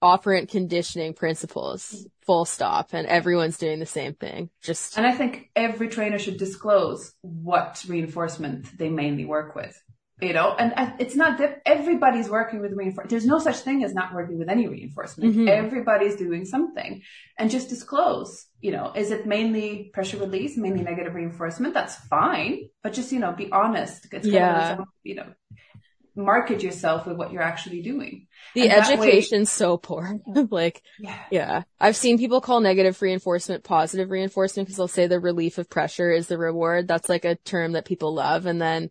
operant 0.00 0.50
conditioning 0.50 1.14
principles 1.14 2.06
full 2.24 2.44
stop 2.44 2.90
and 2.92 3.08
everyone's 3.08 3.58
doing 3.58 3.80
the 3.80 3.86
same 3.86 4.14
thing. 4.14 4.50
Just 4.62 4.96
and 4.96 5.04
i 5.04 5.12
think 5.12 5.50
every 5.56 5.88
trainer 5.88 6.20
should 6.20 6.36
disclose 6.36 7.12
what 7.22 7.84
reinforcement 7.88 8.78
they 8.78 8.88
mainly 8.88 9.24
work 9.24 9.56
with 9.56 9.82
you 10.20 10.32
know, 10.32 10.52
and 10.58 10.94
it's 10.98 11.14
not 11.14 11.38
that 11.38 11.62
everybody's 11.64 12.28
working 12.28 12.60
with 12.60 12.72
reinforcement. 12.72 13.10
There's 13.10 13.26
no 13.26 13.38
such 13.38 13.56
thing 13.58 13.84
as 13.84 13.94
not 13.94 14.12
working 14.12 14.38
with 14.38 14.48
any 14.48 14.66
reinforcement. 14.66 15.32
Mm-hmm. 15.32 15.48
Everybody's 15.48 16.16
doing 16.16 16.44
something 16.44 17.02
and 17.38 17.50
just 17.50 17.68
disclose, 17.68 18.46
you 18.60 18.72
know, 18.72 18.92
is 18.96 19.12
it 19.12 19.26
mainly 19.26 19.90
pressure 19.92 20.18
release, 20.18 20.56
mainly 20.56 20.82
negative 20.82 21.14
reinforcement? 21.14 21.72
That's 21.72 21.94
fine, 21.94 22.68
but 22.82 22.94
just, 22.94 23.12
you 23.12 23.20
know, 23.20 23.32
be 23.32 23.52
honest. 23.52 24.08
It's 24.12 24.26
yeah. 24.26 24.68
Kind 24.68 24.80
of, 24.80 24.86
you 25.04 25.14
know, 25.14 25.26
market 26.16 26.64
yourself 26.64 27.06
with 27.06 27.16
what 27.16 27.32
you're 27.32 27.42
actually 27.42 27.80
doing. 27.80 28.26
The 28.54 28.70
education's 28.70 29.48
way, 29.48 29.52
so 29.52 29.76
poor. 29.76 30.18
like, 30.50 30.82
yeah. 30.98 31.22
yeah. 31.30 31.62
I've 31.78 31.96
seen 31.96 32.18
people 32.18 32.40
call 32.40 32.58
negative 32.58 33.00
reinforcement 33.00 33.62
positive 33.62 34.10
reinforcement 34.10 34.66
because 34.66 34.78
they'll 34.78 34.88
say 34.88 35.06
the 35.06 35.20
relief 35.20 35.58
of 35.58 35.70
pressure 35.70 36.10
is 36.10 36.26
the 36.26 36.38
reward. 36.38 36.88
That's 36.88 37.08
like 37.08 37.24
a 37.24 37.36
term 37.36 37.72
that 37.72 37.84
people 37.84 38.14
love. 38.14 38.46
And 38.46 38.60
then 38.60 38.90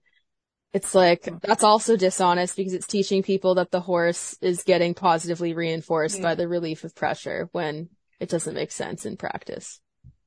it's 0.73 0.93
like, 0.93 1.27
that's 1.41 1.63
also 1.63 1.95
dishonest 1.95 2.55
because 2.55 2.73
it's 2.73 2.87
teaching 2.87 3.23
people 3.23 3.55
that 3.55 3.71
the 3.71 3.79
horse 3.79 4.37
is 4.41 4.63
getting 4.63 4.93
positively 4.93 5.53
reinforced 5.53 6.17
yeah. 6.17 6.23
by 6.23 6.35
the 6.35 6.47
relief 6.47 6.83
of 6.83 6.93
pressure 6.93 7.49
when 7.51 7.89
it 8.19 8.29
doesn't 8.29 8.53
make 8.53 8.71
sense 8.71 9.05
in 9.05 9.17
practice. 9.17 9.79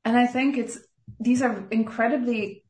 And 0.03 0.17
I 0.17 0.27
think 0.27 0.57
it's, 0.57 0.79
these 1.19 1.41
are 1.41 1.67
incredibly 1.71 2.63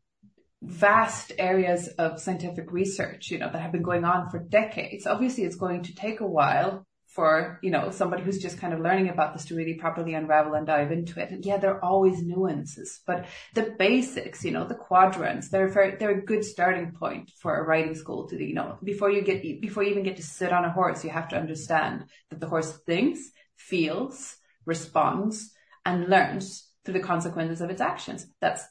vast 0.61 1.31
areas 1.39 1.87
of 1.97 2.19
scientific 2.19 2.71
research, 2.71 3.31
you 3.31 3.39
know, 3.39 3.49
that 3.51 3.61
have 3.61 3.71
been 3.71 3.81
going 3.81 4.03
on 4.03 4.29
for 4.29 4.39
decades. 4.39 5.07
Obviously, 5.07 5.43
it's 5.43 5.55
going 5.55 5.83
to 5.83 5.95
take 5.95 6.19
a 6.19 6.27
while 6.27 6.85
for, 7.13 7.59
you 7.61 7.71
know, 7.71 7.91
somebody 7.91 8.23
who's 8.23 8.37
just 8.37 8.57
kind 8.57 8.73
of 8.73 8.79
learning 8.79 9.09
about 9.09 9.33
this 9.33 9.43
to 9.45 9.55
really 9.55 9.73
properly 9.73 10.13
unravel 10.13 10.53
and 10.53 10.65
dive 10.65 10.93
into 10.93 11.19
it. 11.19 11.29
And 11.29 11.45
yeah, 11.45 11.57
there 11.57 11.75
are 11.75 11.83
always 11.83 12.23
nuances, 12.23 13.01
but 13.05 13.25
the 13.53 13.75
basics, 13.77 14.45
you 14.45 14.51
know, 14.51 14.65
the 14.65 14.75
quadrants, 14.75 15.49
they're 15.49 15.67
very, 15.67 15.97
they're 15.97 16.17
a 16.17 16.25
good 16.25 16.45
starting 16.45 16.93
point 16.93 17.29
for 17.41 17.57
a 17.57 17.63
riding 17.63 17.95
school 17.95 18.29
to, 18.29 18.41
you 18.41 18.53
know, 18.53 18.77
before 18.81 19.11
you 19.11 19.21
get, 19.21 19.41
before 19.61 19.83
you 19.83 19.91
even 19.91 20.03
get 20.03 20.15
to 20.17 20.23
sit 20.23 20.53
on 20.53 20.63
a 20.63 20.71
horse, 20.71 21.03
you 21.03 21.09
have 21.09 21.27
to 21.29 21.37
understand 21.37 22.05
that 22.29 22.39
the 22.39 22.47
horse 22.47 22.71
thinks, 22.85 23.19
feels, 23.57 24.37
responds, 24.65 25.51
and 25.85 26.07
learns 26.07 26.69
through 26.85 26.93
the 26.93 26.99
consequences 27.01 27.59
of 27.59 27.69
its 27.69 27.81
actions. 27.81 28.25
That's 28.39 28.63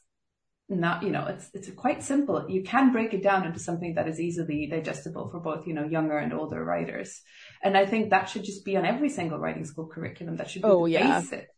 not, 0.70 1.02
you 1.02 1.10
know, 1.10 1.26
it's, 1.26 1.50
it's 1.52 1.70
quite 1.72 2.02
simple. 2.02 2.46
You 2.48 2.62
can 2.62 2.92
break 2.92 3.12
it 3.12 3.22
down 3.22 3.44
into 3.44 3.58
something 3.58 3.94
that 3.96 4.08
is 4.08 4.20
easily 4.20 4.66
digestible 4.66 5.28
for 5.28 5.40
both, 5.40 5.66
you 5.66 5.74
know, 5.74 5.84
younger 5.84 6.16
and 6.16 6.32
older 6.32 6.64
writers. 6.64 7.20
And 7.62 7.76
I 7.76 7.86
think 7.86 8.10
that 8.10 8.28
should 8.28 8.44
just 8.44 8.64
be 8.64 8.76
on 8.76 8.86
every 8.86 9.10
single 9.10 9.38
riding 9.38 9.64
school 9.64 9.86
curriculum. 9.86 10.36
That 10.36 10.50
should 10.50 10.62
be 10.62 10.68
oh, 10.68 10.86
yeah. 10.86 11.20
basic. 11.20 11.48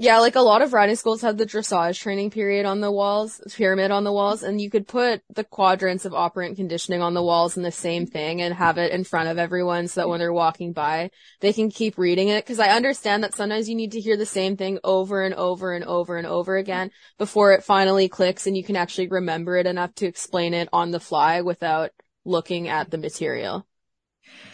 Yeah, 0.00 0.20
like 0.20 0.36
a 0.36 0.40
lot 0.40 0.62
of 0.62 0.72
riding 0.72 0.94
schools 0.94 1.22
have 1.22 1.38
the 1.38 1.44
dressage 1.44 1.98
training 1.98 2.30
period 2.30 2.66
on 2.66 2.80
the 2.80 2.92
walls, 2.92 3.40
pyramid 3.56 3.90
on 3.90 4.04
the 4.04 4.12
walls, 4.12 4.44
and 4.44 4.60
you 4.60 4.70
could 4.70 4.86
put 4.86 5.22
the 5.28 5.42
quadrants 5.42 6.04
of 6.04 6.14
operant 6.14 6.54
conditioning 6.54 7.02
on 7.02 7.14
the 7.14 7.22
walls 7.22 7.56
in 7.56 7.64
the 7.64 7.72
same 7.72 8.06
thing 8.06 8.40
and 8.40 8.54
have 8.54 8.78
it 8.78 8.92
in 8.92 9.02
front 9.02 9.28
of 9.28 9.38
everyone 9.38 9.88
so 9.88 10.00
that 10.00 10.08
when 10.08 10.20
they're 10.20 10.32
walking 10.32 10.72
by, 10.72 11.10
they 11.40 11.52
can 11.52 11.68
keep 11.68 11.98
reading 11.98 12.28
it. 12.28 12.46
Cause 12.46 12.60
I 12.60 12.68
understand 12.68 13.24
that 13.24 13.34
sometimes 13.34 13.68
you 13.68 13.74
need 13.74 13.90
to 13.90 14.00
hear 14.00 14.16
the 14.16 14.24
same 14.24 14.56
thing 14.56 14.78
over 14.84 15.20
and 15.24 15.34
over 15.34 15.72
and 15.72 15.84
over 15.84 16.16
and 16.16 16.28
over 16.28 16.56
again 16.56 16.92
before 17.18 17.50
it 17.50 17.64
finally 17.64 18.08
clicks 18.08 18.46
and 18.46 18.56
you 18.56 18.62
can 18.62 18.76
actually 18.76 19.08
remember 19.08 19.56
it 19.56 19.66
enough 19.66 19.92
to 19.96 20.06
explain 20.06 20.54
it 20.54 20.68
on 20.72 20.92
the 20.92 21.00
fly 21.00 21.40
without 21.40 21.90
looking 22.24 22.68
at 22.68 22.88
the 22.88 22.98
material 22.98 23.66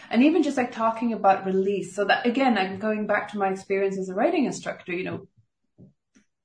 and 0.09 0.23
even 0.23 0.43
just 0.43 0.57
like 0.57 0.71
talking 0.71 1.13
about 1.13 1.45
release. 1.45 1.95
So 1.95 2.05
that 2.05 2.25
again, 2.25 2.57
I'm 2.57 2.79
going 2.79 3.07
back 3.07 3.31
to 3.31 3.37
my 3.37 3.49
experience 3.49 3.97
as 3.97 4.09
a 4.09 4.13
writing 4.13 4.45
instructor, 4.45 4.93
you 4.93 5.03
know, 5.03 5.27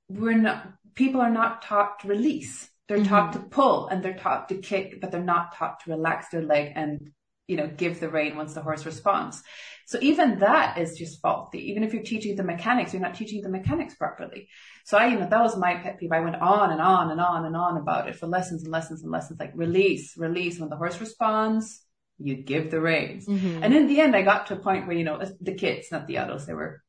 we're 0.09 0.37
not, 0.37 0.73
people 0.95 1.21
are 1.21 1.31
not 1.31 1.61
taught 1.61 1.99
to 2.01 2.07
release. 2.07 2.69
They're 2.87 2.97
mm-hmm. 2.97 3.07
taught 3.07 3.33
to 3.33 3.39
pull 3.39 3.87
and 3.87 4.03
they're 4.03 4.17
taught 4.17 4.49
to 4.49 4.55
kick, 4.55 4.99
but 4.99 5.11
they're 5.11 5.23
not 5.23 5.55
taught 5.55 5.79
to 5.81 5.91
relax 5.91 6.29
their 6.29 6.41
leg 6.41 6.73
and, 6.75 7.11
you 7.47 7.55
know, 7.55 7.67
give 7.67 7.99
the 7.99 8.09
rein 8.09 8.35
once 8.35 8.53
the 8.53 8.61
horse 8.61 8.85
responds. 8.85 9.41
So 9.87 9.97
even 10.01 10.39
that 10.39 10.77
is 10.77 10.97
just 10.97 11.21
faulty. 11.21 11.69
Even 11.69 11.83
if 11.83 11.93
you're 11.93 12.03
teaching 12.03 12.35
the 12.35 12.43
mechanics, 12.43 12.93
you're 12.93 13.01
not 13.01 13.15
teaching 13.15 13.41
the 13.41 13.49
mechanics 13.49 13.95
properly. 13.95 14.47
So 14.85 14.97
I, 14.97 15.07
you 15.07 15.19
know, 15.19 15.27
that 15.29 15.41
was 15.41 15.57
my 15.57 15.75
pet 15.75 15.99
peeve. 15.99 16.11
I 16.11 16.21
went 16.21 16.37
on 16.37 16.71
and 16.71 16.81
on 16.81 17.11
and 17.11 17.19
on 17.19 17.45
and 17.45 17.55
on 17.55 17.77
about 17.77 18.07
it 18.07 18.15
for 18.15 18.27
lessons 18.27 18.63
and 18.63 18.71
lessons 18.71 19.03
and 19.03 19.11
lessons, 19.11 19.39
like 19.39 19.51
release, 19.53 20.17
release. 20.17 20.59
When 20.59 20.69
the 20.69 20.77
horse 20.77 20.99
responds, 21.01 21.85
you 22.23 22.35
give 22.35 22.71
the 22.71 22.81
reins. 22.81 23.27
Mm-hmm. 23.27 23.63
And 23.63 23.73
in 23.73 23.87
the 23.87 23.99
end, 24.01 24.15
I 24.15 24.21
got 24.21 24.47
to 24.47 24.53
a 24.53 24.57
point 24.57 24.87
where, 24.87 24.95
you 24.95 25.03
know, 25.03 25.21
the 25.39 25.53
kids, 25.53 25.87
not 25.91 26.07
the 26.07 26.17
adults, 26.17 26.45
they 26.45 26.53
were 26.53 26.81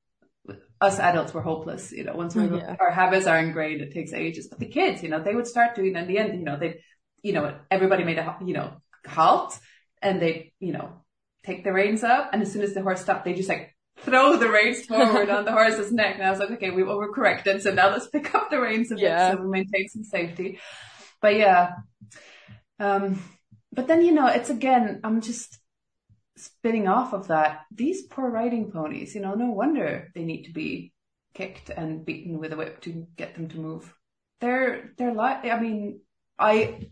us 0.80 0.98
adults 0.98 1.32
were 1.32 1.42
hopeless. 1.42 1.92
You 1.92 2.04
know, 2.04 2.14
once 2.14 2.34
we, 2.34 2.44
yeah. 2.44 2.76
our 2.80 2.90
habits 2.90 3.26
are 3.26 3.38
ingrained, 3.38 3.80
it 3.80 3.92
takes 3.92 4.12
ages. 4.12 4.48
But 4.48 4.58
the 4.58 4.66
kids, 4.66 5.02
you 5.02 5.08
know, 5.08 5.22
they 5.22 5.34
would 5.34 5.46
start 5.46 5.74
doing. 5.74 5.96
In 5.96 6.08
the 6.08 6.18
end, 6.18 6.38
you 6.38 6.44
know, 6.44 6.58
they, 6.58 6.80
you 7.22 7.32
know, 7.32 7.54
everybody 7.70 8.04
made 8.04 8.18
a, 8.18 8.36
you 8.44 8.54
know, 8.54 8.72
halt, 9.06 9.58
and 10.00 10.20
they, 10.20 10.52
you 10.58 10.72
know, 10.72 11.04
take 11.44 11.64
the 11.64 11.72
reins 11.72 12.02
up, 12.02 12.30
and 12.32 12.42
as 12.42 12.52
soon 12.52 12.62
as 12.62 12.74
the 12.74 12.82
horse 12.82 13.00
stopped, 13.00 13.24
they 13.24 13.34
just 13.34 13.48
like 13.48 13.74
throw 13.98 14.36
the 14.36 14.48
reins 14.48 14.84
forward 14.86 15.30
on 15.30 15.44
the 15.44 15.52
horse's 15.52 15.92
neck. 15.92 16.16
And 16.16 16.24
I 16.24 16.30
was 16.30 16.40
like, 16.40 16.50
okay, 16.52 16.70
we 16.70 16.82
overcorrected, 16.82 17.62
so 17.62 17.72
now 17.72 17.90
let's 17.90 18.08
pick 18.08 18.34
up 18.34 18.50
the 18.50 18.60
reins 18.60 18.90
a 18.90 18.96
yeah. 18.98 19.32
so 19.32 19.42
we 19.42 19.48
maintain 19.48 19.88
some 19.88 20.04
safety. 20.04 20.58
But 21.20 21.36
yeah, 21.36 21.74
um, 22.80 23.22
but 23.72 23.88
then 23.88 24.02
you 24.02 24.12
know, 24.12 24.26
it's 24.26 24.50
again, 24.50 25.00
I'm 25.04 25.20
just 25.20 25.58
spinning 26.36 26.88
off 26.88 27.12
of 27.12 27.28
that, 27.28 27.62
these 27.70 28.02
poor 28.02 28.30
riding 28.30 28.70
ponies, 28.70 29.14
you 29.14 29.20
know, 29.20 29.34
no 29.34 29.50
wonder 29.50 30.10
they 30.14 30.24
need 30.24 30.44
to 30.44 30.52
be 30.52 30.92
kicked 31.34 31.70
and 31.70 32.04
beaten 32.04 32.38
with 32.38 32.52
a 32.52 32.56
whip 32.56 32.80
to 32.82 33.06
get 33.16 33.34
them 33.34 33.48
to 33.48 33.58
move. 33.58 33.92
They're, 34.40 34.92
they're 34.98 35.14
like, 35.14 35.44
I 35.44 35.58
mean, 35.60 36.00
I, 36.38 36.88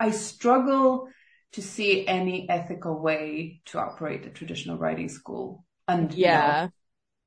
I 0.00 0.10
struggle 0.10 1.08
to 1.52 1.62
see 1.62 2.06
any 2.06 2.48
ethical 2.48 2.98
way 2.98 3.60
to 3.66 3.78
operate 3.78 4.26
a 4.26 4.30
traditional 4.30 4.78
riding 4.78 5.08
school. 5.08 5.64
And 5.86 6.12
yeah, 6.12 6.62
you 6.62 6.64
know, 6.64 6.72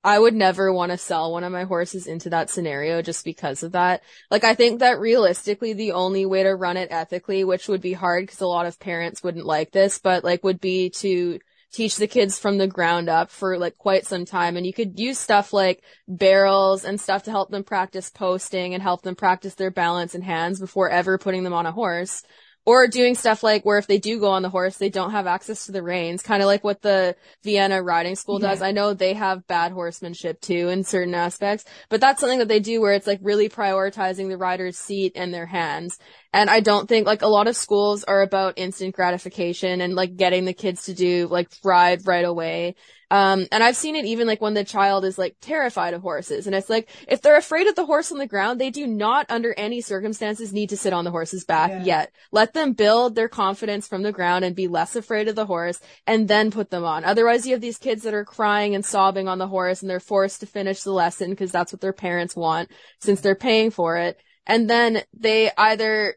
I 0.06 0.20
would 0.20 0.36
never 0.36 0.72
want 0.72 0.92
to 0.92 1.00
sell 1.00 1.32
one 1.32 1.44
of 1.44 1.52
my 1.52 1.64
horses 1.64 2.06
into 2.06 2.30
that 2.30 2.52
scenario 2.52 3.02
just 3.02 3.26
because 3.26 3.64
of 3.64 3.72
that. 3.72 4.04
Like, 4.30 4.44
I 4.44 4.54
think 4.54 4.82
that 4.82 5.00
realistically, 5.00 5.74
the 5.74 5.94
only 5.94 6.28
way 6.28 6.44
to 6.44 6.56
run 6.56 6.78
it 6.78 6.90
ethically, 6.92 7.44
which 7.44 7.68
would 7.68 7.82
be 7.82 7.94
hard 7.94 8.22
because 8.24 8.40
a 8.40 8.46
lot 8.46 8.68
of 8.68 8.80
parents 8.80 9.24
wouldn't 9.24 9.48
like 9.48 9.72
this, 9.72 9.98
but 9.98 10.24
like 10.24 10.44
would 10.44 10.62
be 10.62 10.92
to 10.92 11.40
teach 11.74 11.96
the 11.96 12.06
kids 12.06 12.38
from 12.38 12.60
the 12.60 12.68
ground 12.68 13.10
up 13.10 13.32
for 13.32 13.58
like 13.58 13.80
quite 13.80 14.06
some 14.06 14.26
time. 14.26 14.58
And 14.58 14.66
you 14.66 14.74
could 14.74 15.00
use 15.00 15.18
stuff 15.18 15.54
like 15.54 15.84
barrels 16.08 16.86
and 16.86 17.02
stuff 17.02 17.24
to 17.24 17.32
help 17.32 17.50
them 17.50 17.64
practice 17.64 18.12
posting 18.12 18.76
and 18.76 18.84
help 18.84 19.02
them 19.02 19.16
practice 19.16 19.56
their 19.56 19.72
balance 19.72 20.14
and 20.14 20.24
hands 20.24 20.60
before 20.60 20.88
ever 20.88 21.18
putting 21.18 21.44
them 21.44 21.54
on 21.54 21.66
a 21.66 21.72
horse. 21.72 22.22
Or 22.66 22.88
doing 22.88 23.14
stuff 23.14 23.44
like 23.44 23.64
where 23.64 23.78
if 23.78 23.86
they 23.86 24.00
do 24.00 24.20
go 24.20 24.30
on 24.30 24.42
the 24.42 24.50
horse, 24.50 24.78
they 24.78 24.90
don't 24.90 25.12
have 25.12 25.28
access 25.28 25.68
to 25.68 25.72
the 25.72 25.84
reins, 25.84 26.24
kind 26.24 26.42
of 26.42 26.48
like 26.48 26.64
what 26.64 26.82
the 26.82 27.16
Vienna 27.44 27.84
riding 27.84 28.16
school 28.16 28.40
does. 28.40 28.62
Yeah. 28.62 28.68
I 28.68 28.72
know 28.72 28.94
they 28.96 29.14
have 29.14 29.46
bad 29.46 29.72
horsemanship 29.72 30.42
too 30.42 30.70
in 30.70 30.84
certain 30.84 31.14
aspects, 31.14 31.66
but 31.90 32.02
that's 32.02 32.20
something 32.20 32.40
that 32.40 32.48
they 32.48 32.60
do 32.60 32.82
where 32.82 32.94
it's 32.94 33.06
like 33.06 33.20
really 33.22 33.50
prioritizing 33.50 34.30
the 34.30 34.38
rider's 34.38 34.78
seat 34.78 35.12
and 35.16 35.32
their 35.32 35.46
hands. 35.46 36.00
And 36.36 36.50
I 36.50 36.60
don't 36.60 36.90
think 36.90 37.08
like 37.08 37.22
a 37.22 37.30
lot 37.30 37.48
of 37.48 37.56
schools 37.56 38.04
are 38.04 38.22
about 38.22 38.56
instant 38.58 38.94
gratification 38.94 39.80
and 39.80 39.96
like 39.96 40.18
getting 40.18 40.44
the 40.44 40.54
kids 40.54 40.84
to 40.84 40.94
do 40.94 41.28
like 41.28 41.50
ride 41.64 42.06
right 42.06 42.26
away. 42.26 42.76
Um, 43.10 43.48
and 43.54 43.64
I've 43.64 43.78
seen 43.78 43.96
it 43.96 44.04
even 44.04 44.28
like 44.28 44.42
when 44.42 44.54
the 44.54 44.66
child 44.66 45.06
is 45.06 45.18
like 45.18 45.38
terrified 45.40 45.94
of 45.94 46.02
horses. 46.02 46.46
And 46.46 46.54
it's 46.54 46.70
like, 46.70 46.90
if 47.08 47.22
they're 47.22 47.38
afraid 47.38 47.68
of 47.68 47.76
the 47.76 47.86
horse 47.86 48.12
on 48.12 48.18
the 48.18 48.28
ground, 48.28 48.60
they 48.60 48.70
do 48.70 48.86
not 48.86 49.28
under 49.30 49.54
any 49.54 49.80
circumstances 49.80 50.52
need 50.52 50.72
to 50.72 50.78
sit 50.78 50.92
on 50.92 51.06
the 51.06 51.12
horse's 51.12 51.46
back 51.46 51.70
yeah. 51.70 51.84
yet. 51.84 52.12
Let 52.34 52.54
them 52.54 52.74
build 52.74 53.16
their 53.16 53.30
confidence 53.30 53.88
from 53.88 54.02
the 54.02 54.12
ground 54.12 54.44
and 54.44 54.58
be 54.58 54.68
less 54.68 54.98
afraid 54.98 55.30
of 55.30 55.36
the 55.36 55.46
horse 55.46 55.80
and 56.06 56.28
then 56.28 56.52
put 56.52 56.70
them 56.70 56.84
on. 56.84 57.06
Otherwise 57.06 57.48
you 57.48 57.54
have 57.54 57.62
these 57.62 57.78
kids 57.78 58.04
that 58.04 58.14
are 58.14 58.26
crying 58.26 58.76
and 58.76 58.84
sobbing 58.84 59.30
on 59.30 59.38
the 59.38 59.48
horse 59.48 59.82
and 59.82 59.90
they're 59.90 60.02
forced 60.02 60.42
to 60.42 60.46
finish 60.46 60.84
the 60.84 60.92
lesson 60.92 61.30
because 61.30 61.54
that's 61.54 61.72
what 61.72 61.80
their 61.80 61.94
parents 61.94 62.36
want 62.36 62.70
since 63.00 63.22
they're 63.22 63.36
paying 63.36 63.72
for 63.72 63.96
it. 63.96 64.20
And 64.46 64.70
then 64.70 65.02
they 65.14 65.50
either 65.58 66.16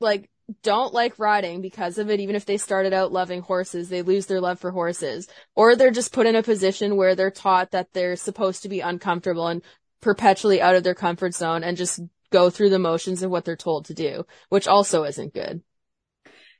like 0.00 0.30
don't 0.62 0.94
like 0.94 1.18
riding 1.18 1.60
because 1.60 1.98
of 1.98 2.08
it, 2.08 2.20
even 2.20 2.36
if 2.36 2.46
they 2.46 2.56
started 2.56 2.92
out 2.92 3.12
loving 3.12 3.40
horses, 3.40 3.88
they 3.88 4.02
lose 4.02 4.26
their 4.26 4.40
love 4.40 4.60
for 4.60 4.70
horses. 4.70 5.28
Or 5.54 5.74
they're 5.74 5.90
just 5.90 6.12
put 6.12 6.26
in 6.26 6.36
a 6.36 6.42
position 6.42 6.96
where 6.96 7.14
they're 7.14 7.30
taught 7.30 7.72
that 7.72 7.92
they're 7.92 8.16
supposed 8.16 8.62
to 8.62 8.68
be 8.68 8.80
uncomfortable 8.80 9.48
and 9.48 9.62
perpetually 10.00 10.60
out 10.60 10.76
of 10.76 10.84
their 10.84 10.94
comfort 10.94 11.34
zone 11.34 11.64
and 11.64 11.76
just 11.76 12.00
go 12.30 12.50
through 12.50 12.70
the 12.70 12.78
motions 12.78 13.22
of 13.22 13.30
what 13.30 13.44
they're 13.44 13.56
told 13.56 13.86
to 13.86 13.94
do, 13.94 14.24
which 14.48 14.68
also 14.68 15.04
isn't 15.04 15.34
good. 15.34 15.62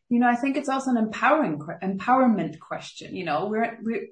You 0.08 0.20
know, 0.20 0.28
I 0.28 0.36
think 0.36 0.56
it's 0.56 0.68
also 0.68 0.90
an 0.90 0.96
empowering, 0.96 1.60
empowerment 1.82 2.58
question. 2.58 3.14
You 3.14 3.24
know, 3.24 3.46
we're, 3.46 3.78
we're, 3.82 4.06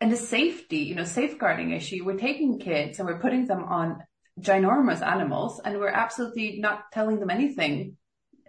and 0.00 0.12
a 0.12 0.16
safety, 0.16 0.78
you 0.78 0.94
know, 0.94 1.04
safeguarding 1.04 1.72
issue. 1.72 2.04
We're 2.04 2.18
taking 2.18 2.58
kids 2.58 2.98
and 2.98 3.08
we're 3.08 3.20
putting 3.20 3.46
them 3.46 3.64
on 3.64 3.98
ginormous 4.40 5.00
animals 5.06 5.60
and 5.64 5.78
we're 5.78 5.88
absolutely 5.88 6.58
not 6.60 6.92
telling 6.92 7.20
them 7.20 7.30
anything 7.30 7.96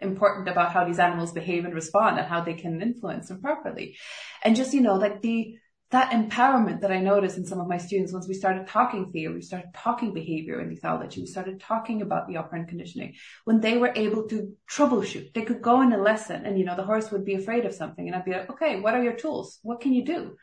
important 0.01 0.47
about 0.49 0.71
how 0.71 0.85
these 0.85 0.99
animals 0.99 1.31
behave 1.31 1.65
and 1.65 1.73
respond 1.73 2.17
and 2.17 2.27
how 2.27 2.41
they 2.41 2.53
can 2.53 2.81
influence 2.81 3.29
them 3.29 3.41
properly. 3.41 3.97
And 4.43 4.55
just, 4.55 4.73
you 4.73 4.81
know, 4.81 4.95
like 4.95 5.21
the, 5.21 5.55
that 5.91 6.11
empowerment 6.11 6.81
that 6.81 6.91
I 6.91 6.99
noticed 6.99 7.37
in 7.37 7.45
some 7.45 7.59
of 7.59 7.67
my 7.67 7.77
students 7.77 8.11
once 8.11 8.27
we 8.27 8.33
started 8.33 8.67
talking 8.67 9.11
theory, 9.11 9.35
we 9.35 9.41
started 9.41 9.69
talking 9.73 10.13
behavior 10.13 10.59
and 10.59 10.75
ethology, 10.75 11.17
we 11.17 11.25
started 11.27 11.59
talking 11.59 12.01
about 12.01 12.27
the 12.27 12.37
operant 12.37 12.69
conditioning, 12.69 13.13
when 13.45 13.61
they 13.61 13.77
were 13.77 13.93
able 13.95 14.27
to 14.29 14.53
troubleshoot, 14.69 15.33
they 15.33 15.43
could 15.43 15.61
go 15.61 15.81
in 15.81 15.93
a 15.93 16.01
lesson 16.01 16.45
and, 16.45 16.57
you 16.57 16.65
know, 16.65 16.75
the 16.75 16.83
horse 16.83 17.11
would 17.11 17.23
be 17.23 17.35
afraid 17.35 17.65
of 17.65 17.73
something 17.73 18.07
and 18.07 18.15
I'd 18.15 18.25
be 18.25 18.31
like, 18.31 18.49
okay, 18.49 18.79
what 18.79 18.95
are 18.95 19.03
your 19.03 19.13
tools? 19.13 19.59
What 19.61 19.79
can 19.79 19.93
you 19.93 20.03
do? 20.03 20.35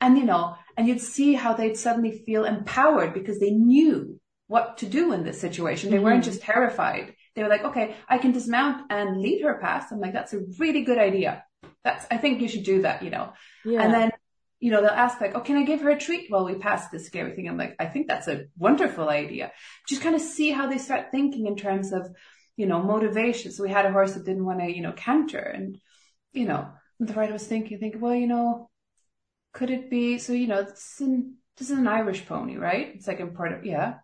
And, 0.00 0.18
you 0.18 0.24
know, 0.24 0.56
and 0.76 0.88
you'd 0.88 1.00
see 1.00 1.34
how 1.34 1.54
they'd 1.54 1.76
suddenly 1.76 2.22
feel 2.26 2.44
empowered 2.44 3.14
because 3.14 3.38
they 3.38 3.50
knew 3.50 4.20
what 4.46 4.78
to 4.78 4.86
do 4.86 5.12
in 5.12 5.24
this 5.24 5.40
situation. 5.40 5.90
They 5.90 5.96
mm-hmm. 5.96 6.04
weren't 6.04 6.24
just 6.24 6.42
terrified 6.42 7.14
they 7.36 7.42
were 7.42 7.48
like, 7.50 7.64
okay, 7.64 7.94
I 8.08 8.16
can 8.18 8.32
dismount 8.32 8.86
and 8.90 9.20
lead 9.20 9.42
her 9.42 9.58
past. 9.60 9.92
I'm 9.92 10.00
like, 10.00 10.14
that's 10.14 10.32
a 10.32 10.40
really 10.58 10.82
good 10.82 10.98
idea. 10.98 11.44
That's, 11.84 12.06
I 12.10 12.16
think 12.16 12.40
you 12.40 12.48
should 12.48 12.64
do 12.64 12.82
that, 12.82 13.02
you 13.02 13.10
know? 13.10 13.34
Yeah. 13.64 13.82
And 13.82 13.92
then, 13.92 14.10
you 14.58 14.70
know, 14.70 14.80
they'll 14.80 14.90
ask 14.90 15.20
like, 15.20 15.34
oh, 15.34 15.40
can 15.40 15.56
I 15.56 15.64
give 15.64 15.82
her 15.82 15.90
a 15.90 15.98
treat 15.98 16.30
while 16.30 16.46
we 16.46 16.54
pass 16.54 16.88
this 16.88 17.06
scary 17.06 17.36
thing? 17.36 17.46
I'm 17.46 17.58
like, 17.58 17.76
I 17.78 17.84
think 17.84 18.08
that's 18.08 18.26
a 18.26 18.46
wonderful 18.56 19.10
idea. 19.10 19.52
Just 19.86 20.00
kind 20.00 20.14
of 20.14 20.22
see 20.22 20.50
how 20.50 20.66
they 20.66 20.78
start 20.78 21.10
thinking 21.10 21.46
in 21.46 21.56
terms 21.56 21.92
of, 21.92 22.08
you 22.56 22.66
know, 22.66 22.82
motivation. 22.82 23.52
So 23.52 23.62
we 23.62 23.70
had 23.70 23.84
a 23.84 23.92
horse 23.92 24.14
that 24.14 24.24
didn't 24.24 24.46
want 24.46 24.60
to, 24.60 24.74
you 24.74 24.80
know, 24.80 24.92
canter 24.92 25.38
and, 25.38 25.78
you 26.32 26.46
know, 26.46 26.68
the 26.98 27.12
rider 27.12 27.34
was 27.34 27.46
thinking, 27.46 27.78
thinking, 27.78 28.00
well, 28.00 28.14
you 28.14 28.26
know, 28.26 28.70
could 29.52 29.68
it 29.68 29.90
be, 29.90 30.16
so, 30.16 30.32
you 30.32 30.46
know, 30.46 30.62
this 30.62 30.94
is 30.94 31.06
an, 31.06 31.36
this 31.58 31.70
is 31.70 31.78
an 31.78 31.86
Irish 31.86 32.24
pony, 32.26 32.56
right? 32.56 32.92
It's 32.94 33.06
like 33.06 33.20
important. 33.20 33.66
Yeah. 33.66 33.96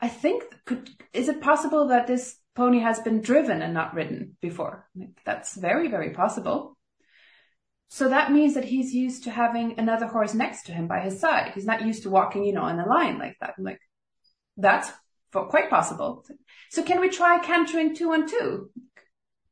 I 0.00 0.08
think 0.08 0.44
could 0.64 0.90
is 1.12 1.28
it 1.28 1.40
possible 1.40 1.88
that 1.88 2.06
this 2.06 2.36
pony 2.54 2.80
has 2.80 3.00
been 3.00 3.20
driven 3.20 3.62
and 3.62 3.74
not 3.74 3.94
ridden 3.94 4.36
before? 4.40 4.88
Like, 4.94 5.18
that's 5.24 5.56
very 5.56 5.88
very 5.88 6.10
possible. 6.10 6.76
So 7.88 8.10
that 8.10 8.32
means 8.32 8.54
that 8.54 8.66
he's 8.66 8.94
used 8.94 9.24
to 9.24 9.30
having 9.30 9.78
another 9.78 10.06
horse 10.06 10.34
next 10.34 10.64
to 10.66 10.72
him 10.72 10.88
by 10.88 11.00
his 11.00 11.20
side. 11.20 11.52
He's 11.54 11.64
not 11.64 11.84
used 11.86 12.02
to 12.02 12.10
walking, 12.10 12.44
you 12.44 12.52
know, 12.52 12.66
in 12.66 12.78
a 12.78 12.86
line 12.86 13.18
like 13.18 13.36
that. 13.40 13.54
I'm 13.56 13.64
like, 13.64 13.80
that's 14.58 14.90
quite 15.32 15.70
possible. 15.70 16.24
So 16.70 16.82
can 16.82 17.00
we 17.00 17.08
try 17.08 17.38
cantering 17.38 17.96
two 17.96 18.12
on 18.12 18.28
two? 18.28 18.70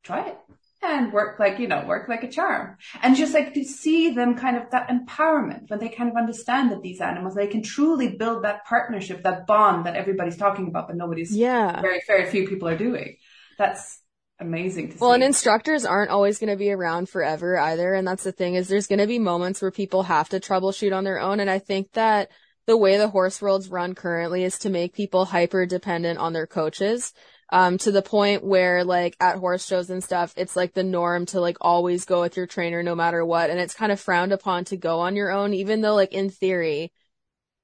Try 0.02 0.28
it 0.28 0.38
and 0.82 1.12
work 1.12 1.38
like, 1.38 1.58
you 1.58 1.66
know, 1.66 1.84
work 1.86 2.08
like 2.08 2.22
a 2.22 2.30
charm. 2.30 2.76
And 3.02 3.16
just 3.16 3.34
like 3.34 3.54
to 3.54 3.64
see 3.64 4.10
them 4.10 4.36
kind 4.36 4.56
of 4.56 4.70
that 4.70 4.88
empowerment 4.88 5.68
when 5.70 5.78
they 5.78 5.88
kind 5.88 6.10
of 6.10 6.16
understand 6.16 6.70
that 6.70 6.82
these 6.82 7.00
animals, 7.00 7.34
they 7.34 7.46
can 7.46 7.62
truly 7.62 8.16
build 8.16 8.44
that 8.44 8.64
partnership, 8.66 9.22
that 9.22 9.46
bond 9.46 9.86
that 9.86 9.96
everybody's 9.96 10.36
talking 10.36 10.68
about, 10.68 10.88
but 10.88 10.96
nobody's, 10.96 11.34
yeah, 11.34 11.80
very, 11.80 12.00
very 12.06 12.30
few 12.30 12.46
people 12.48 12.68
are 12.68 12.76
doing. 12.76 13.16
That's 13.58 14.00
amazing 14.38 14.88
well, 14.88 14.92
see. 14.92 14.98
Well, 15.00 15.12
and 15.12 15.22
instructors 15.22 15.84
aren't 15.84 16.10
always 16.10 16.38
going 16.38 16.50
to 16.50 16.56
be 16.56 16.70
around 16.70 17.08
forever 17.08 17.58
either. 17.58 17.94
And 17.94 18.06
that's 18.06 18.24
the 18.24 18.32
thing 18.32 18.54
is 18.54 18.68
there's 18.68 18.86
going 18.86 18.98
to 18.98 19.06
be 19.06 19.18
moments 19.18 19.62
where 19.62 19.70
people 19.70 20.04
have 20.04 20.28
to 20.30 20.40
troubleshoot 20.40 20.94
on 20.94 21.04
their 21.04 21.20
own. 21.20 21.40
And 21.40 21.50
I 21.50 21.58
think 21.58 21.92
that 21.92 22.30
the 22.66 22.76
way 22.76 22.98
the 22.98 23.08
horse 23.08 23.40
world's 23.40 23.70
run 23.70 23.94
currently 23.94 24.44
is 24.44 24.58
to 24.58 24.70
make 24.70 24.92
people 24.92 25.24
hyper 25.24 25.66
dependent 25.66 26.18
on 26.18 26.32
their 26.32 26.46
coaches 26.46 27.12
um, 27.50 27.78
to 27.78 27.92
the 27.92 28.02
point 28.02 28.44
where 28.44 28.84
like 28.84 29.16
at 29.20 29.36
horse 29.36 29.66
shows 29.66 29.90
and 29.90 30.02
stuff, 30.02 30.34
it's 30.36 30.56
like 30.56 30.74
the 30.74 30.82
norm 30.82 31.26
to 31.26 31.40
like 31.40 31.56
always 31.60 32.04
go 32.04 32.20
with 32.20 32.36
your 32.36 32.46
trainer 32.46 32.82
no 32.82 32.94
matter 32.94 33.24
what. 33.24 33.50
And 33.50 33.60
it's 33.60 33.74
kind 33.74 33.92
of 33.92 34.00
frowned 34.00 34.32
upon 34.32 34.64
to 34.66 34.76
go 34.76 35.00
on 35.00 35.16
your 35.16 35.30
own, 35.30 35.54
even 35.54 35.80
though 35.80 35.94
like 35.94 36.12
in 36.12 36.30
theory, 36.30 36.92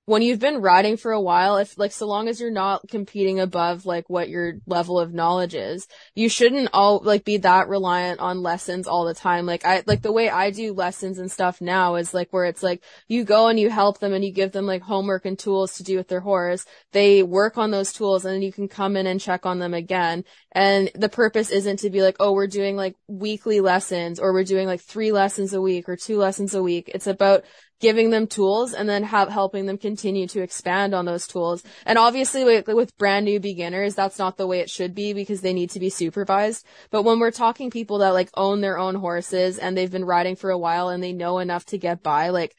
when 0.04 0.20
you've 0.20 0.40
been 0.40 0.60
riding 0.60 0.96
for 0.96 1.12
a 1.12 1.20
while, 1.20 1.58
if 1.58 1.78
like 1.78 1.92
so 1.92 2.08
long 2.08 2.26
as 2.26 2.40
you're 2.40 2.50
not 2.50 2.88
competing 2.88 3.38
above 3.38 3.86
like 3.86 4.10
what 4.10 4.28
your 4.28 4.54
level 4.66 4.98
of 4.98 5.14
knowledge 5.14 5.54
is, 5.54 5.86
you 6.16 6.28
shouldn't 6.28 6.70
all 6.72 7.00
like 7.04 7.24
be 7.24 7.36
that 7.36 7.68
reliant 7.68 8.18
on 8.18 8.42
lessons 8.42 8.88
all 8.88 9.04
the 9.04 9.14
time. 9.14 9.46
Like 9.46 9.64
I 9.64 9.84
like 9.86 10.02
the 10.02 10.10
way 10.10 10.28
I 10.28 10.50
do 10.50 10.72
lessons 10.72 11.18
and 11.18 11.30
stuff 11.30 11.60
now 11.60 11.94
is 11.94 12.12
like 12.12 12.32
where 12.32 12.46
it's 12.46 12.64
like 12.64 12.82
you 13.06 13.22
go 13.22 13.46
and 13.46 13.60
you 13.60 13.70
help 13.70 14.00
them 14.00 14.12
and 14.12 14.24
you 14.24 14.32
give 14.32 14.50
them 14.50 14.66
like 14.66 14.82
homework 14.82 15.24
and 15.24 15.38
tools 15.38 15.76
to 15.76 15.84
do 15.84 15.96
with 15.96 16.08
their 16.08 16.20
horse. 16.20 16.66
They 16.90 17.22
work 17.22 17.56
on 17.56 17.70
those 17.70 17.92
tools 17.92 18.24
and 18.24 18.34
then 18.34 18.42
you 18.42 18.52
can 18.52 18.66
come 18.66 18.96
in 18.96 19.06
and 19.06 19.20
check 19.20 19.46
on 19.46 19.60
them 19.60 19.72
again. 19.72 20.24
And 20.50 20.90
the 20.96 21.08
purpose 21.08 21.50
isn't 21.50 21.78
to 21.78 21.90
be 21.90 22.02
like, 22.02 22.16
oh, 22.18 22.32
we're 22.32 22.48
doing 22.48 22.74
like 22.74 22.96
weekly 23.06 23.60
lessons 23.60 24.18
or 24.18 24.32
we're 24.32 24.42
doing 24.42 24.66
like 24.66 24.80
three 24.80 25.12
lessons 25.12 25.54
a 25.54 25.60
week 25.60 25.88
or 25.88 25.94
two 25.94 26.18
lessons 26.18 26.54
a 26.54 26.62
week. 26.62 26.90
It's 26.92 27.06
about 27.06 27.44
giving 27.82 28.10
them 28.10 28.28
tools 28.28 28.72
and 28.72 28.88
then 28.88 29.02
have, 29.02 29.28
helping 29.28 29.66
them 29.66 29.76
continue 29.76 30.28
to 30.28 30.40
expand 30.40 30.94
on 30.94 31.04
those 31.04 31.26
tools. 31.26 31.64
And 31.84 31.98
obviously 31.98 32.44
with, 32.44 32.68
with 32.68 32.96
brand 32.96 33.24
new 33.24 33.40
beginners, 33.40 33.96
that's 33.96 34.20
not 34.20 34.36
the 34.36 34.46
way 34.46 34.60
it 34.60 34.70
should 34.70 34.94
be 34.94 35.12
because 35.12 35.40
they 35.40 35.52
need 35.52 35.70
to 35.70 35.80
be 35.80 35.90
supervised. 35.90 36.64
But 36.90 37.02
when 37.02 37.18
we're 37.18 37.32
talking 37.32 37.70
people 37.70 37.98
that 37.98 38.14
like 38.14 38.30
own 38.34 38.60
their 38.60 38.78
own 38.78 38.94
horses 38.94 39.58
and 39.58 39.76
they've 39.76 39.90
been 39.90 40.04
riding 40.04 40.36
for 40.36 40.50
a 40.50 40.58
while 40.58 40.90
and 40.90 41.02
they 41.02 41.12
know 41.12 41.40
enough 41.40 41.64
to 41.66 41.76
get 41.76 42.04
by, 42.04 42.28
like, 42.28 42.54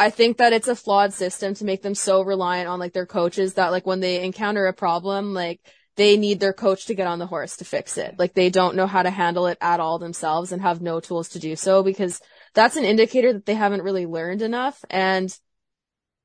I 0.00 0.10
think 0.10 0.38
that 0.38 0.52
it's 0.52 0.68
a 0.68 0.74
flawed 0.74 1.12
system 1.12 1.54
to 1.54 1.64
make 1.64 1.82
them 1.82 1.94
so 1.94 2.22
reliant 2.22 2.68
on 2.68 2.80
like 2.80 2.92
their 2.92 3.06
coaches 3.06 3.54
that 3.54 3.70
like 3.70 3.86
when 3.86 4.00
they 4.00 4.24
encounter 4.24 4.66
a 4.66 4.72
problem, 4.72 5.32
like, 5.32 5.60
they 5.96 6.16
need 6.16 6.40
their 6.40 6.54
coach 6.54 6.86
to 6.86 6.94
get 6.94 7.06
on 7.06 7.18
the 7.18 7.26
horse 7.26 7.58
to 7.58 7.64
fix 7.64 7.98
it. 7.98 8.18
Like 8.18 8.32
they 8.34 8.48
don't 8.48 8.74
know 8.74 8.86
how 8.86 9.02
to 9.02 9.10
handle 9.10 9.46
it 9.46 9.58
at 9.60 9.80
all 9.80 9.98
themselves 9.98 10.50
and 10.50 10.62
have 10.62 10.80
no 10.80 10.98
tools 10.98 11.28
to 11.30 11.38
do 11.38 11.54
so 11.56 11.82
because 11.82 12.20
that's 12.54 12.76
an 12.76 12.84
indicator 12.84 13.32
that 13.32 13.46
they 13.46 13.54
haven't 13.54 13.82
really 13.82 14.06
learned 14.06 14.42
enough 14.42 14.84
and 14.90 15.36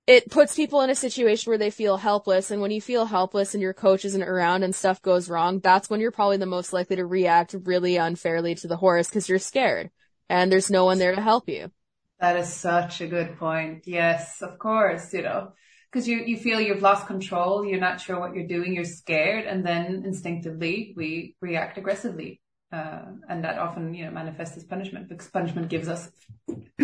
it 0.07 0.29
puts 0.29 0.55
people 0.55 0.81
in 0.81 0.89
a 0.89 0.95
situation 0.95 1.49
where 1.49 1.57
they 1.57 1.71
feel 1.71 1.97
helpless. 1.97 2.51
And 2.51 2.61
when 2.61 2.71
you 2.71 2.81
feel 2.81 3.05
helpless 3.05 3.53
and 3.53 3.61
your 3.61 3.73
coach 3.73 4.05
isn't 4.05 4.21
around 4.21 4.63
and 4.63 4.75
stuff 4.75 5.01
goes 5.01 5.29
wrong, 5.29 5.59
that's 5.59 5.89
when 5.89 5.99
you're 5.99 6.11
probably 6.11 6.37
the 6.37 6.45
most 6.45 6.73
likely 6.73 6.97
to 6.97 7.05
react 7.05 7.55
really 7.63 7.97
unfairly 7.97 8.53
to 8.55 8.67
the 8.67 8.77
horse 8.77 9.07
because 9.07 9.27
you're 9.27 9.39
scared 9.39 9.89
and 10.29 10.51
there's 10.51 10.69
no 10.69 10.85
one 10.85 10.99
there 10.99 11.15
to 11.15 11.21
help 11.21 11.49
you. 11.49 11.71
That 12.19 12.37
is 12.37 12.53
such 12.53 13.01
a 13.01 13.07
good 13.07 13.37
point. 13.37 13.83
Yes, 13.87 14.41
of 14.41 14.59
course, 14.59 15.11
you 15.13 15.23
know, 15.23 15.53
because 15.91 16.07
you, 16.07 16.17
you 16.17 16.37
feel 16.37 16.61
you've 16.61 16.81
lost 16.81 17.07
control. 17.07 17.65
You're 17.65 17.79
not 17.79 17.99
sure 17.99 18.19
what 18.19 18.35
you're 18.35 18.47
doing. 18.47 18.73
You're 18.73 18.85
scared. 18.85 19.45
And 19.45 19.65
then 19.65 20.03
instinctively 20.05 20.93
we 20.95 21.35
react 21.41 21.77
aggressively. 21.77 22.41
Uh, 22.71 23.03
and 23.29 23.43
that 23.43 23.57
often, 23.57 23.93
you 23.93 24.05
know, 24.05 24.11
manifests 24.11 24.57
as 24.57 24.63
punishment 24.63 25.07
because 25.07 25.29
punishment 25.29 25.69
gives 25.69 25.87
us, 25.87 26.09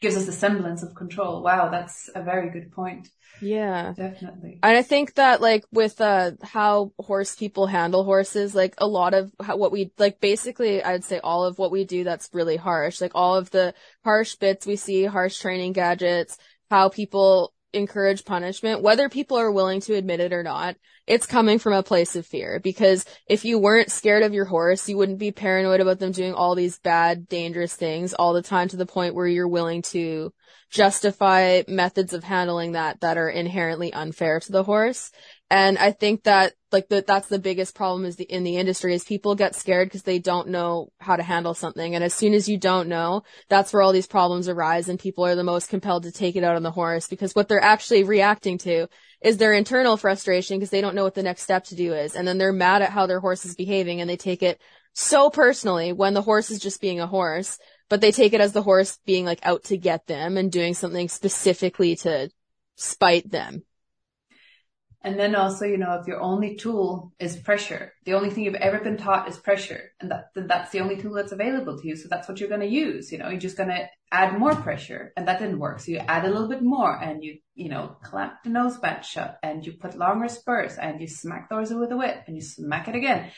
gives 0.00 0.16
us 0.16 0.26
a 0.26 0.32
semblance 0.32 0.82
of 0.82 0.94
control. 0.94 1.42
Wow. 1.42 1.68
That's 1.68 2.10
a 2.14 2.22
very 2.22 2.50
good 2.50 2.72
point. 2.72 3.08
Yeah. 3.40 3.92
Definitely. 3.96 4.58
And 4.62 4.76
I 4.76 4.82
think 4.82 5.14
that 5.14 5.40
like 5.40 5.64
with, 5.70 6.00
uh, 6.00 6.32
how 6.42 6.92
horse 6.98 7.36
people 7.36 7.66
handle 7.66 8.02
horses, 8.04 8.54
like 8.54 8.74
a 8.78 8.86
lot 8.86 9.14
of 9.14 9.30
how, 9.40 9.56
what 9.56 9.70
we, 9.70 9.92
like 9.98 10.20
basically 10.20 10.82
I'd 10.82 11.04
say 11.04 11.20
all 11.20 11.44
of 11.44 11.58
what 11.58 11.70
we 11.70 11.84
do 11.84 12.02
that's 12.02 12.30
really 12.32 12.56
harsh, 12.56 13.00
like 13.00 13.12
all 13.14 13.36
of 13.36 13.50
the 13.50 13.74
harsh 14.04 14.34
bits 14.36 14.66
we 14.66 14.76
see, 14.76 15.04
harsh 15.04 15.38
training 15.38 15.72
gadgets, 15.72 16.36
how 16.70 16.88
people 16.88 17.52
encourage 17.72 18.24
punishment, 18.24 18.82
whether 18.82 19.08
people 19.08 19.36
are 19.36 19.50
willing 19.50 19.80
to 19.82 19.94
admit 19.94 20.20
it 20.20 20.32
or 20.32 20.42
not, 20.42 20.76
it's 21.06 21.26
coming 21.26 21.58
from 21.58 21.72
a 21.72 21.82
place 21.82 22.16
of 22.16 22.26
fear. 22.26 22.60
Because 22.62 23.04
if 23.26 23.44
you 23.44 23.58
weren't 23.58 23.90
scared 23.90 24.22
of 24.22 24.34
your 24.34 24.46
horse, 24.46 24.88
you 24.88 24.96
wouldn't 24.96 25.18
be 25.18 25.32
paranoid 25.32 25.80
about 25.80 25.98
them 25.98 26.12
doing 26.12 26.34
all 26.34 26.54
these 26.54 26.78
bad, 26.78 27.28
dangerous 27.28 27.74
things 27.74 28.14
all 28.14 28.32
the 28.32 28.42
time 28.42 28.68
to 28.68 28.76
the 28.76 28.86
point 28.86 29.14
where 29.14 29.26
you're 29.26 29.48
willing 29.48 29.82
to 29.82 30.32
justify 30.70 31.62
methods 31.66 32.12
of 32.12 32.24
handling 32.24 32.72
that 32.72 33.00
that 33.00 33.16
are 33.16 33.30
inherently 33.30 33.92
unfair 33.92 34.40
to 34.40 34.52
the 34.52 34.64
horse. 34.64 35.10
And 35.50 35.78
I 35.78 35.92
think 35.92 36.24
that 36.24 36.52
like 36.70 36.88
that 36.90 37.06
that's 37.06 37.28
the 37.28 37.38
biggest 37.38 37.74
problem 37.74 38.04
is 38.04 38.16
the 38.16 38.24
in 38.24 38.44
the 38.44 38.58
industry 38.58 38.92
is 38.94 39.02
people 39.02 39.34
get 39.34 39.54
scared 39.54 39.88
because 39.88 40.02
they 40.02 40.18
don't 40.18 40.48
know 40.48 40.92
how 41.00 41.16
to 41.16 41.22
handle 41.22 41.54
something. 41.54 41.94
And 41.94 42.04
as 42.04 42.12
soon 42.12 42.34
as 42.34 42.48
you 42.48 42.58
don't 42.58 42.88
know, 42.88 43.22
that's 43.48 43.72
where 43.72 43.80
all 43.80 43.92
these 43.92 44.06
problems 44.06 44.48
arise 44.48 44.90
and 44.90 44.98
people 44.98 45.24
are 45.24 45.34
the 45.34 45.44
most 45.44 45.70
compelled 45.70 46.02
to 46.02 46.12
take 46.12 46.36
it 46.36 46.44
out 46.44 46.56
on 46.56 46.62
the 46.62 46.70
horse 46.70 47.08
because 47.08 47.34
what 47.34 47.48
they're 47.48 47.62
actually 47.62 48.04
reacting 48.04 48.58
to 48.58 48.88
is 49.22 49.38
their 49.38 49.54
internal 49.54 49.96
frustration 49.96 50.58
because 50.58 50.70
they 50.70 50.82
don't 50.82 50.94
know 50.94 51.04
what 51.04 51.14
the 51.14 51.22
next 51.22 51.42
step 51.42 51.64
to 51.64 51.74
do 51.74 51.94
is. 51.94 52.14
And 52.14 52.28
then 52.28 52.36
they're 52.36 52.52
mad 52.52 52.82
at 52.82 52.90
how 52.90 53.06
their 53.06 53.20
horse 53.20 53.46
is 53.46 53.54
behaving 53.54 54.02
and 54.02 54.10
they 54.10 54.18
take 54.18 54.42
it 54.42 54.60
so 54.92 55.30
personally 55.30 55.92
when 55.94 56.12
the 56.12 56.22
horse 56.22 56.50
is 56.50 56.58
just 56.58 56.80
being 56.80 57.00
a 57.00 57.06
horse, 57.06 57.58
but 57.88 58.02
they 58.02 58.12
take 58.12 58.34
it 58.34 58.42
as 58.42 58.52
the 58.52 58.62
horse 58.62 58.98
being 59.06 59.24
like 59.24 59.40
out 59.44 59.64
to 59.64 59.78
get 59.78 60.06
them 60.06 60.36
and 60.36 60.52
doing 60.52 60.74
something 60.74 61.08
specifically 61.08 61.96
to 61.96 62.30
spite 62.76 63.30
them. 63.30 63.62
And 65.02 65.18
then 65.18 65.36
also, 65.36 65.64
you 65.64 65.78
know, 65.78 65.94
if 65.94 66.08
your 66.08 66.20
only 66.20 66.56
tool 66.56 67.12
is 67.20 67.36
pressure, 67.36 67.92
the 68.04 68.14
only 68.14 68.30
thing 68.30 68.44
you've 68.44 68.56
ever 68.56 68.80
been 68.80 68.96
taught 68.96 69.28
is 69.28 69.38
pressure, 69.38 69.92
and 70.00 70.10
that 70.10 70.30
that's 70.34 70.72
the 70.72 70.80
only 70.80 70.96
tool 70.96 71.14
that's 71.14 71.30
available 71.30 71.78
to 71.78 71.86
you. 71.86 71.94
So 71.94 72.08
that's 72.08 72.28
what 72.28 72.40
you're 72.40 72.48
going 72.48 72.62
to 72.62 72.66
use. 72.66 73.12
You 73.12 73.18
know, 73.18 73.28
you're 73.28 73.38
just 73.38 73.56
going 73.56 73.68
to 73.68 73.88
add 74.10 74.36
more 74.36 74.56
pressure, 74.56 75.12
and 75.16 75.28
that 75.28 75.38
didn't 75.38 75.60
work. 75.60 75.78
So 75.78 75.92
you 75.92 75.98
add 75.98 76.24
a 76.24 76.30
little 76.30 76.48
bit 76.48 76.62
more, 76.62 76.96
and 77.00 77.22
you 77.22 77.38
you 77.54 77.68
know 77.68 77.96
clamp 78.02 78.34
the 78.42 78.50
noseband 78.50 79.04
shut, 79.04 79.38
and 79.40 79.64
you 79.64 79.74
put 79.74 79.96
longer 79.96 80.28
spurs, 80.28 80.76
and 80.76 81.00
you 81.00 81.06
smack 81.06 81.48
the 81.48 81.54
horse 81.54 81.70
with 81.70 81.92
a 81.92 81.96
whip, 81.96 82.24
and 82.26 82.34
you 82.34 82.42
smack 82.42 82.88
it 82.88 82.96
again. 82.96 83.30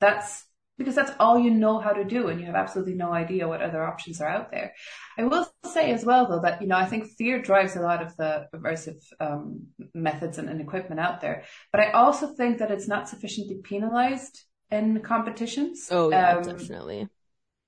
That's 0.00 0.44
because 0.78 0.94
that's 0.94 1.12
all 1.18 1.38
you 1.38 1.50
know 1.50 1.78
how 1.78 1.92
to 1.92 2.04
do 2.04 2.28
and 2.28 2.38
you 2.38 2.46
have 2.46 2.54
absolutely 2.54 2.94
no 2.94 3.12
idea 3.12 3.48
what 3.48 3.62
other 3.62 3.84
options 3.84 4.20
are 4.20 4.28
out 4.28 4.50
there. 4.50 4.74
I 5.16 5.24
will 5.24 5.50
say 5.64 5.92
as 5.92 6.04
well 6.04 6.26
though 6.26 6.40
that, 6.40 6.60
you 6.60 6.68
know, 6.68 6.76
I 6.76 6.86
think 6.86 7.06
fear 7.06 7.40
drives 7.40 7.76
a 7.76 7.80
lot 7.80 8.02
of 8.02 8.16
the 8.16 8.46
aversive 8.54 9.02
um, 9.20 9.66
methods 9.94 10.38
and, 10.38 10.48
and, 10.48 10.60
equipment 10.60 11.00
out 11.00 11.20
there, 11.20 11.44
but 11.72 11.80
I 11.80 11.92
also 11.92 12.34
think 12.34 12.58
that 12.58 12.70
it's 12.70 12.88
not 12.88 13.08
sufficiently 13.08 13.58
penalized 13.62 14.44
in 14.70 15.00
competitions. 15.00 15.88
Oh 15.90 16.10
yeah, 16.10 16.36
um, 16.36 16.42
definitely. 16.42 17.08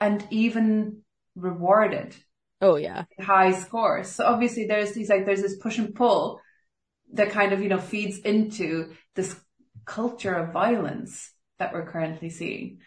And 0.00 0.26
even 0.30 1.02
rewarded. 1.34 2.14
Oh 2.60 2.76
yeah. 2.76 3.04
High 3.20 3.52
scores. 3.52 4.08
So 4.08 4.24
obviously 4.24 4.66
there's 4.66 4.92
these 4.92 5.08
like, 5.08 5.24
there's 5.24 5.42
this 5.42 5.56
push 5.56 5.78
and 5.78 5.94
pull 5.94 6.40
that 7.14 7.30
kind 7.30 7.52
of, 7.52 7.62
you 7.62 7.68
know, 7.68 7.78
feeds 7.78 8.18
into 8.18 8.92
this 9.14 9.34
culture 9.86 10.34
of 10.34 10.52
violence 10.52 11.32
that 11.58 11.72
we're 11.72 11.90
currently 11.90 12.30
seeing. 12.30 12.78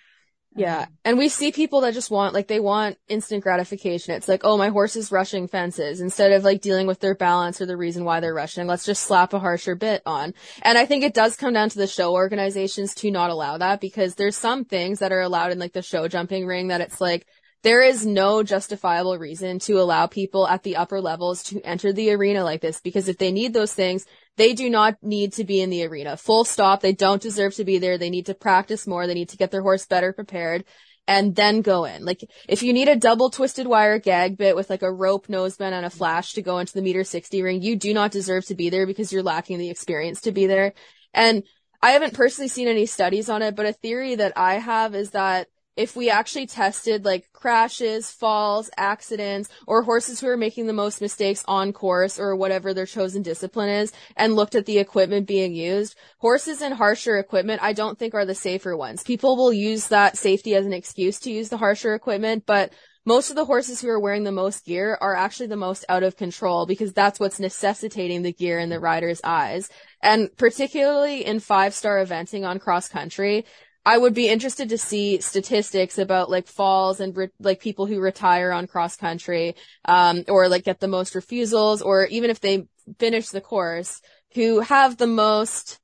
Yeah. 0.54 0.82
Um, 0.82 0.88
and 1.06 1.18
we 1.18 1.30
see 1.30 1.52
people 1.52 1.82
that 1.82 1.93
just 1.93 2.12
want, 2.12 2.34
like, 2.34 2.47
they 2.47 2.60
want 2.60 2.97
instant 3.08 3.43
gratification. 3.43 4.16
It's 4.16 4.28
like, 4.28 4.41
oh, 4.43 4.58
my 4.58 4.70
horse 4.70 4.95
is 4.95 5.12
rushing 5.12 5.47
fences 5.47 6.02
instead 6.02 6.34
of 6.34 6.43
like 6.43 6.62
dealing 6.62 6.88
with 6.88 6.99
their 6.99 7.16
balance 7.16 7.62
or 7.62 7.66
the 7.66 7.78
reason 7.78 8.04
why 8.04 8.20
they're 8.20 8.34
rushing. 8.34 8.68
Let's 8.68 8.86
just 8.86 9.04
slap 9.04 9.34
a 9.34 9.39
harsher 9.39 9.76
bit 9.76 10.02
on. 10.06 10.34
And 10.62 10.78
I 10.78 10.86
think 10.86 11.04
it 11.04 11.14
does 11.14 11.36
come 11.38 11.54
down 11.54 11.70
to 11.70 11.78
the 11.78 11.88
show 11.88 12.14
organizations 12.14 12.93
to 12.95 13.12
not 13.12 13.30
allow 13.30 13.58
that 13.60 13.80
because 13.80 14.16
there's 14.16 14.36
some 14.36 14.66
things 14.66 14.99
that 14.99 15.14
are 15.14 15.22
allowed 15.22 15.52
in 15.52 15.60
like 15.60 15.74
the 15.74 15.82
show 15.82 16.08
jumping 16.08 16.45
ring 16.45 16.68
that 16.68 16.82
it's 16.82 16.99
like, 16.99 17.26
there 17.64 17.84
is 17.84 18.06
no 18.06 18.41
justifiable 18.41 19.18
reason 19.20 19.60
to 19.60 19.80
allow 19.80 20.08
people 20.08 20.47
at 20.47 20.64
the 20.64 20.78
upper 20.78 20.99
levels 20.99 21.43
to 21.43 21.62
enter 21.62 21.93
the 21.93 22.12
arena 22.12 22.43
like 22.43 22.60
this 22.60 22.82
because 22.82 23.08
if 23.08 23.20
they 23.20 23.32
need 23.32 23.54
those 23.54 23.74
things, 23.74 24.06
they 24.38 24.53
do 24.53 24.69
not 24.69 24.95
need 25.01 25.34
to 25.34 25.43
be 25.43 25.61
in 25.61 25.69
the 25.69 25.86
arena. 25.86 26.17
Full 26.17 26.43
stop. 26.43 26.82
They 26.82 26.93
don't 26.93 27.21
deserve 27.21 27.55
to 27.55 27.65
be 27.65 27.77
there. 27.77 27.97
They 27.97 28.09
need 28.09 28.27
to 28.27 28.34
practice 28.34 28.88
more. 28.88 29.05
They 29.05 29.13
need 29.13 29.29
to 29.29 29.38
get 29.38 29.51
their 29.51 29.61
horse 29.61 29.86
better 29.86 30.13
prepared 30.13 30.63
and 31.07 31.36
then 31.36 31.61
go 31.61 31.86
in. 31.86 32.05
Like 32.05 32.23
if 32.47 32.63
you 32.63 32.73
need 32.73 32.88
a 32.88 32.95
double 32.95 33.29
twisted 33.29 33.67
wire 33.67 33.99
gag 33.99 34.38
bit 34.38 34.55
with 34.55 34.69
like 34.69 34.82
a 34.82 34.91
rope 34.91 35.27
noseband 35.27 35.73
and 35.73 35.86
a 35.86 35.89
flash 35.89 36.34
to 36.34 36.41
go 36.41 36.59
into 36.59 36.73
the 36.73 36.82
meter 36.82 37.03
60 37.03 37.41
ring, 37.41 37.61
you 37.61 37.75
do 37.75 37.93
not 37.93 38.11
deserve 38.11 38.45
to 38.45 38.55
be 38.55 38.69
there 38.69 38.86
because 38.86 39.11
you're 39.11 39.23
lacking 39.23 39.57
the 39.57 39.69
experience 39.69 40.21
to 40.21 40.32
be 40.32 40.47
there. 40.47 40.73
And 41.13 41.43
I 41.82 41.91
haven't 41.91 42.13
personally 42.13 42.47
seen 42.47 42.67
any 42.67 42.86
studies 42.86 43.27
on 43.27 43.41
it, 43.41 43.55
but 43.55 43.65
a 43.65 43.73
theory 43.73 44.15
that 44.15 44.34
I 44.38 44.55
have 44.55 44.93
is 44.95 45.11
that 45.11 45.47
if 45.78 45.95
we 45.95 46.09
actually 46.09 46.47
tested 46.47 47.05
like 47.05 47.32
crashes, 47.34 48.11
falls, 48.11 48.69
accidents, 48.78 49.49
or 49.67 49.84
horses 49.84 50.19
who 50.19 50.28
are 50.28 50.38
making 50.38 50.67
the 50.67 50.74
most 50.74 51.01
mistakes 51.01 51.43
on 51.47 51.72
course 51.72 52.19
or 52.19 52.36
whatever 52.36 52.74
their 52.74 52.86
chosen 52.86 53.22
discipline 53.22 53.69
is 53.69 53.93
and 54.17 54.36
looked 54.36 54.55
at 54.55 54.65
the 54.65 54.80
equipment 54.80 55.28
being 55.28 55.53
used, 55.53 55.95
horses 56.17 56.61
in 56.61 56.74
harsher 56.74 57.17
equipment 57.17 57.63
I 57.63 57.74
don't 57.74 57.97
think 57.97 58.13
are 58.13 58.26
the 58.26 58.36
safer 58.36 58.76
ones. 58.76 59.03
People 59.03 59.38
will 59.38 59.53
use 59.53 59.88
that 59.88 60.17
safety 60.17 60.55
as 60.55 60.65
an 60.65 60.74
excuse 60.74 61.19
to 61.22 61.32
use 61.32 61.49
the 61.49 61.57
harsher 61.57 61.95
equipment, 61.95 62.45
but 62.45 62.74
most 63.05 63.32
of 63.32 63.36
the 63.36 63.45
horses 63.45 63.82
who 63.82 63.89
are 63.89 63.99
wearing 63.99 64.24
the 64.24 64.32
most 64.32 64.63
gear 64.63 64.95
are 65.01 65.15
actually 65.15 65.47
the 65.47 65.55
most 65.55 65.84
out 65.89 66.03
of 66.03 66.15
control 66.15 66.67
because 66.67 66.93
that's 66.93 67.19
what's 67.19 67.39
necessitating 67.39 68.22
the 68.22 68.34
gear 68.34 68.59
in 68.59 68.69
the 68.69 68.80
rider's 68.80 69.22
eyes. 69.24 69.69
And 70.03 70.30
particularly 70.38 71.26
in 71.26 71.39
five 71.39 71.74
star 71.74 71.97
eventing 71.97 72.47
on 72.47 72.59
cross 72.59 72.88
country, 72.88 73.45
I 73.86 73.97
would 73.97 74.13
be 74.13 74.29
interested 74.29 74.69
to 74.69 74.77
see 74.77 75.21
statistics 75.21 75.97
about 75.97 76.29
like 76.29 76.47
falls 76.47 76.99
and 76.99 77.15
re- 77.17 77.29
like 77.39 77.59
people 77.59 77.88
who 77.88 77.99
retire 77.99 78.51
on 78.51 78.67
cross 78.67 78.95
country, 78.95 79.55
um, 79.86 80.23
or 80.27 80.47
like 80.47 80.65
get 80.65 80.79
the 80.79 80.88
most 80.88 81.15
refusals, 81.15 81.82
or 81.82 82.05
even 82.05 82.29
if 82.29 82.39
they 82.39 82.67
finish 82.99 83.29
the 83.29 83.41
course, 83.41 84.01
who 84.36 84.59
have 84.59 84.97
the 84.97 85.07
most, 85.07 85.79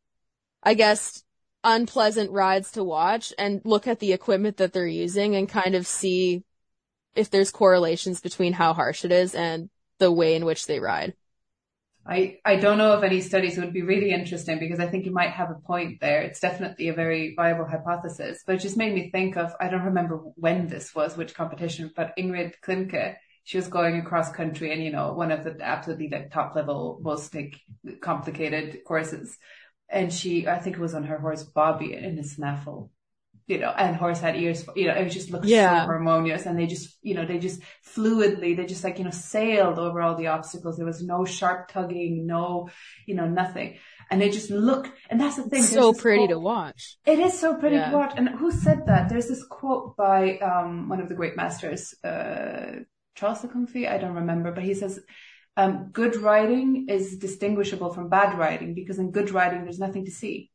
I 0.61 0.75
guess, 0.75 1.23
unpleasant 1.63 2.31
rides 2.31 2.71
to 2.73 2.83
watch 2.83 3.33
and 3.37 3.61
look 3.65 3.87
at 3.87 3.99
the 3.99 4.13
equipment 4.13 4.57
that 4.57 4.73
they're 4.73 4.85
using 4.87 5.35
and 5.35 5.49
kind 5.49 5.73
of 5.73 5.87
see 5.87 6.43
if 7.15 7.31
there's 7.31 7.51
correlations 7.51 8.21
between 8.21 8.53
how 8.53 8.73
harsh 8.73 9.03
it 9.05 9.11
is 9.11 9.33
and 9.33 9.69
the 9.97 10.11
way 10.11 10.35
in 10.35 10.45
which 10.45 10.67
they 10.67 10.79
ride. 10.79 11.15
I, 12.07 12.39
I 12.45 12.55
don't 12.55 12.77
know 12.77 12.93
of 12.93 13.03
any 13.03 13.19
studies. 13.19 13.57
It 13.57 13.61
would 13.61 13.73
be 13.73 13.81
really 13.81 14.11
interesting 14.11 14.59
because 14.59 14.79
I 14.79 14.87
think 14.87 15.05
you 15.05 15.11
might 15.11 15.31
have 15.31 15.51
a 15.51 15.55
point 15.55 15.99
there. 15.99 16.21
It's 16.21 16.39
definitely 16.39 16.87
a 16.87 16.93
very 16.93 17.33
viable 17.35 17.65
hypothesis, 17.65 18.43
but 18.45 18.55
it 18.55 18.61
just 18.61 18.77
made 18.77 18.93
me 18.93 19.11
think 19.11 19.35
of, 19.35 19.53
I 19.59 19.67
don't 19.67 19.83
remember 19.83 20.17
when 20.35 20.67
this 20.67 20.95
was, 20.95 21.17
which 21.17 21.35
competition, 21.35 21.91
but 21.95 22.15
Ingrid 22.17 22.53
Klimke, 22.65 23.15
she 23.43 23.57
was 23.57 23.67
going 23.67 23.97
across 23.97 24.31
country 24.31 24.71
and, 24.71 24.81
you 24.81 24.91
know, 24.91 25.13
one 25.13 25.31
of 25.31 25.43
the 25.43 25.57
absolutely 25.61 26.09
like 26.09 26.31
top 26.31 26.55
level, 26.55 26.99
most 27.01 27.35
complicated 28.01 28.83
courses. 28.85 29.37
And 29.89 30.11
she, 30.11 30.47
I 30.47 30.59
think 30.59 30.77
it 30.77 30.81
was 30.81 30.93
on 30.93 31.03
her 31.03 31.17
horse 31.17 31.43
Bobby 31.43 31.93
in 31.93 32.19
a 32.19 32.23
snaffle 32.23 32.91
you 33.47 33.57
know, 33.57 33.69
and 33.69 33.95
horse 33.95 34.19
had 34.19 34.35
ears, 34.35 34.65
you 34.75 34.87
know, 34.87 34.93
it 34.93 35.09
just 35.09 35.31
looked 35.31 35.45
yeah. 35.45 35.83
so 35.83 35.85
harmonious 35.85 36.45
and 36.45 36.59
they 36.59 36.67
just, 36.67 36.97
you 37.01 37.15
know, 37.15 37.25
they 37.25 37.39
just 37.39 37.61
fluidly, 37.95 38.57
they 38.57 38.65
just 38.65 38.83
like, 38.83 38.97
you 38.97 39.05
know, 39.05 39.09
sailed 39.11 39.79
over 39.79 40.01
all 40.01 40.15
the 40.15 40.27
obstacles. 40.27 40.75
There 40.75 40.85
was 40.85 41.01
no 41.01 41.23
sharp 41.23 41.69
tugging, 41.71 42.27
no, 42.27 42.69
you 43.05 43.15
know, 43.15 43.25
nothing. 43.25 43.77
And 44.11 44.21
they 44.21 44.29
just 44.29 44.49
look, 44.49 44.91
and 45.09 45.19
that's 45.19 45.37
the 45.37 45.43
thing. 45.43 45.63
So 45.63 45.93
pretty 45.93 46.27
quote, 46.27 46.29
to 46.31 46.39
watch. 46.39 46.97
It 47.05 47.19
is 47.19 47.39
so 47.39 47.55
pretty 47.55 47.77
yeah. 47.77 47.91
to 47.91 47.97
watch. 47.97 48.13
And 48.17 48.27
who 48.27 48.51
said 48.51 48.85
that? 48.87 49.07
There's 49.07 49.29
this 49.29 49.45
quote 49.45 49.95
by, 49.95 50.37
um, 50.39 50.89
one 50.89 50.99
of 50.99 51.07
the 51.07 51.15
great 51.15 51.37
masters, 51.37 51.95
uh, 52.03 52.83
Charles 53.15 53.41
de 53.41 53.47
Kunffy, 53.47 53.89
I 53.89 53.97
don't 53.97 54.15
remember, 54.15 54.51
but 54.51 54.63
he 54.63 54.73
says, 54.73 54.99
um, 55.55 55.89
good 55.91 56.17
writing 56.17 56.87
is 56.89 57.17
distinguishable 57.17 57.93
from 57.93 58.09
bad 58.09 58.37
writing 58.37 58.75
because 58.75 58.99
in 58.99 59.11
good 59.11 59.31
writing, 59.31 59.63
there's 59.63 59.79
nothing 59.79 60.05
to 60.05 60.11
see. 60.11 60.51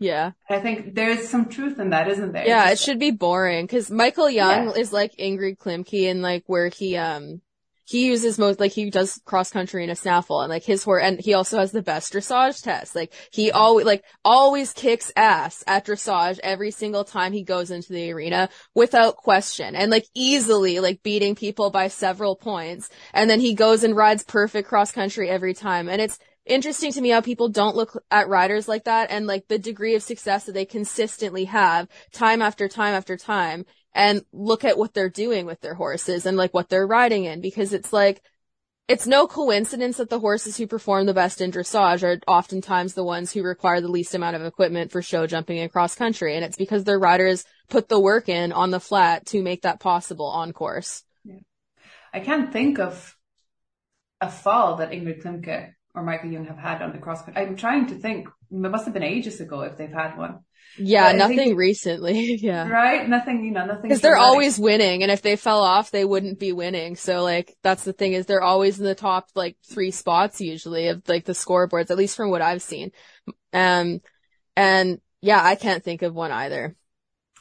Yeah. 0.00 0.32
I 0.48 0.58
think 0.60 0.94
there's 0.94 1.28
some 1.28 1.50
truth 1.50 1.78
in 1.78 1.90
that, 1.90 2.08
isn't 2.08 2.32
there? 2.32 2.46
Yeah, 2.46 2.70
it 2.70 2.78
should 2.78 2.98
be 2.98 3.10
boring 3.10 3.66
because 3.66 3.90
Michael 3.90 4.30
Jung 4.30 4.68
yeah. 4.68 4.80
is 4.80 4.94
like 4.94 5.14
Ingrid 5.16 5.58
Klimke 5.58 6.10
and 6.10 6.22
like 6.22 6.42
where 6.46 6.68
he, 6.68 6.96
um, 6.96 7.42
he 7.84 8.06
uses 8.06 8.38
most, 8.38 8.60
like 8.60 8.72
he 8.72 8.88
does 8.88 9.20
cross 9.26 9.50
country 9.50 9.84
in 9.84 9.90
a 9.90 9.96
snaffle 9.96 10.40
and 10.40 10.48
like 10.48 10.64
his 10.64 10.84
horse, 10.84 11.02
and 11.04 11.20
he 11.20 11.34
also 11.34 11.58
has 11.58 11.72
the 11.72 11.82
best 11.82 12.14
dressage 12.14 12.62
test. 12.62 12.94
Like 12.94 13.12
he 13.30 13.50
always, 13.50 13.84
like 13.84 14.04
always 14.24 14.72
kicks 14.72 15.12
ass 15.16 15.62
at 15.66 15.86
dressage 15.86 16.38
every 16.42 16.70
single 16.70 17.04
time 17.04 17.32
he 17.32 17.42
goes 17.42 17.70
into 17.70 17.92
the 17.92 18.10
arena 18.10 18.48
without 18.74 19.16
question 19.16 19.74
and 19.74 19.90
like 19.90 20.06
easily 20.14 20.80
like 20.80 21.02
beating 21.02 21.34
people 21.34 21.70
by 21.70 21.88
several 21.88 22.36
points. 22.36 22.88
And 23.12 23.28
then 23.28 23.40
he 23.40 23.54
goes 23.54 23.84
and 23.84 23.94
rides 23.94 24.22
perfect 24.22 24.68
cross 24.68 24.92
country 24.92 25.28
every 25.28 25.52
time. 25.52 25.88
And 25.88 26.00
it's, 26.00 26.18
interesting 26.46 26.92
to 26.92 27.00
me 27.00 27.10
how 27.10 27.20
people 27.20 27.48
don't 27.48 27.76
look 27.76 28.02
at 28.10 28.28
riders 28.28 28.68
like 28.68 28.84
that 28.84 29.10
and 29.10 29.26
like 29.26 29.48
the 29.48 29.58
degree 29.58 29.94
of 29.94 30.02
success 30.02 30.44
that 30.44 30.52
they 30.52 30.64
consistently 30.64 31.44
have 31.44 31.88
time 32.12 32.42
after 32.42 32.68
time 32.68 32.94
after 32.94 33.16
time 33.16 33.64
and 33.94 34.24
look 34.32 34.64
at 34.64 34.78
what 34.78 34.94
they're 34.94 35.10
doing 35.10 35.46
with 35.46 35.60
their 35.60 35.74
horses 35.74 36.26
and 36.26 36.36
like 36.36 36.54
what 36.54 36.68
they're 36.68 36.86
riding 36.86 37.24
in 37.24 37.40
because 37.40 37.72
it's 37.72 37.92
like 37.92 38.22
it's 38.90 39.06
no 39.06 39.28
coincidence 39.28 39.98
that 39.98 40.10
the 40.10 40.18
horses 40.18 40.56
who 40.56 40.66
perform 40.66 41.06
the 41.06 41.14
best 41.14 41.40
in 41.40 41.52
dressage 41.52 42.02
are 42.02 42.20
oftentimes 42.26 42.94
the 42.94 43.04
ones 43.04 43.30
who 43.30 43.44
require 43.44 43.80
the 43.80 43.86
least 43.86 44.16
amount 44.16 44.34
of 44.34 44.44
equipment 44.44 44.90
for 44.90 45.00
show 45.00 45.28
jumping 45.28 45.60
across 45.60 45.94
country. 45.94 46.34
And 46.34 46.44
it's 46.44 46.56
because 46.56 46.82
their 46.82 46.98
riders 46.98 47.44
put 47.68 47.88
the 47.88 48.00
work 48.00 48.28
in 48.28 48.50
on 48.50 48.72
the 48.72 48.80
flat 48.80 49.26
to 49.26 49.44
make 49.44 49.62
that 49.62 49.78
possible 49.78 50.26
on 50.26 50.52
course. 50.52 51.04
Yeah. 51.24 51.36
I 52.12 52.18
can't 52.18 52.52
think 52.52 52.80
of 52.80 53.16
a 54.20 54.28
fall 54.28 54.78
that 54.78 54.90
Ingrid 54.90 55.22
Klimke 55.22 55.74
or 55.94 56.02
Michael 56.02 56.30
Jung 56.30 56.46
have 56.46 56.58
had 56.58 56.82
on 56.82 56.92
the 56.92 56.98
cross. 56.98 57.22
I'm 57.34 57.56
trying 57.56 57.86
to 57.88 57.94
think. 57.94 58.28
It 58.50 58.56
must 58.56 58.84
have 58.84 58.94
been 58.94 59.02
ages 59.02 59.40
ago 59.40 59.62
if 59.62 59.76
they've 59.76 59.92
had 59.92 60.16
one. 60.16 60.40
Yeah, 60.78 61.12
but 61.12 61.18
nothing 61.18 61.36
think, 61.36 61.58
recently. 61.58 62.34
yeah. 62.40 62.68
Right? 62.68 63.08
Nothing, 63.08 63.44
you 63.44 63.50
know, 63.50 63.66
nothing. 63.66 63.82
Because 63.82 64.00
they're 64.00 64.16
always 64.16 64.58
winning, 64.58 65.02
and 65.02 65.10
if 65.10 65.22
they 65.22 65.36
fell 65.36 65.62
off, 65.62 65.90
they 65.90 66.04
wouldn't 66.04 66.38
be 66.38 66.52
winning. 66.52 66.96
So 66.96 67.22
like, 67.22 67.56
that's 67.62 67.84
the 67.84 67.92
thing 67.92 68.12
is 68.12 68.26
they're 68.26 68.42
always 68.42 68.78
in 68.78 68.84
the 68.84 68.94
top 68.94 69.28
like 69.34 69.56
three 69.68 69.90
spots 69.90 70.40
usually 70.40 70.88
of 70.88 71.02
like 71.08 71.24
the 71.24 71.32
scoreboards, 71.32 71.90
at 71.90 71.98
least 71.98 72.16
from 72.16 72.30
what 72.30 72.42
I've 72.42 72.62
seen. 72.62 72.92
Um, 73.52 74.00
and 74.56 75.00
yeah, 75.20 75.42
I 75.42 75.54
can't 75.54 75.82
think 75.82 76.02
of 76.02 76.14
one 76.14 76.32
either. 76.32 76.76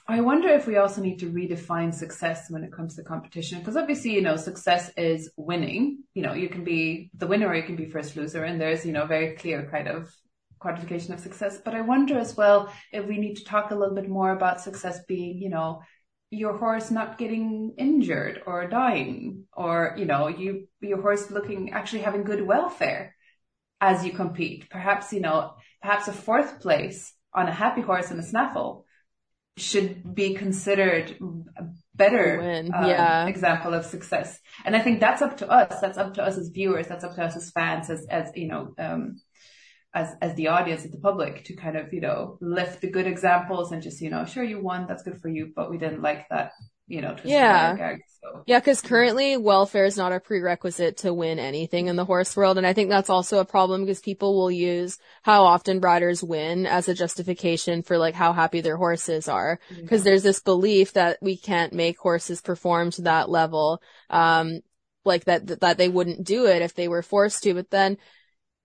I 0.09 0.21
wonder 0.21 0.49
if 0.49 0.65
we 0.65 0.77
also 0.77 1.01
need 1.01 1.19
to 1.19 1.31
redefine 1.31 1.93
success 1.93 2.49
when 2.49 2.63
it 2.63 2.73
comes 2.73 2.95
to 2.95 3.03
competition. 3.03 3.59
Because 3.59 3.77
obviously, 3.77 4.15
you 4.15 4.23
know, 4.23 4.37
success 4.37 4.89
is 4.97 5.29
winning. 5.37 6.03
You 6.15 6.23
know, 6.23 6.33
you 6.33 6.49
can 6.49 6.63
be 6.63 7.11
the 7.13 7.27
winner 7.27 7.47
or 7.47 7.55
you 7.55 7.61
can 7.61 7.75
be 7.75 7.85
first 7.85 8.15
loser. 8.15 8.43
And 8.43 8.59
there's, 8.59 8.83
you 8.87 8.91
know, 8.91 9.05
very 9.05 9.35
clear 9.35 9.69
kind 9.69 9.87
of 9.87 10.11
quantification 10.59 11.13
of 11.13 11.19
success. 11.19 11.61
But 11.63 11.75
I 11.75 11.81
wonder 11.81 12.17
as 12.17 12.35
well 12.35 12.73
if 12.91 13.05
we 13.05 13.19
need 13.19 13.35
to 13.35 13.43
talk 13.43 13.69
a 13.69 13.75
little 13.75 13.93
bit 13.93 14.09
more 14.09 14.31
about 14.31 14.61
success 14.61 14.99
being, 15.07 15.37
you 15.37 15.49
know, 15.49 15.83
your 16.31 16.57
horse 16.57 16.89
not 16.89 17.19
getting 17.19 17.75
injured 17.77 18.41
or 18.47 18.67
dying 18.67 19.43
or, 19.53 19.93
you 19.95 20.05
know, 20.05 20.27
you, 20.27 20.67
your 20.81 21.01
horse 21.03 21.29
looking, 21.29 21.69
actually 21.69 22.01
having 22.01 22.23
good 22.23 22.47
welfare 22.47 23.15
as 23.79 24.03
you 24.03 24.11
compete. 24.11 24.71
Perhaps, 24.71 25.13
you 25.13 25.19
know, 25.19 25.53
perhaps 25.83 26.07
a 26.07 26.13
fourth 26.13 26.61
place 26.61 27.13
on 27.31 27.47
a 27.47 27.53
happy 27.53 27.81
horse 27.81 28.09
in 28.09 28.17
a 28.17 28.23
snaffle 28.23 28.87
should 29.61 30.15
be 30.15 30.33
considered 30.33 31.17
a 31.57 31.63
better 31.95 32.41
um, 32.73 32.85
yeah. 32.87 33.27
example 33.27 33.73
of 33.73 33.85
success. 33.85 34.39
And 34.65 34.75
I 34.75 34.79
think 34.79 34.99
that's 34.99 35.21
up 35.21 35.37
to 35.37 35.49
us. 35.49 35.79
That's 35.81 35.97
up 35.97 36.13
to 36.15 36.23
us 36.23 36.37
as 36.37 36.49
viewers. 36.49 36.87
That's 36.87 37.03
up 37.03 37.15
to 37.15 37.23
us 37.23 37.35
as 37.35 37.51
fans, 37.51 37.89
as, 37.89 38.05
as, 38.09 38.31
you 38.35 38.47
know, 38.47 38.73
um, 38.77 39.21
as, 39.93 40.15
as 40.21 40.35
the 40.35 40.49
audience, 40.49 40.85
as 40.85 40.91
the 40.91 40.99
public 40.99 41.45
to 41.45 41.55
kind 41.55 41.75
of, 41.77 41.93
you 41.93 42.01
know, 42.01 42.37
lift 42.41 42.81
the 42.81 42.89
good 42.89 43.07
examples 43.07 43.71
and 43.71 43.81
just, 43.81 44.01
you 44.01 44.09
know, 44.09 44.25
sure 44.25 44.43
you 44.43 44.61
won, 44.61 44.85
that's 44.87 45.03
good 45.03 45.21
for 45.21 45.29
you, 45.29 45.51
but 45.55 45.69
we 45.69 45.77
didn't 45.77 46.01
like 46.01 46.27
that 46.29 46.51
you 46.89 47.01
know, 47.01 47.15
yeah. 47.23 47.75
Gag, 47.75 48.03
so. 48.21 48.43
Yeah, 48.47 48.59
because 48.59 48.81
currently 48.81 49.37
welfare 49.37 49.85
is 49.85 49.95
not 49.95 50.11
a 50.11 50.19
prerequisite 50.19 50.97
to 50.97 51.13
win 51.13 51.37
anything 51.37 51.87
in 51.87 51.95
the 51.95 52.03
horse 52.03 52.35
world. 52.35 52.57
And 52.57 52.65
I 52.65 52.73
think 52.73 52.89
that's 52.89 53.11
also 53.11 53.39
a 53.39 53.45
problem 53.45 53.85
because 53.85 54.01
people 54.01 54.35
will 54.35 54.49
use 54.49 54.97
how 55.21 55.43
often 55.45 55.79
riders 55.79 56.23
win 56.23 56.65
as 56.65 56.89
a 56.89 56.95
justification 56.95 57.83
for 57.83 57.97
like 57.97 58.15
how 58.15 58.33
happy 58.33 58.61
their 58.61 58.75
horses 58.75 59.29
are. 59.29 59.59
Because 59.69 60.01
yeah. 60.01 60.11
there's 60.11 60.23
this 60.23 60.39
belief 60.39 60.93
that 60.93 61.19
we 61.21 61.37
can't 61.37 61.73
make 61.73 61.99
horses 61.99 62.41
perform 62.41 62.91
to 62.91 63.03
that 63.03 63.29
level. 63.29 63.81
Um, 64.09 64.61
like 65.05 65.25
that, 65.25 65.61
that 65.61 65.77
they 65.77 65.89
wouldn't 65.89 66.25
do 66.25 66.47
it 66.47 66.61
if 66.61 66.73
they 66.73 66.87
were 66.87 67.01
forced 67.01 67.43
to. 67.43 67.53
But 67.53 67.69
then 67.69 67.97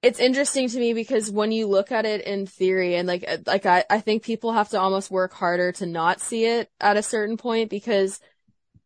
it's 0.05 0.21
interesting 0.21 0.69
to 0.69 0.79
me 0.79 0.93
because 0.93 1.31
when 1.31 1.51
you 1.51 1.67
look 1.67 1.91
at 1.91 2.05
it 2.05 2.21
in 2.21 2.47
theory 2.47 2.95
and 2.97 3.09
like 3.09 3.25
uh, 3.27 3.39
like 3.47 3.65
I, 3.65 3.85
I 3.89 4.01
think 4.01 4.23
people 4.23 4.53
have 4.53 4.69
to 4.71 4.79
almost 4.79 5.11
work 5.11 5.33
harder 5.33 5.73
to 5.73 5.87
not 5.87 6.21
see 6.21 6.45
it 6.45 6.71
at 6.79 6.99
a 6.99 7.03
certain 7.03 7.39
point 7.39 7.71
because 7.71 8.21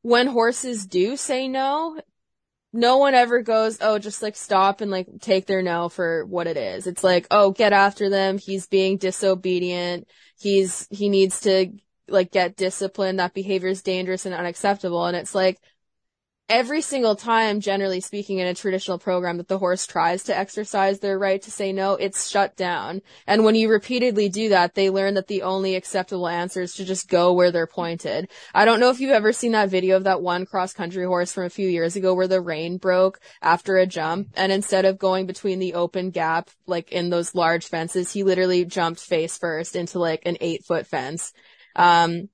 when 0.02 0.28
horses 0.28 0.86
do 0.86 1.16
say 1.16 1.48
no, 1.48 2.00
no 2.72 2.98
one 2.98 3.14
ever 3.14 3.42
goes, 3.42 3.78
oh, 3.80 3.98
just 3.98 4.22
like 4.22 4.36
stop 4.36 4.80
and 4.80 4.92
like 4.92 5.08
take 5.20 5.46
their 5.46 5.60
no 5.60 5.88
for 5.88 6.24
what 6.24 6.46
it 6.46 6.56
is. 6.56 6.86
It's 6.86 7.02
like, 7.02 7.26
oh, 7.32 7.50
get 7.50 7.72
after 7.72 8.08
them. 8.08 8.38
He's 8.38 8.68
being 8.68 8.96
disobedient. 8.96 10.06
He's, 10.38 10.86
he 10.88 11.08
needs 11.08 11.40
to 11.40 11.72
like 12.06 12.30
get 12.30 12.56
disciplined. 12.56 13.18
That 13.18 13.34
behavior 13.34 13.70
is 13.70 13.82
dangerous 13.82 14.24
and 14.24 14.36
unacceptable. 14.36 15.04
And 15.04 15.16
it's 15.16 15.34
like, 15.34 15.58
every 16.49 16.80
single 16.80 17.14
time, 17.14 17.61
generally 17.61 18.01
speaking, 18.01 18.38
in 18.38 18.46
a 18.46 18.55
traditional 18.55 18.99
program 18.99 19.36
that 19.36 19.49
the 19.49 19.59
horse 19.59 19.86
tries 19.86 20.24
to 20.24 20.36
exercise 20.36 20.99
their 20.99 21.18
right 21.18 21.42
to 21.42 21.51
say 21.51 21.72
no, 21.72 21.94
it's 21.94 22.28
shut 22.28 22.57
down. 22.57 23.03
And 23.26 23.44
when 23.44 23.55
you 23.55 23.68
repeatedly 23.68 24.28
do 24.28 24.49
that, 24.51 24.74
they 24.74 24.90
learn 24.90 25.14
that 25.14 25.26
the 25.26 25.42
only 25.42 25.74
acceptable 25.74 26.28
answer 26.28 26.62
is 26.62 26.74
to 26.74 26.84
just 26.84 27.09
go 27.09 27.32
where 27.32 27.51
they're 27.51 27.66
pointed. 27.66 28.28
I 28.55 28.64
don't 28.64 28.80
know 28.80 28.90
if 28.90 29.01
you've 29.01 29.11
ever 29.11 29.32
seen 29.32 29.53
that 29.53 29.68
video 29.68 29.96
of 29.96 30.05
that 30.05 30.22
one 30.22 30.46
cross 30.46 30.72
country 30.72 31.05
horse 31.05 31.32
from 31.32 31.44
a 31.44 31.51
few 31.51 31.68
years 31.68 31.96
ago 31.96 32.14
where 32.14 32.28
the 32.28 32.40
rein 32.40 32.78
broke 32.78 33.20
after 33.42 33.76
a 33.76 33.86
jump. 33.86 34.28
And 34.34 34.51
instead 34.51 34.84
of 34.84 34.99
going 34.99 35.26
between 35.26 35.59
the 35.59 35.74
open 35.74 36.11
gap, 36.11 36.51
like 36.66 36.92
in 36.92 37.11
those 37.11 37.34
large 37.34 37.66
fences, 37.66 38.12
he 38.12 38.22
literally 38.22 38.64
jumped 38.64 39.01
face 39.01 39.36
first 39.36 39.76
into 39.76 39.99
like 39.99 40.22
an 40.24 40.38
eight 40.40 40.64
foot 40.64 40.86
fence. 40.86 41.32
Um, 41.76 42.28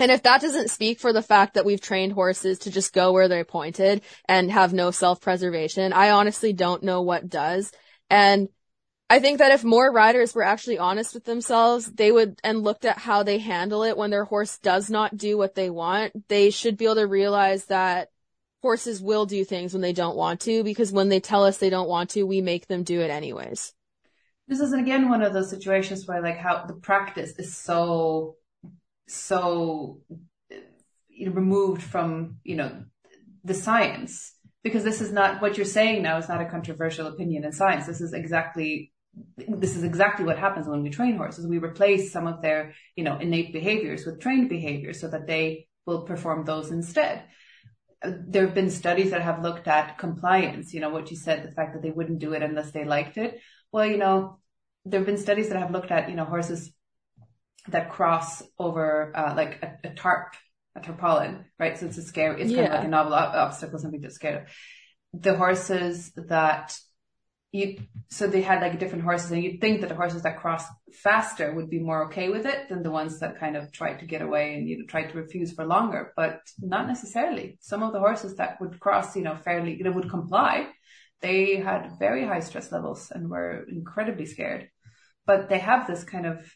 And 0.00 0.10
if 0.10 0.22
that 0.22 0.40
doesn't 0.40 0.70
speak 0.70 0.98
for 0.98 1.12
the 1.12 1.20
fact 1.20 1.54
that 1.54 1.66
we've 1.66 1.80
trained 1.80 2.14
horses 2.14 2.60
to 2.60 2.70
just 2.70 2.94
go 2.94 3.12
where 3.12 3.28
they're 3.28 3.44
pointed 3.44 4.00
and 4.24 4.50
have 4.50 4.72
no 4.72 4.90
self-preservation, 4.90 5.92
I 5.92 6.10
honestly 6.10 6.54
don't 6.54 6.82
know 6.82 7.02
what 7.02 7.28
does. 7.28 7.70
And 8.08 8.48
I 9.10 9.18
think 9.18 9.38
that 9.38 9.52
if 9.52 9.62
more 9.62 9.92
riders 9.92 10.34
were 10.34 10.42
actually 10.42 10.78
honest 10.78 11.12
with 11.12 11.24
themselves, 11.24 11.84
they 11.84 12.10
would 12.10 12.40
and 12.42 12.62
looked 12.62 12.86
at 12.86 12.96
how 12.96 13.24
they 13.24 13.38
handle 13.38 13.82
it 13.82 13.96
when 13.98 14.10
their 14.10 14.24
horse 14.24 14.56
does 14.58 14.88
not 14.88 15.18
do 15.18 15.36
what 15.36 15.54
they 15.54 15.68
want, 15.68 16.28
they 16.28 16.48
should 16.48 16.78
be 16.78 16.86
able 16.86 16.94
to 16.94 17.06
realize 17.06 17.66
that 17.66 18.08
horses 18.62 19.02
will 19.02 19.26
do 19.26 19.44
things 19.44 19.74
when 19.74 19.82
they 19.82 19.92
don't 19.92 20.16
want 20.16 20.40
to 20.40 20.64
because 20.64 20.92
when 20.92 21.10
they 21.10 21.20
tell 21.20 21.44
us 21.44 21.58
they 21.58 21.70
don't 21.70 21.88
want 21.88 22.10
to, 22.10 22.22
we 22.22 22.40
make 22.40 22.68
them 22.68 22.84
do 22.84 23.00
it 23.00 23.10
anyways. 23.10 23.74
This 24.48 24.60
is 24.60 24.72
again 24.72 25.10
one 25.10 25.22
of 25.22 25.34
those 25.34 25.50
situations 25.50 26.06
where 26.06 26.22
like 26.22 26.38
how 26.38 26.64
the 26.64 26.74
practice 26.74 27.38
is 27.38 27.54
so 27.54 28.36
so 29.10 30.00
removed 31.28 31.82
from 31.82 32.38
you 32.44 32.56
know 32.56 32.84
the 33.44 33.54
science 33.54 34.34
because 34.62 34.84
this 34.84 35.00
is 35.00 35.12
not 35.12 35.40
what 35.40 35.56
you're 35.56 35.66
saying 35.66 36.02
now 36.02 36.18
is 36.18 36.28
not 36.28 36.40
a 36.40 36.48
controversial 36.48 37.06
opinion 37.06 37.44
in 37.44 37.52
science. 37.52 37.86
This 37.86 38.00
is 38.00 38.12
exactly 38.12 38.92
this 39.36 39.74
is 39.74 39.82
exactly 39.82 40.24
what 40.24 40.38
happens 40.38 40.68
when 40.68 40.82
we 40.82 40.90
train 40.90 41.16
horses. 41.16 41.46
We 41.46 41.58
replace 41.58 42.12
some 42.12 42.28
of 42.28 42.42
their, 42.42 42.74
you 42.94 43.02
know, 43.02 43.18
innate 43.18 43.52
behaviors 43.52 44.06
with 44.06 44.20
trained 44.20 44.48
behaviors 44.48 45.00
so 45.00 45.08
that 45.08 45.26
they 45.26 45.66
will 45.86 46.02
perform 46.02 46.44
those 46.44 46.70
instead. 46.70 47.24
There 48.04 48.46
have 48.46 48.54
been 48.54 48.70
studies 48.70 49.10
that 49.10 49.22
have 49.22 49.42
looked 49.42 49.66
at 49.66 49.98
compliance, 49.98 50.72
you 50.72 50.80
know, 50.80 50.90
what 50.90 51.10
you 51.10 51.16
said, 51.16 51.42
the 51.42 51.52
fact 51.52 51.74
that 51.74 51.82
they 51.82 51.90
wouldn't 51.90 52.20
do 52.20 52.34
it 52.34 52.42
unless 52.42 52.70
they 52.70 52.84
liked 52.84 53.18
it. 53.18 53.40
Well, 53.72 53.86
you 53.86 53.98
know, 53.98 54.38
there 54.84 55.00
have 55.00 55.06
been 55.06 55.18
studies 55.18 55.48
that 55.48 55.58
have 55.58 55.72
looked 55.72 55.90
at, 55.90 56.08
you 56.08 56.14
know, 56.14 56.24
horses 56.24 56.72
that 57.68 57.90
cross 57.90 58.42
over, 58.58 59.12
uh, 59.16 59.34
like 59.36 59.62
a, 59.62 59.88
a, 59.88 59.94
tarp, 59.94 60.34
a 60.74 60.80
tarpaulin, 60.80 61.44
right? 61.58 61.78
So 61.78 61.86
it's 61.86 61.98
a 61.98 62.02
scary, 62.02 62.42
it's 62.42 62.50
yeah. 62.50 62.62
kind 62.62 62.68
of 62.68 62.74
like 62.74 62.86
a 62.86 62.90
novel 62.90 63.14
obstacle, 63.14 63.78
something 63.78 64.02
to 64.02 64.10
scare. 64.10 64.46
The 65.12 65.36
horses 65.36 66.12
that 66.16 66.76
you 67.52 67.78
so 68.08 68.26
they 68.26 68.42
had 68.42 68.60
like 68.60 68.78
different 68.78 69.04
horses 69.04 69.30
and 69.32 69.42
you'd 69.42 69.60
think 69.60 69.80
that 69.80 69.88
the 69.88 69.96
horses 69.96 70.22
that 70.22 70.38
cross 70.38 70.64
faster 70.92 71.52
would 71.52 71.68
be 71.68 71.80
more 71.80 72.06
okay 72.06 72.28
with 72.28 72.46
it 72.46 72.68
than 72.68 72.82
the 72.82 72.90
ones 72.90 73.18
that 73.18 73.40
kind 73.40 73.56
of 73.56 73.72
tried 73.72 73.98
to 73.98 74.06
get 74.06 74.22
away 74.22 74.54
and 74.54 74.68
you 74.68 74.78
know 74.78 74.86
tried 74.86 75.10
to 75.10 75.18
refuse 75.18 75.52
for 75.52 75.66
longer 75.66 76.12
but 76.16 76.40
not 76.60 76.86
necessarily 76.86 77.58
some 77.60 77.82
of 77.82 77.92
the 77.92 77.98
horses 77.98 78.36
that 78.36 78.60
would 78.60 78.78
cross 78.78 79.16
you 79.16 79.22
know 79.22 79.36
fairly 79.36 79.76
you 79.76 79.82
know 79.82 79.90
would 79.90 80.08
comply 80.08 80.68
they 81.22 81.56
had 81.56 81.98
very 81.98 82.24
high 82.24 82.40
stress 82.40 82.70
levels 82.70 83.10
and 83.12 83.28
were 83.28 83.64
incredibly 83.68 84.26
scared 84.26 84.68
but 85.26 85.48
they 85.48 85.58
have 85.58 85.86
this 85.86 86.04
kind 86.04 86.26
of 86.26 86.54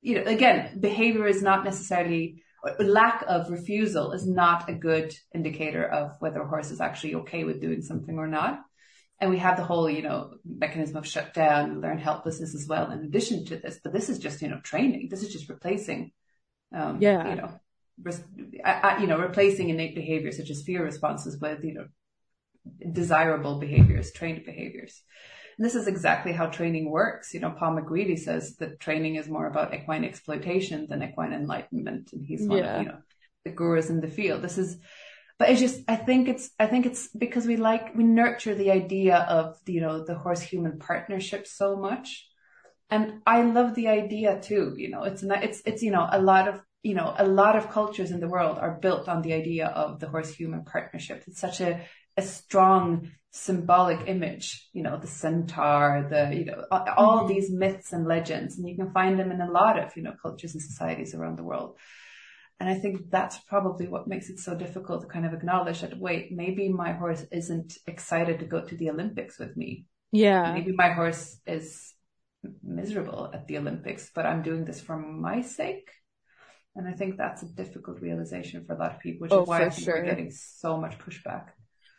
you 0.00 0.14
know 0.14 0.30
again 0.30 0.78
behavior 0.80 1.26
is 1.26 1.42
not 1.42 1.64
necessarily 1.64 2.42
lack 2.80 3.24
of 3.28 3.50
refusal 3.50 4.12
is 4.12 4.26
not 4.26 4.68
a 4.68 4.74
good 4.74 5.14
indicator 5.34 5.84
of 5.84 6.12
whether 6.18 6.42
a 6.42 6.48
horse 6.48 6.70
is 6.70 6.80
actually 6.80 7.14
okay 7.14 7.44
with 7.44 7.60
doing 7.60 7.82
something 7.82 8.18
or 8.18 8.26
not 8.26 8.60
and 9.20 9.30
we 9.30 9.38
have 9.38 9.56
the 9.56 9.64
whole, 9.64 9.90
you 9.90 10.02
know, 10.02 10.34
mechanism 10.44 10.96
of 10.96 11.06
shutdown, 11.06 11.80
learn 11.80 11.98
helplessness 11.98 12.54
as 12.54 12.66
well, 12.68 12.90
in 12.90 13.00
addition 13.00 13.44
to 13.46 13.56
this. 13.56 13.80
But 13.82 13.92
this 13.92 14.08
is 14.08 14.18
just, 14.18 14.40
you 14.42 14.48
know, 14.48 14.60
training. 14.60 15.08
This 15.10 15.22
is 15.22 15.32
just 15.32 15.48
replacing, 15.48 16.12
um, 16.74 16.98
yeah. 17.00 17.28
you 17.28 17.34
know, 17.36 19.00
you 19.00 19.06
know, 19.08 19.18
replacing 19.18 19.70
innate 19.70 19.96
behaviors 19.96 20.36
such 20.36 20.50
as 20.50 20.62
fear 20.62 20.84
responses 20.84 21.40
with, 21.40 21.64
you 21.64 21.74
know, 21.74 21.86
desirable 22.92 23.58
behaviors, 23.58 24.12
trained 24.12 24.44
behaviors. 24.44 25.02
And 25.58 25.66
this 25.66 25.74
is 25.74 25.88
exactly 25.88 26.32
how 26.32 26.46
training 26.46 26.88
works. 26.88 27.34
You 27.34 27.40
know, 27.40 27.50
Paul 27.50 27.76
McGreevy 27.76 28.18
says 28.18 28.56
that 28.56 28.78
training 28.78 29.16
is 29.16 29.28
more 29.28 29.48
about 29.48 29.74
equine 29.74 30.04
exploitation 30.04 30.86
than 30.88 31.02
equine 31.02 31.32
enlightenment. 31.32 32.12
And 32.12 32.24
he's 32.24 32.46
one 32.46 32.58
yeah. 32.58 32.76
of, 32.76 32.82
you 32.82 32.88
know, 32.88 32.98
the 33.44 33.50
gurus 33.50 33.90
in 33.90 34.00
the 34.00 34.08
field. 34.08 34.40
This 34.42 34.56
is, 34.56 34.78
but 35.36 35.50
it's 35.50 35.60
just, 35.60 35.82
I 35.88 35.96
think 35.96 36.28
it's, 36.28 36.50
I 36.60 36.66
think 36.66 36.86
it's 36.86 37.08
because 37.08 37.44
we 37.46 37.56
like, 37.56 37.94
we 37.96 38.04
nurture 38.04 38.54
the 38.54 38.70
idea 38.70 39.16
of, 39.16 39.56
you 39.66 39.80
know, 39.80 40.04
the 40.04 40.14
horse 40.14 40.40
human 40.40 40.78
partnership 40.78 41.46
so 41.46 41.76
much. 41.76 42.28
And 42.88 43.20
I 43.26 43.42
love 43.42 43.74
the 43.74 43.88
idea 43.88 44.40
too, 44.40 44.74
you 44.76 44.90
know, 44.90 45.02
it's, 45.02 45.22
it's, 45.22 45.60
it's, 45.66 45.82
you 45.82 45.90
know, 45.90 46.08
a 46.10 46.22
lot 46.22 46.48
of, 46.48 46.62
you 46.82 46.94
know, 46.94 47.12
a 47.18 47.26
lot 47.26 47.56
of 47.56 47.70
cultures 47.70 48.12
in 48.12 48.20
the 48.20 48.28
world 48.28 48.58
are 48.58 48.78
built 48.80 49.08
on 49.08 49.22
the 49.22 49.32
idea 49.32 49.66
of 49.66 49.98
the 49.98 50.08
horse 50.08 50.32
human 50.32 50.64
partnership. 50.64 51.24
It's 51.26 51.40
such 51.40 51.60
a, 51.60 51.84
a 52.18 52.22
strong 52.22 53.10
symbolic 53.30 54.08
image, 54.08 54.68
you 54.72 54.82
know, 54.82 54.98
the 54.98 55.06
centaur, 55.06 56.06
the, 56.10 56.36
you 56.36 56.44
know, 56.44 56.64
all 56.70 57.20
mm-hmm. 57.20 57.28
these 57.28 57.50
myths 57.50 57.92
and 57.92 58.06
legends, 58.06 58.58
and 58.58 58.68
you 58.68 58.76
can 58.76 58.92
find 58.92 59.18
them 59.18 59.30
in 59.30 59.40
a 59.40 59.50
lot 59.50 59.78
of, 59.78 59.96
you 59.96 60.02
know, 60.02 60.14
cultures 60.20 60.54
and 60.54 60.62
societies 60.62 61.14
around 61.14 61.38
the 61.38 61.44
world. 61.44 61.78
And 62.58 62.68
I 62.68 62.74
think 62.74 63.10
that's 63.10 63.38
probably 63.38 63.86
what 63.86 64.08
makes 64.08 64.30
it 64.30 64.40
so 64.40 64.56
difficult 64.56 65.02
to 65.02 65.06
kind 65.06 65.24
of 65.24 65.32
acknowledge 65.32 65.80
that, 65.82 65.96
wait, 65.96 66.32
maybe 66.32 66.68
my 66.68 66.92
horse 66.92 67.24
isn't 67.30 67.74
excited 67.86 68.40
to 68.40 68.46
go 68.46 68.60
to 68.60 68.76
the 68.76 68.90
Olympics 68.90 69.38
with 69.38 69.56
me. 69.56 69.86
Yeah. 70.10 70.52
Maybe 70.52 70.72
my 70.72 70.90
horse 70.90 71.38
is 71.46 71.94
miserable 72.64 73.30
at 73.32 73.46
the 73.46 73.58
Olympics, 73.58 74.10
but 74.12 74.26
I'm 74.26 74.42
doing 74.42 74.64
this 74.64 74.80
for 74.80 74.98
my 74.98 75.42
sake. 75.42 75.88
And 76.74 76.88
I 76.88 76.92
think 76.92 77.16
that's 77.16 77.42
a 77.42 77.46
difficult 77.46 78.00
realization 78.00 78.64
for 78.64 78.74
a 78.74 78.78
lot 78.78 78.94
of 78.94 79.00
people, 79.00 79.22
which 79.22 79.32
oh, 79.32 79.42
is 79.42 79.48
why 79.48 79.64
I 79.64 79.70
think 79.70 79.84
sure. 79.84 79.94
we're 79.94 80.10
getting 80.10 80.32
so 80.32 80.76
much 80.78 80.98
pushback. 80.98 81.50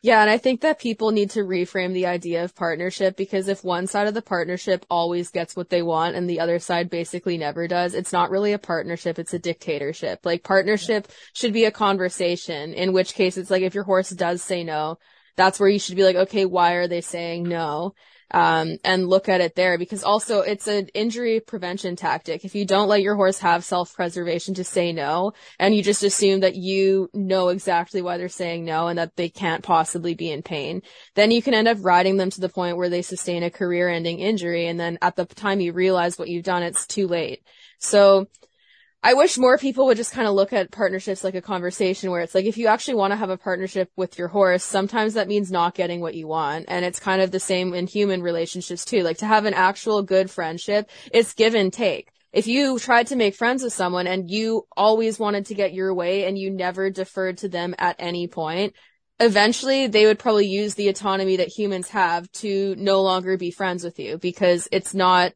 Yeah, 0.02 0.22
and 0.22 0.30
I 0.30 0.38
think 0.38 0.62
that 0.62 0.80
people 0.80 1.12
need 1.12 1.32
to 1.32 1.42
reframe 1.42 1.94
the 1.94 2.06
idea 2.06 2.46
of 2.46 2.56
partnership 2.56 3.18
because 3.18 3.50
if 3.50 3.66
one 3.66 3.86
side 3.86 4.08
of 4.08 4.14
the 4.14 4.22
partnership 4.22 4.86
always 4.90 5.30
gets 5.30 5.58
what 5.58 5.70
they 5.70 5.82
want 5.82 6.16
and 6.16 6.30
the 6.30 6.40
other 6.40 6.58
side 6.58 6.90
basically 6.90 7.38
never 7.38 7.68
does, 7.68 7.94
it's 7.94 8.14
not 8.14 8.30
really 8.30 8.54
a 8.54 8.60
partnership, 8.60 9.20
it's 9.20 9.34
a 9.34 9.40
dictatorship. 9.40 10.26
Like 10.26 10.42
partnership 10.42 11.10
should 11.34 11.52
be 11.52 11.66
a 11.66 11.72
conversation, 11.72 12.74
in 12.74 12.94
which 12.94 13.14
case 13.14 13.36
it's 13.36 13.52
like 13.52 13.62
if 13.64 13.76
your 13.76 13.84
horse 13.84 14.10
does 14.12 14.42
say 14.42 14.64
no, 14.64 15.00
that's 15.36 15.60
where 15.60 15.70
you 15.70 15.80
should 15.80 15.98
be 15.98 16.06
like, 16.06 16.16
okay, 16.16 16.46
why 16.46 16.74
are 16.74 16.88
they 16.88 17.02
saying 17.02 17.44
no? 17.44 17.94
Um, 18.32 18.78
and 18.84 19.08
look 19.08 19.30
at 19.30 19.42
it 19.42 19.56
there 19.56 19.78
because 19.78 20.04
also 20.04 20.42
it's 20.42 20.68
an 20.68 20.88
injury 20.94 21.40
prevention 21.40 21.96
tactic. 21.96 22.46
If 22.46 22.56
you 22.56 22.66
don't 22.66 22.88
let 22.88 23.02
your 23.02 23.16
horse 23.16 23.40
have 23.40 23.64
self-preservation 23.64 24.56
to 24.56 24.64
say 24.64 24.92
no, 24.94 25.34
and 25.58 25.76
you 25.76 25.84
just 25.84 26.04
assume 26.04 26.42
that 26.42 26.56
you 26.56 27.10
know 27.14 27.50
exactly 27.50 28.02
why 28.02 28.18
they're 28.18 28.30
saying 28.30 28.66
no 28.66 28.88
and 28.88 29.00
that 29.00 29.16
they 29.16 29.30
can't 29.30 29.64
possibly 29.64 30.14
be 30.14 30.32
in 30.32 30.42
pain, 30.42 30.82
then 31.16 31.32
you 31.32 31.42
can 31.42 31.54
end 31.54 31.68
up 31.68 31.78
riding 31.82 32.18
them 32.18 32.30
to 32.30 32.42
the 32.42 32.50
point 32.50 32.78
where 32.78 32.90
they 32.90 33.02
sustain 33.02 33.44
a 33.44 33.50
career-ending 33.50 34.20
injury, 34.20 34.68
and 34.68 34.80
then 34.80 34.98
at 35.02 35.16
the 35.16 35.26
time 35.26 35.60
you 35.60 35.74
realize 35.74 36.18
what 36.18 36.28
you've 36.28 36.44
done, 36.44 36.64
it's 36.64 36.86
too 36.88 37.08
late. 37.08 37.44
So 37.80 38.28
I 39.02 39.14
wish 39.14 39.38
more 39.38 39.58
people 39.58 39.86
would 39.86 39.96
just 39.96 40.12
kind 40.12 40.28
of 40.28 40.34
look 40.34 40.52
at 40.52 40.72
partnerships 40.72 41.24
like 41.24 41.36
a 41.36 41.42
conversation 41.42 42.12
where 42.12 42.22
it's 42.22 42.36
like 42.36 42.46
if 42.46 42.58
you 42.58 42.68
actually 42.68 42.96
want 42.96 43.12
to 43.12 43.18
have 43.18 43.30
a 43.30 43.38
partnership 43.38 43.90
with 43.96 44.20
your 44.20 44.28
horse, 44.28 44.62
sometimes 44.64 45.14
that 45.14 45.30
means 45.30 45.50
not 45.50 45.74
getting 45.74 46.02
what 46.02 46.16
you 46.16 46.28
want. 46.28 46.66
And 46.68 46.84
it's 46.84 47.00
kind 47.00 47.22
of 47.22 47.32
the 47.32 47.40
same 47.40 47.74
in 47.74 47.88
human 47.88 48.22
relationships 48.22 48.84
too. 48.84 49.04
Like 49.04 49.18
to 49.20 49.26
have 49.26 49.46
an 49.46 49.54
actual 49.54 50.04
good 50.04 50.30
friendship, 50.30 50.90
it's 51.14 51.34
give 51.34 51.56
and 51.56 51.72
take. 51.72 52.10
If 52.34 52.46
you 52.46 52.78
tried 52.78 53.08
to 53.08 53.16
make 53.16 53.36
friends 53.36 53.64
with 53.64 53.72
someone 53.72 54.06
and 54.06 54.30
you 54.30 54.68
always 54.76 55.18
wanted 55.18 55.46
to 55.46 55.56
get 55.56 55.74
your 55.74 55.94
way 55.94 56.26
and 56.26 56.38
you 56.38 56.52
never 56.52 56.90
deferred 56.90 57.38
to 57.40 57.48
them 57.48 57.76
at 57.80 57.96
any 58.00 58.28
point, 58.28 58.74
eventually 59.20 59.88
they 59.88 60.08
would 60.08 60.20
probably 60.20 60.48
use 60.48 60.76
the 60.76 60.90
autonomy 60.90 61.38
that 61.38 61.48
humans 61.48 61.88
have 61.90 62.30
to 62.34 62.76
no 62.78 63.02
longer 63.02 63.38
be 63.38 63.50
friends 63.50 63.84
with 63.84 63.98
you 63.98 64.18
because 64.18 64.68
it's 64.74 64.94
not 64.94 65.32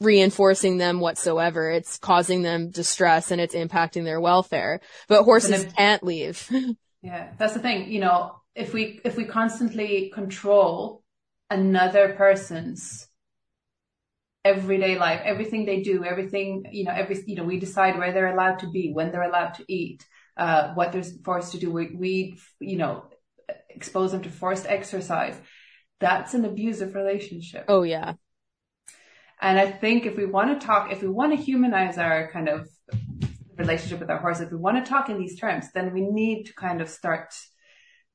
reinforcing 0.00 0.78
them 0.78 1.00
whatsoever. 1.00 1.70
It's 1.70 1.98
causing 1.98 2.42
them 2.42 2.70
distress 2.70 3.30
and 3.30 3.40
it's 3.40 3.54
impacting 3.54 4.04
their 4.04 4.20
welfare. 4.20 4.80
But 5.08 5.24
horses 5.24 5.66
can't 5.76 6.02
leave. 6.02 6.48
yeah, 7.02 7.32
that's 7.38 7.54
the 7.54 7.60
thing. 7.60 7.90
You 7.90 8.00
know, 8.00 8.40
if 8.54 8.72
we 8.72 9.00
if 9.04 9.16
we 9.16 9.24
constantly 9.24 10.10
control 10.14 11.02
another 11.50 12.14
person's 12.14 13.08
everyday 14.44 14.98
life, 14.98 15.20
everything 15.24 15.64
they 15.64 15.82
do, 15.82 16.04
everything 16.04 16.64
you 16.70 16.84
know, 16.84 16.92
every 16.92 17.22
you 17.26 17.36
know, 17.36 17.44
we 17.44 17.58
decide 17.58 17.98
where 17.98 18.12
they're 18.12 18.32
allowed 18.32 18.60
to 18.60 18.70
be, 18.70 18.92
when 18.92 19.12
they're 19.12 19.28
allowed 19.28 19.54
to 19.54 19.64
eat, 19.68 20.04
uh, 20.36 20.72
what 20.74 20.92
they're 20.92 21.04
forced 21.24 21.52
to 21.52 21.58
do. 21.58 21.70
We, 21.70 21.94
we 21.94 22.38
you 22.60 22.78
know 22.78 23.04
expose 23.70 24.12
them 24.12 24.22
to 24.22 24.30
forced 24.30 24.66
exercise. 24.66 25.36
That's 26.00 26.34
an 26.34 26.44
abusive 26.44 26.94
relationship. 26.94 27.64
Oh 27.68 27.82
yeah. 27.82 28.14
And 29.40 29.58
I 29.58 29.70
think 29.70 30.06
if 30.06 30.16
we 30.16 30.24
want 30.24 30.58
to 30.58 30.66
talk, 30.66 30.92
if 30.92 31.02
we 31.02 31.08
want 31.08 31.36
to 31.36 31.42
humanize 31.42 31.98
our 31.98 32.30
kind 32.32 32.48
of 32.48 32.68
relationship 33.56 34.00
with 34.00 34.10
our 34.10 34.18
horse, 34.18 34.40
if 34.40 34.50
we 34.50 34.56
want 34.56 34.82
to 34.82 34.88
talk 34.88 35.08
in 35.08 35.18
these 35.18 35.38
terms, 35.38 35.70
then 35.72 35.92
we 35.92 36.00
need 36.00 36.44
to 36.44 36.54
kind 36.54 36.80
of 36.80 36.88
start 36.88 37.34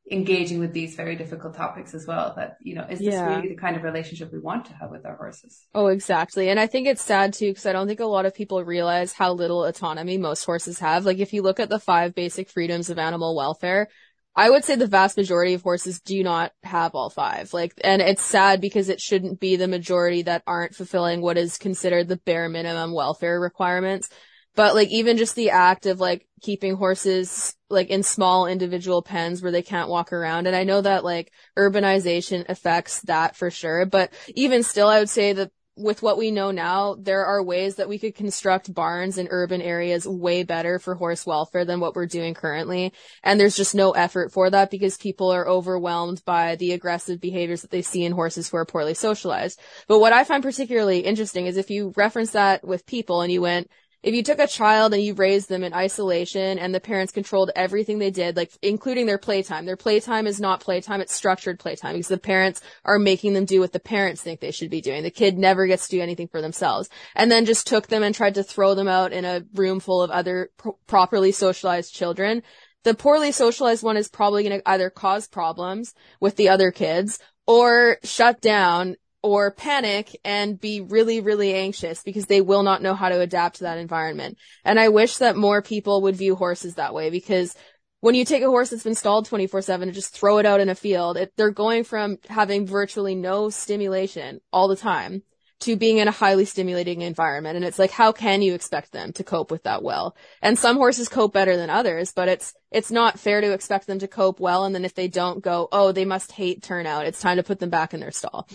engaging 0.10 0.60
with 0.60 0.74
these 0.74 0.96
very 0.96 1.16
difficult 1.16 1.56
topics 1.56 1.94
as 1.94 2.08
well. 2.08 2.34
That, 2.36 2.58
you 2.62 2.76
know, 2.76 2.86
is 2.90 3.00
this 3.00 3.14
yeah. 3.14 3.36
really 3.36 3.50
the 3.50 3.56
kind 3.56 3.76
of 3.76 3.84
relationship 3.84 4.34
we 4.34 4.40
want 4.40 4.66
to 4.66 4.74
have 4.74 4.90
with 4.90 5.06
our 5.06 5.16
horses? 5.16 5.68
Oh, 5.76 5.88
exactly. 5.88 6.50
And 6.50 6.60
I 6.60 6.68
think 6.68 6.88
it's 6.88 7.04
sad 7.04 7.34
too, 7.34 7.52
because 7.52 7.66
I 7.66 7.72
don't 7.72 7.88
think 7.88 8.00
a 8.00 8.06
lot 8.06 8.26
of 8.26 8.34
people 8.34 8.64
realize 8.64 9.14
how 9.14 9.34
little 9.34 9.64
autonomy 9.64 10.18
most 10.18 10.44
horses 10.44 10.80
have. 10.80 11.06
Like 11.06 11.20
if 11.20 11.34
you 11.34 11.44
look 11.44 11.60
at 11.60 11.70
the 11.70 11.80
five 11.80 12.16
basic 12.16 12.50
freedoms 12.50 12.90
of 12.90 12.98
animal 12.98 13.36
welfare, 13.36 13.90
I 14.36 14.50
would 14.50 14.64
say 14.64 14.76
the 14.76 14.88
vast 14.88 15.18
majority 15.18 15.54
of 15.54 15.62
horses 15.62 16.00
do 16.00 16.24
not 16.24 16.54
have 16.64 16.96
all 16.96 17.10
five. 17.10 17.54
Like, 17.54 17.74
and 17.84 18.02
it's 18.02 18.24
sad 18.24 18.62
because 18.62 18.88
it 18.88 19.02
shouldn't 19.02 19.40
be 19.40 19.58
the 19.58 19.68
majority 19.68 20.22
that 20.24 20.44
aren't 20.48 20.76
fulfilling 20.76 21.22
what 21.22 21.38
is 21.38 21.58
considered 21.58 22.08
the 22.08 22.18
bare 22.18 22.48
minimum 22.48 22.94
welfare 22.94 23.40
requirements. 23.40 24.10
But 24.56 24.76
like 24.76 24.90
even 24.90 25.18
just 25.18 25.36
the 25.36 25.52
act 25.52 25.86
of 25.86 26.00
like 26.00 26.28
keeping 26.42 26.76
horses 26.76 27.56
like 27.70 27.90
in 27.90 28.04
small 28.04 28.48
individual 28.48 29.02
pens 29.02 29.42
where 29.42 29.52
they 29.52 29.62
can't 29.62 29.90
walk 29.90 30.12
around. 30.12 30.48
And 30.48 30.56
I 30.56 30.64
know 30.64 30.82
that 30.82 31.04
like 31.04 31.32
urbanization 31.58 32.46
affects 32.50 33.02
that 33.02 33.36
for 33.36 33.50
sure. 33.50 33.86
But 33.86 34.14
even 34.36 34.64
still, 34.64 34.88
I 34.88 35.00
would 35.00 35.10
say 35.10 35.34
that 35.34 35.52
with 35.82 36.02
what 36.02 36.18
we 36.18 36.32
know 36.32 36.52
now, 36.52 36.96
there 37.00 37.26
are 37.26 37.44
ways 37.44 37.76
that 37.76 37.90
we 37.90 38.00
could 38.00 38.16
construct 38.16 38.74
barns 38.74 39.18
in 39.18 39.28
urban 39.32 39.62
areas 39.62 40.08
way 40.08 40.44
better 40.44 40.80
for 40.80 40.96
horse 40.96 41.26
welfare 41.26 41.66
than 41.66 41.80
what 41.80 41.96
we're 41.96 42.06
doing 42.06 42.34
currently. 42.34 42.94
And 43.24 43.40
there's 43.40 43.56
just 43.56 43.76
no 43.76 43.92
effort 43.92 44.32
for 44.32 44.50
that 44.50 44.72
because 44.72 44.98
people 44.98 45.32
are 45.32 45.48
overwhelmed 45.48 46.24
by 46.26 46.56
the 46.56 46.72
aggressive 46.74 47.20
behaviors 47.20 47.62
that 47.62 47.72
they 47.72 47.82
see 47.82 48.04
in 48.04 48.12
horses 48.12 48.50
who 48.50 48.58
are 48.58 48.66
poorly 48.66 48.94
socialized. 48.94 49.60
But 49.88 50.00
what 50.00 50.14
I 50.14 50.24
find 50.24 50.44
particularly 50.44 51.00
interesting 51.00 51.48
is 51.48 51.58
if 51.58 51.70
you 51.70 51.94
reference 51.96 52.32
that 52.32 52.64
with 52.64 52.86
people 52.86 53.22
and 53.22 53.32
you 53.32 53.42
went, 53.42 53.70
if 54.04 54.16
you 54.16 54.24
took 54.24 54.40
a 54.40 54.48
child 54.48 54.94
and 54.94 55.04
you 55.04 55.14
raised 55.14 55.48
them 55.48 55.64
in 55.64 55.74
isolation 55.74 56.58
and 56.58 56.74
the 56.74 56.80
parents 56.80 57.14
controlled 57.14 57.52
everything 57.56 58.00
they 58.00 58.10
did, 58.10 58.36
like 58.36 58.52
including 58.62 59.06
their 59.06 59.20
playtime, 59.20 59.66
their 59.66 59.78
playtime 59.78 60.26
is 60.26 60.40
not 60.40 60.60
playtime, 60.60 61.02
it's 61.02 61.14
structured 61.14 61.60
playtime 61.60 61.94
because 61.94 62.08
the 62.08 62.18
parents 62.18 62.62
are 62.84 62.98
making 62.98 63.34
them 63.34 63.46
do 63.46 63.60
what 63.60 63.74
the 63.74 63.80
parents 63.80 64.22
think 64.22 64.40
they 64.40 64.52
should 64.52 64.72
be 64.72 64.82
doing. 64.82 65.04
The 65.04 65.12
kid 65.12 65.38
never 65.38 65.68
gets 65.68 65.88
to 65.88 65.98
do 65.98 66.02
anything 66.02 66.28
for 66.28 66.42
themselves. 66.42 66.90
And 67.16 67.32
then 67.32 67.46
just 67.46 67.68
took 67.68 67.88
them 67.88 68.02
and 68.02 68.16
tried 68.16 68.36
to 68.36 68.44
throw 68.44 68.74
them 68.74 68.88
out 68.88 69.14
in 69.14 69.24
a 69.24 69.44
room 69.54 69.80
full 69.80 70.02
of 70.02 70.10
other 70.10 70.50
properly 70.88 71.32
socialized 71.32 71.94
children. 71.94 72.42
The 72.84 72.96
poorly 72.96 73.32
socialized 73.32 73.84
one 73.84 73.98
is 73.98 74.10
probably 74.10 74.44
going 74.44 74.60
to 74.60 74.70
either 74.70 74.90
cause 74.90 75.28
problems 75.28 75.94
with 76.20 76.38
the 76.38 76.50
other 76.50 76.72
kids 76.72 77.20
or 77.46 77.98
shut 78.04 78.42
down 78.42 78.96
or 79.24 79.52
panic 79.52 80.20
and 80.26 80.60
be 80.60 80.82
really, 80.82 81.22
really 81.22 81.54
anxious 81.54 82.04
because 82.04 82.26
they 82.26 82.42
will 82.42 82.64
not 82.64 82.82
know 82.82 82.96
how 82.96 83.10
to 83.10 83.20
adapt 83.20 83.58
to 83.58 83.64
that 83.64 83.78
environment. 83.78 84.38
And 84.66 84.80
I 84.80 84.90
wish 84.90 85.18
that 85.18 85.36
more 85.36 85.62
people 85.62 86.02
would 86.04 86.16
view 86.16 86.36
horses 86.36 86.76
that 86.76 86.94
way 86.94 87.10
because 87.10 87.56
when 88.00 88.16
you 88.16 88.26
take 88.26 88.42
a 88.42 88.50
horse 88.50 88.72
that's 88.72 88.84
been 88.84 88.96
stalled 88.96 89.30
24-7 89.30 89.84
and 89.84 89.94
just 89.94 90.14
throw 90.14 90.40
it 90.40 90.46
out 90.46 90.60
in 90.60 90.70
a 90.70 90.76
field, 90.76 91.18
it, 91.18 91.34
they're 91.38 91.52
going 91.52 91.84
from 91.84 92.18
having 92.28 92.66
virtually 92.66 93.14
no 93.14 93.50
stimulation 93.50 94.42
all 94.52 94.68
the 94.68 94.76
time 94.76 95.22
to 95.60 95.76
being 95.76 96.00
in 96.00 96.08
a 96.08 96.12
highly 96.12 96.46
stimulating 96.46 97.02
environment. 97.02 97.56
And 97.56 97.64
it's 97.64 97.78
like, 97.78 97.92
how 97.92 98.12
can 98.12 98.42
you 98.42 98.56
expect 98.56 98.92
them 98.92 99.14
to 99.14 99.24
cope 99.24 99.52
with 99.52 99.64
that 99.64 99.84
well? 99.84 100.16
And 100.42 100.58
some 100.58 100.78
horses 100.78 101.08
cope 101.08 101.34
better 101.34 101.56
than 101.56 101.70
others, 101.70 102.12
but 102.12 102.28
it's, 102.28 102.56
it's 102.72 102.90
not 102.90 103.20
fair 103.20 103.42
to 103.42 103.54
expect 103.54 103.86
them 103.86 104.00
to 104.00 104.08
cope 104.08 104.40
well. 104.40 104.66
And 104.66 104.74
then 104.74 104.86
if 104.86 104.96
they 104.96 105.08
don't 105.08 105.44
go, 105.44 105.70
oh, 105.72 105.92
they 105.92 106.06
must 106.06 106.32
hate 106.32 106.64
turnout. 106.64 107.06
It's 107.06 107.22
time 107.22 107.38
to 107.38 107.44
put 107.44 107.60
them 107.60 107.70
back 107.70 107.94
in 107.94 108.00
their 108.00 108.12
stall. 108.12 108.48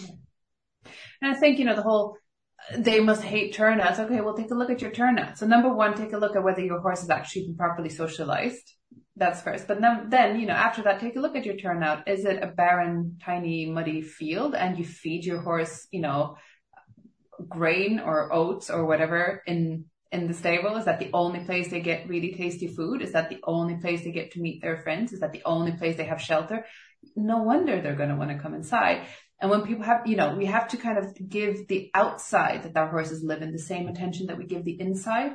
And 1.20 1.34
I 1.34 1.38
think, 1.38 1.58
you 1.58 1.64
know, 1.64 1.76
the 1.76 1.82
whole, 1.82 2.16
they 2.76 3.00
must 3.00 3.22
hate 3.22 3.54
turnouts. 3.54 3.98
Okay, 3.98 4.20
well, 4.20 4.36
take 4.36 4.50
a 4.50 4.54
look 4.54 4.70
at 4.70 4.82
your 4.82 4.90
turnout. 4.90 5.38
So 5.38 5.46
number 5.46 5.72
one, 5.72 5.94
take 5.94 6.12
a 6.12 6.18
look 6.18 6.36
at 6.36 6.42
whether 6.42 6.60
your 6.60 6.80
horse 6.80 7.00
has 7.00 7.10
actually 7.10 7.46
been 7.46 7.56
properly 7.56 7.90
socialized. 7.90 8.72
That's 9.16 9.40
first. 9.40 9.66
But 9.66 9.80
then, 9.80 10.10
then, 10.10 10.38
you 10.38 10.46
know, 10.46 10.54
after 10.54 10.82
that, 10.82 11.00
take 11.00 11.16
a 11.16 11.20
look 11.20 11.36
at 11.36 11.46
your 11.46 11.56
turnout. 11.56 12.06
Is 12.08 12.24
it 12.24 12.42
a 12.42 12.48
barren, 12.48 13.18
tiny, 13.24 13.66
muddy 13.66 14.02
field 14.02 14.54
and 14.54 14.78
you 14.78 14.84
feed 14.84 15.24
your 15.24 15.40
horse, 15.40 15.86
you 15.90 16.00
know, 16.00 16.36
grain 17.48 18.00
or 18.00 18.32
oats 18.32 18.70
or 18.70 18.84
whatever 18.84 19.42
in 19.46 19.86
in 20.12 20.28
the 20.28 20.34
stable? 20.34 20.76
Is 20.76 20.84
that 20.84 20.98
the 20.98 21.10
only 21.12 21.40
place 21.40 21.70
they 21.70 21.80
get 21.80 22.08
really 22.08 22.32
tasty 22.34 22.68
food? 22.68 23.02
Is 23.02 23.12
that 23.12 23.28
the 23.28 23.40
only 23.44 23.76
place 23.76 24.04
they 24.04 24.12
get 24.12 24.32
to 24.32 24.40
meet 24.40 24.62
their 24.62 24.78
friends? 24.78 25.12
Is 25.12 25.20
that 25.20 25.32
the 25.32 25.42
only 25.44 25.72
place 25.72 25.96
they 25.96 26.04
have 26.04 26.20
shelter? 26.20 26.64
No 27.14 27.42
wonder 27.42 27.80
they're 27.80 27.96
going 27.96 28.10
to 28.10 28.16
want 28.16 28.30
to 28.30 28.38
come 28.38 28.54
inside. 28.54 29.06
And 29.40 29.50
when 29.50 29.62
people 29.62 29.84
have, 29.84 30.06
you 30.06 30.16
know, 30.16 30.34
we 30.34 30.46
have 30.46 30.68
to 30.68 30.76
kind 30.76 30.98
of 30.98 31.14
give 31.28 31.68
the 31.68 31.90
outside 31.94 32.62
that 32.62 32.76
our 32.76 32.88
horses 32.88 33.22
live 33.22 33.42
in 33.42 33.52
the 33.52 33.58
same 33.58 33.86
attention 33.86 34.26
that 34.26 34.38
we 34.38 34.46
give 34.46 34.64
the 34.64 34.80
inside, 34.80 35.32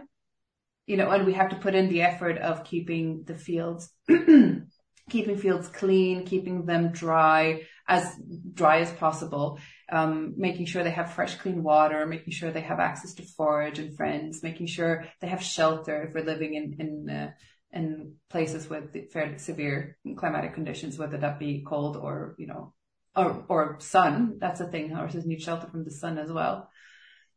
you 0.87 0.97
know, 0.97 1.11
and 1.11 1.25
we 1.25 1.33
have 1.33 1.49
to 1.49 1.55
put 1.57 1.75
in 1.75 1.89
the 1.89 2.01
effort 2.01 2.37
of 2.39 2.63
keeping 2.63 3.23
the 3.25 3.35
fields, 3.35 3.91
keeping 5.09 5.37
fields 5.37 5.67
clean, 5.67 6.25
keeping 6.25 6.65
them 6.65 6.91
dry, 6.91 7.61
as 7.87 8.15
dry 8.53 8.79
as 8.79 8.91
possible, 8.93 9.59
um, 9.91 10.33
making 10.35 10.65
sure 10.65 10.83
they 10.83 10.89
have 10.89 11.13
fresh, 11.13 11.35
clean 11.35 11.61
water, 11.61 12.07
making 12.07 12.33
sure 12.33 12.49
they 12.49 12.61
have 12.61 12.79
access 12.79 13.13
to 13.15 13.23
forage 13.23 13.77
and 13.77 13.95
friends, 13.95 14.41
making 14.41 14.65
sure 14.65 15.05
they 15.19 15.27
have 15.27 15.43
shelter 15.43 16.03
if 16.03 16.13
we're 16.15 16.23
living 16.25 16.55
in, 16.55 16.75
in, 16.79 17.09
uh, 17.09 17.31
in 17.71 18.15
places 18.29 18.67
with 18.67 19.11
fairly 19.11 19.37
severe 19.37 19.97
climatic 20.15 20.55
conditions, 20.55 20.97
whether 20.97 21.17
that 21.17 21.37
be 21.37 21.63
cold 21.67 21.97
or, 21.97 22.35
you 22.39 22.47
know, 22.47 22.73
or, 23.15 23.45
or 23.47 23.75
sun. 23.79 24.37
That's 24.39 24.59
a 24.59 24.67
thing. 24.67 24.89
Horses 24.89 25.25
need 25.25 25.41
shelter 25.41 25.67
from 25.67 25.83
the 25.83 25.91
sun 25.91 26.17
as 26.17 26.31
well. 26.31 26.69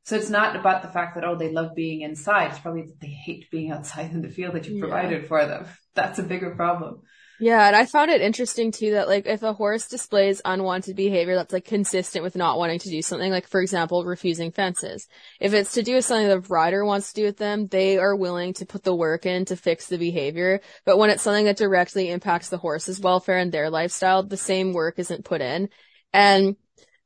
So 0.05 0.17
it's 0.17 0.31
not 0.31 0.55
about 0.55 0.83
the 0.83 0.89
fact 0.89 1.15
that, 1.15 1.25
oh, 1.25 1.37
they 1.37 1.51
love 1.51 1.75
being 1.75 2.03
inside. 2.03 2.51
It's 2.51 2.59
probably 2.59 2.83
that 2.83 3.01
they 3.01 3.09
hate 3.09 3.51
being 3.51 3.71
outside 3.71 4.11
in 4.13 4.21
the 4.21 4.29
field 4.29 4.55
that 4.55 4.67
you 4.67 4.79
provided 4.79 5.23
yeah. 5.23 5.29
for 5.29 5.47
them. 5.47 5.67
That's 5.95 6.19
a 6.19 6.23
bigger 6.23 6.55
problem. 6.55 7.03
Yeah, 7.39 7.67
and 7.67 7.75
I 7.75 7.85
found 7.85 8.13
it 8.13 8.21
interesting 8.21 8.71
too 8.71 8.93
that 8.93 9.09
like 9.09 9.27
if 9.27 9.43
a 9.43 9.53
horse 9.53 9.89
displays 9.89 10.41
unwanted 10.45 10.95
behavior 10.95 11.35
that's 11.35 11.53
like 11.53 11.65
consistent 11.65 12.23
with 12.23 12.37
not 12.37 12.59
wanting 12.59 12.79
to 12.79 12.89
do 12.89 13.03
something, 13.03 13.31
like 13.33 13.49
for 13.49 13.61
example, 13.61 14.05
refusing 14.05 14.53
fences. 14.53 15.09
If 15.41 15.53
it's 15.53 15.73
to 15.73 15.83
do 15.83 15.97
with 15.97 16.05
something 16.05 16.29
the 16.29 16.41
rider 16.43 16.85
wants 16.85 17.13
to 17.13 17.21
do 17.21 17.27
with 17.27 17.37
them, 17.37 17.67
they 17.67 17.99
are 17.99 18.15
willing 18.15 18.55
to 18.55 18.67
put 18.67 18.85
the 18.85 18.95
work 18.95 19.27
in 19.27 19.45
to 19.47 19.57
fix 19.57 19.89
the 19.89 19.99
behavior. 19.99 20.61
But 20.87 20.97
when 20.97 21.11
it's 21.11 21.23
something 21.25 21.47
that 21.47 21.57
directly 21.57 22.09
impacts 22.09 22.51
the 22.51 22.59
horse's 22.59 23.01
welfare 23.01 23.39
and 23.39 23.51
their 23.51 23.69
lifestyle, 23.69 24.23
the 24.23 24.37
same 24.37 24.73
work 24.73 25.01
isn't 25.01 25.25
put 25.25 25.41
in. 25.41 25.69
And 26.13 26.55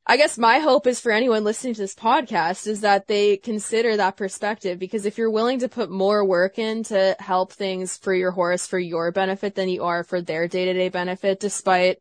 I 0.09 0.17
guess 0.17 0.39
my 0.39 0.57
hope 0.57 0.87
is 0.87 0.99
for 0.99 1.11
anyone 1.11 1.43
listening 1.43 1.75
to 1.75 1.81
this 1.81 1.93
podcast 1.93 2.65
is 2.65 2.81
that 2.81 3.05
they 3.05 3.37
consider 3.37 3.95
that 3.95 4.17
perspective 4.17 4.79
because 4.79 5.05
if 5.05 5.19
you're 5.19 5.29
willing 5.29 5.59
to 5.59 5.69
put 5.69 5.91
more 5.91 6.25
work 6.25 6.57
in 6.57 6.81
to 6.85 7.15
help 7.19 7.53
things 7.53 7.95
for 7.95 8.11
your 8.11 8.31
horse 8.31 8.65
for 8.65 8.79
your 8.79 9.11
benefit 9.11 9.53
than 9.53 9.69
you 9.69 9.83
are 9.83 10.03
for 10.03 10.19
their 10.19 10.47
day 10.47 10.65
to 10.65 10.73
day 10.73 10.89
benefit, 10.89 11.39
despite 11.39 11.99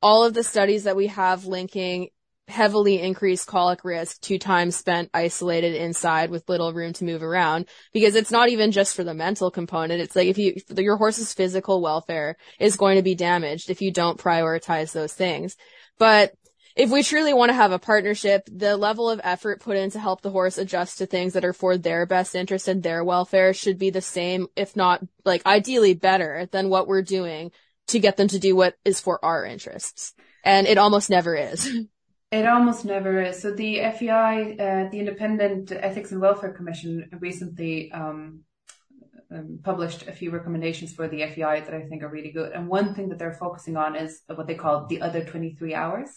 all 0.00 0.24
of 0.24 0.32
the 0.32 0.42
studies 0.42 0.84
that 0.84 0.96
we 0.96 1.08
have 1.08 1.44
linking 1.44 2.08
heavily 2.48 2.98
increased 3.02 3.46
colic 3.46 3.84
risk 3.84 4.22
to 4.22 4.38
time 4.38 4.70
spent 4.70 5.10
isolated 5.12 5.74
inside 5.74 6.30
with 6.30 6.48
little 6.48 6.72
room 6.72 6.94
to 6.94 7.04
move 7.04 7.22
around 7.22 7.68
because 7.92 8.14
it's 8.14 8.30
not 8.30 8.48
even 8.48 8.72
just 8.72 8.96
for 8.96 9.04
the 9.04 9.12
mental 9.12 9.50
component. 9.50 10.00
It's 10.00 10.16
like 10.16 10.28
if 10.28 10.38
you, 10.38 10.54
if 10.56 10.78
your 10.78 10.96
horse's 10.96 11.34
physical 11.34 11.82
welfare 11.82 12.38
is 12.58 12.76
going 12.76 12.96
to 12.96 13.02
be 13.02 13.14
damaged 13.14 13.68
if 13.68 13.82
you 13.82 13.92
don't 13.92 14.18
prioritize 14.18 14.92
those 14.92 15.12
things. 15.12 15.54
But 15.98 16.32
if 16.74 16.90
we 16.90 17.02
truly 17.02 17.34
want 17.34 17.50
to 17.50 17.54
have 17.54 17.72
a 17.72 17.78
partnership, 17.78 18.48
the 18.50 18.76
level 18.76 19.10
of 19.10 19.20
effort 19.24 19.60
put 19.60 19.76
in 19.76 19.90
to 19.90 19.98
help 19.98 20.22
the 20.22 20.30
horse 20.30 20.58
adjust 20.58 20.98
to 20.98 21.06
things 21.06 21.34
that 21.34 21.44
are 21.44 21.52
for 21.52 21.76
their 21.76 22.06
best 22.06 22.34
interest 22.34 22.68
and 22.68 22.82
their 22.82 23.04
welfare 23.04 23.52
should 23.52 23.78
be 23.78 23.90
the 23.90 24.00
same, 24.00 24.46
if 24.56 24.76
not 24.76 25.02
like 25.24 25.44
ideally 25.46 25.94
better 25.94 26.48
than 26.52 26.68
what 26.68 26.86
we're 26.86 27.02
doing 27.02 27.50
to 27.88 27.98
get 27.98 28.16
them 28.16 28.28
to 28.28 28.38
do 28.38 28.56
what 28.56 28.76
is 28.84 29.00
for 29.00 29.22
our 29.24 29.44
interests. 29.44 30.14
And 30.44 30.66
it 30.66 30.78
almost 30.78 31.10
never 31.10 31.36
is. 31.36 31.68
It 32.32 32.46
almost 32.46 32.86
never 32.86 33.20
is. 33.20 33.42
So 33.42 33.52
the 33.52 33.80
FEI, 33.92 34.56
uh, 34.58 34.88
the 34.90 34.98
Independent 34.98 35.70
Ethics 35.70 36.12
and 36.12 36.20
Welfare 36.22 36.54
Commission 36.54 37.10
recently, 37.20 37.92
um, 37.92 38.40
um, 39.30 39.60
published 39.62 40.08
a 40.08 40.12
few 40.12 40.30
recommendations 40.30 40.94
for 40.94 41.08
the 41.08 41.26
FEI 41.26 41.60
that 41.60 41.74
I 41.74 41.82
think 41.82 42.02
are 42.02 42.08
really 42.08 42.32
good. 42.32 42.52
And 42.52 42.68
one 42.68 42.94
thing 42.94 43.10
that 43.10 43.18
they're 43.18 43.34
focusing 43.34 43.76
on 43.76 43.96
is 43.96 44.22
what 44.26 44.46
they 44.46 44.54
call 44.54 44.86
the 44.86 45.02
other 45.02 45.22
23 45.22 45.74
hours. 45.74 46.08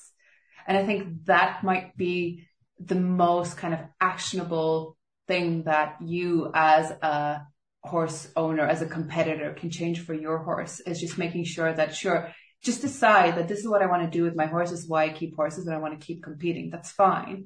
And 0.68 0.78
I 0.78 0.86
think 0.86 1.26
that 1.26 1.64
might 1.64 1.96
be 1.96 2.48
the 2.80 2.96
most 2.96 3.58
kind 3.58 3.74
of 3.74 3.80
actionable 4.02 4.98
thing 5.28 5.64
that 5.64 5.98
you 6.02 6.52
as 6.54 6.92
a 6.92 7.42
horse 7.84 8.28
owner, 8.36 8.66
as 8.66 8.82
a 8.82 8.88
competitor 8.88 9.54
can 9.54 9.70
change 9.70 10.02
for 10.02 10.14
your 10.14 10.40
horse 10.40 10.80
is 10.82 11.00
just 11.00 11.18
making 11.18 11.46
sure 11.46 11.72
that 11.72 11.96
sure, 11.96 12.32
just 12.64 12.82
decide 12.82 13.36
that 13.36 13.48
this 13.48 13.60
is 13.60 13.68
what 13.68 13.82
I 13.82 13.86
want 13.86 14.04
to 14.04 14.18
do 14.18 14.24
with 14.24 14.36
my 14.36 14.48
horse. 14.48 14.72
This 14.72 14.82
is 14.82 14.90
why 14.90 15.06
I 15.06 15.10
keep 15.10 15.36
horses 15.36 15.68
and 15.68 15.76
I 15.76 15.80
want 15.80 16.00
to 16.00 16.06
keep 16.06 16.24
competing. 16.24 16.70
That's 16.72 16.92
fine. 16.92 17.46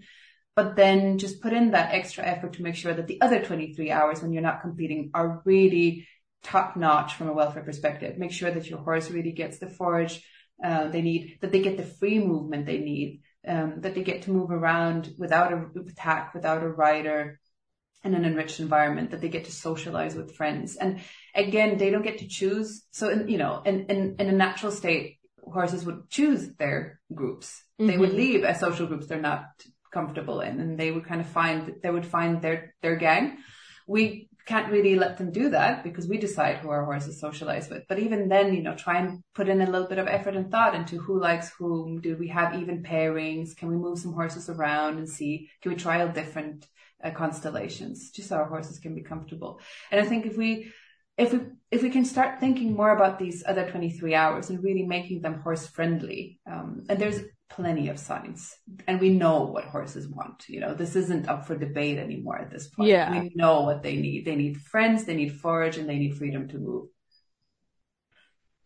But 0.56 0.76
then 0.76 1.18
just 1.18 1.42
put 1.42 1.54
in 1.54 1.72
that 1.72 1.94
extra 1.94 2.26
effort 2.26 2.54
to 2.54 2.64
make 2.64 2.76
sure 2.76 2.94
that 2.94 3.08
the 3.08 3.22
other 3.22 3.44
23 3.44 3.92
hours 3.92 4.22
when 4.22 4.34
you're 4.34 4.42
not 4.42 4.62
competing 4.62 5.12
are 5.14 5.42
really 5.46 6.08
top 6.44 6.78
notch 6.78 7.16
from 7.16 7.28
a 7.28 7.34
welfare 7.34 7.64
perspective. 7.64 8.18
Make 8.18 8.32
sure 8.32 8.52
that 8.52 8.70
your 8.70 8.80
horse 8.80 9.12
really 9.12 9.32
gets 9.32 9.60
the 9.60 9.68
forage 9.68 10.24
uh, 10.64 10.88
they 10.90 11.02
need, 11.02 11.38
that 11.42 11.52
they 11.52 11.62
get 11.62 11.78
the 11.78 11.84
free 11.84 12.20
movement 12.20 12.66
they 12.66 12.80
need, 12.80 13.22
um, 13.48 13.82
that 13.82 13.96
they 13.96 14.04
get 14.04 14.24
to 14.24 14.32
move 14.32 14.52
around 14.52 15.14
without 15.18 15.54
a 15.54 15.66
tack, 15.96 16.34
without 16.34 16.64
a 16.64 16.70
rider 16.70 17.40
in 18.04 18.14
an 18.14 18.26
enriched 18.26 18.60
environment, 18.60 19.12
that 19.12 19.22
they 19.22 19.30
get 19.30 19.46
to 19.46 19.52
socialize 19.52 20.16
with 20.16 20.36
friends. 20.36 20.76
And 20.76 21.02
again, 21.36 21.78
they 21.78 21.90
don't 21.90 22.04
get 22.04 22.20
to 22.20 22.28
choose. 22.28 22.86
So, 22.92 23.10
in, 23.10 23.28
you 23.28 23.38
know, 23.38 23.62
in, 23.66 23.86
in, 23.88 24.16
in 24.20 24.28
a 24.28 24.34
natural 24.34 24.72
state, 24.72 25.20
horses 25.44 25.86
would 25.86 26.10
choose 26.10 26.56
their 26.56 27.00
groups. 27.14 27.62
Mm-hmm. 27.80 27.88
They 27.88 27.98
would 27.98 28.10
mm-hmm. 28.10 28.18
leave 28.18 28.44
a 28.44 28.56
social 28.58 28.88
groups 28.88 29.08
they're 29.08 29.22
not 29.22 29.46
comfortable 29.92 30.42
in 30.42 30.60
and 30.60 30.80
they 30.80 30.92
would 30.92 31.06
kind 31.06 31.20
of 31.20 31.28
find, 31.28 31.76
they 31.82 31.90
would 31.90 32.06
find 32.06 32.42
their, 32.42 32.76
their 32.82 32.96
gang. 32.96 33.40
We 33.88 34.29
can't 34.46 34.72
really 34.72 34.96
let 34.96 35.18
them 35.18 35.32
do 35.32 35.50
that 35.50 35.84
because 35.84 36.08
we 36.08 36.18
decide 36.18 36.58
who 36.58 36.70
our 36.70 36.86
horses 36.86 37.20
socialize 37.20 37.70
with. 37.70 37.84
But 37.88 38.00
even 38.00 38.30
then, 38.30 38.54
you 38.54 38.64
know, 38.64 38.76
try 38.76 38.98
and 39.00 39.24
put 39.36 39.50
in 39.50 39.62
a 39.62 39.70
little 39.70 39.88
bit 39.88 40.00
of 40.00 40.08
effort 40.08 40.36
and 40.36 40.50
thought 40.50 40.76
into 40.76 40.98
who 41.00 41.20
likes 41.20 41.52
whom. 41.58 42.02
Do 42.02 42.18
we 42.18 42.28
have 42.30 42.56
even 42.56 42.84
pairings? 42.84 43.56
Can 43.56 43.70
we 43.70 43.76
move 43.76 44.00
some 44.00 44.14
horses 44.14 44.50
around 44.50 44.98
and 44.98 45.08
see? 45.08 45.50
Can 45.62 45.72
we 45.72 45.78
trial 45.78 46.10
different 46.10 46.68
uh, 47.04 47.12
constellations, 47.12 48.12
just 48.12 48.30
so 48.30 48.38
our 48.38 48.46
horses 48.46 48.80
can 48.80 48.96
be 48.96 49.02
comfortable. 49.02 49.60
And 49.92 50.02
I 50.02 50.06
think 50.06 50.26
if 50.26 50.38
we 50.38 50.72
if 51.18 51.34
we 51.34 51.40
if 51.72 51.82
we 51.84 51.90
can 51.90 52.06
start 52.06 52.40
thinking 52.40 52.76
more 52.76 52.96
about 52.96 53.20
these 53.20 53.44
other 53.46 53.70
23 53.70 54.16
hours 54.16 54.50
and 54.50 54.64
really 54.64 54.84
making 54.84 55.22
them 55.22 55.42
horse 55.42 55.68
friendly 55.68 56.40
um, 56.50 56.84
and 56.90 57.00
there's 57.00 57.20
plenty 57.50 57.90
of 57.90 58.00
signs. 58.00 58.56
And 58.88 59.00
we 59.00 59.10
know 59.10 59.44
what 59.44 59.66
horses 59.66 60.08
want 60.08 60.46
you 60.48 60.60
know? 60.60 60.74
This 60.74 60.96
isn't 60.96 61.28
up 61.28 61.46
for 61.46 61.58
debate 61.58 61.98
anymore 61.98 62.38
at 62.38 62.52
this 62.52 62.68
point. 62.68 62.90
Yeah. 62.90 63.22
we 63.22 63.32
know 63.36 63.62
what 63.62 63.84
they 63.84 63.96
need. 63.96 64.26
They 64.26 64.36
need 64.36 64.58
friends 64.58 65.06
they 65.06 65.16
need 65.16 65.40
forage 65.40 65.78
and 65.78 65.90
they 65.90 65.98
need 65.98 66.18
freedom 66.18 66.48
to 66.50 66.58
move. 66.58 66.88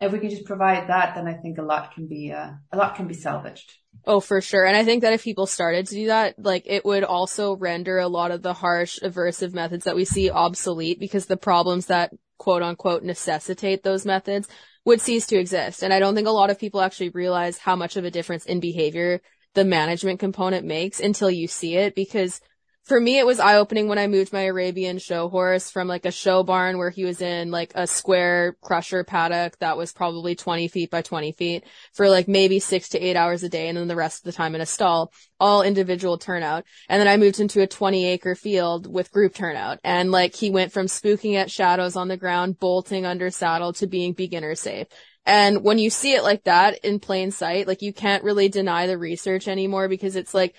If 0.02 0.12
we 0.12 0.20
can 0.20 0.30
just 0.30 0.46
provide 0.46 0.90
that 0.90 1.16
then 1.16 1.28
i 1.28 1.34
think 1.34 1.58
a 1.58 1.62
lot 1.62 1.94
can 1.94 2.08
be 2.08 2.32
uh, 2.32 2.52
a 2.72 2.78
lot 2.78 2.96
can 2.96 3.08
be 3.08 3.14
salvaged. 3.14 3.74
Oh, 4.06 4.20
for 4.20 4.42
sure. 4.42 4.66
And 4.66 4.76
I 4.76 4.84
think 4.84 5.04
that 5.04 5.14
if 5.14 5.24
people 5.24 5.46
started 5.46 5.88
to 5.88 5.96
do 5.96 6.08
that, 6.08 6.36
like 6.38 6.64
it 6.66 6.84
would 6.84 7.04
also 7.04 7.56
render 7.56 8.00
a 8.00 8.08
lot 8.08 8.32
of 8.32 8.42
the 8.42 8.54
harsh 8.54 9.00
aversive 9.00 9.54
methods 9.54 9.86
that 9.86 9.96
we 9.96 10.04
see 10.04 10.30
obsolete 10.30 11.00
because 11.00 11.26
the 11.26 11.38
problems 11.38 11.86
that 11.86 12.12
quote 12.38 12.64
unquote 12.64 13.04
necessitate 13.04 13.84
those 13.84 14.06
methods 14.06 14.50
would 14.86 15.02
cease 15.02 15.28
to 15.28 15.38
exist. 15.38 15.84
And 15.84 15.94
I 15.94 16.00
don't 16.00 16.16
think 16.16 16.28
a 16.28 16.32
lot 16.32 16.50
of 16.50 16.60
people 16.60 16.82
actually 16.82 17.10
realize 17.10 17.58
how 17.58 17.76
much 17.76 17.96
of 17.96 18.06
a 18.06 18.12
difference 18.12 18.46
in 18.46 18.60
behavior 18.60 19.22
the 19.54 19.64
management 19.64 20.20
component 20.20 20.66
makes 20.66 21.00
until 21.00 21.30
you 21.30 21.48
see 21.48 21.76
it 21.76 21.96
because 21.96 22.42
for 22.86 23.00
me, 23.00 23.18
it 23.18 23.26
was 23.26 23.40
eye 23.40 23.56
opening 23.56 23.88
when 23.88 23.98
I 23.98 24.08
moved 24.08 24.34
my 24.34 24.42
Arabian 24.42 24.98
show 24.98 25.30
horse 25.30 25.72
from 25.72 25.88
like 25.88 26.06
a 26.06 26.12
show 26.12 26.44
barn 26.44 26.78
where 26.78 26.90
he 26.90 27.06
was 27.06 27.22
in 27.22 27.50
like 27.50 27.72
a 27.76 27.88
square 27.88 28.58
crusher 28.62 29.06
paddock 29.06 29.58
that 29.60 29.78
was 29.78 29.94
probably 29.94 30.36
20 30.36 30.68
feet 30.68 30.92
by 30.92 31.02
20 31.02 31.32
feet 31.32 31.64
for 31.94 32.10
like 32.10 32.28
maybe 32.28 32.60
six 32.60 32.90
to 32.90 33.00
eight 33.00 33.16
hours 33.16 33.42
a 33.42 33.50
day. 33.50 33.70
And 33.70 33.78
then 33.78 33.88
the 33.88 33.96
rest 33.96 34.20
of 34.20 34.24
the 34.26 34.36
time 34.36 34.54
in 34.54 34.60
a 34.60 34.66
stall, 34.66 35.14
all 35.40 35.62
individual 35.62 36.18
turnout. 36.18 36.66
And 36.90 37.00
then 37.00 37.08
I 37.08 37.16
moved 37.16 37.40
into 37.40 37.62
a 37.62 37.68
20 37.68 38.06
acre 38.06 38.36
field 38.36 38.92
with 38.92 39.14
group 39.14 39.34
turnout. 39.34 39.80
And 39.86 40.12
like 40.12 40.36
he 40.36 40.50
went 40.50 40.74
from 40.74 40.88
spooking 40.88 41.36
at 41.36 41.50
shadows 41.50 41.96
on 41.96 42.10
the 42.10 42.18
ground, 42.18 42.60
bolting 42.60 43.06
under 43.06 43.30
saddle 43.30 43.72
to 43.74 43.88
being 43.88 44.12
beginner 44.12 44.56
safe. 44.56 44.88
And 45.26 45.64
when 45.64 45.78
you 45.78 45.90
see 45.90 46.14
it 46.16 46.24
like 46.24 46.44
that 46.44 46.84
in 46.84 47.00
plain 47.00 47.32
sight, 47.32 47.66
like 47.66 47.82
you 47.82 47.94
can't 47.94 48.26
really 48.26 48.50
deny 48.50 48.88
the 48.88 48.98
research 48.98 49.48
anymore 49.48 49.88
because 49.88 50.18
it's 50.18 50.34
like 50.34 50.54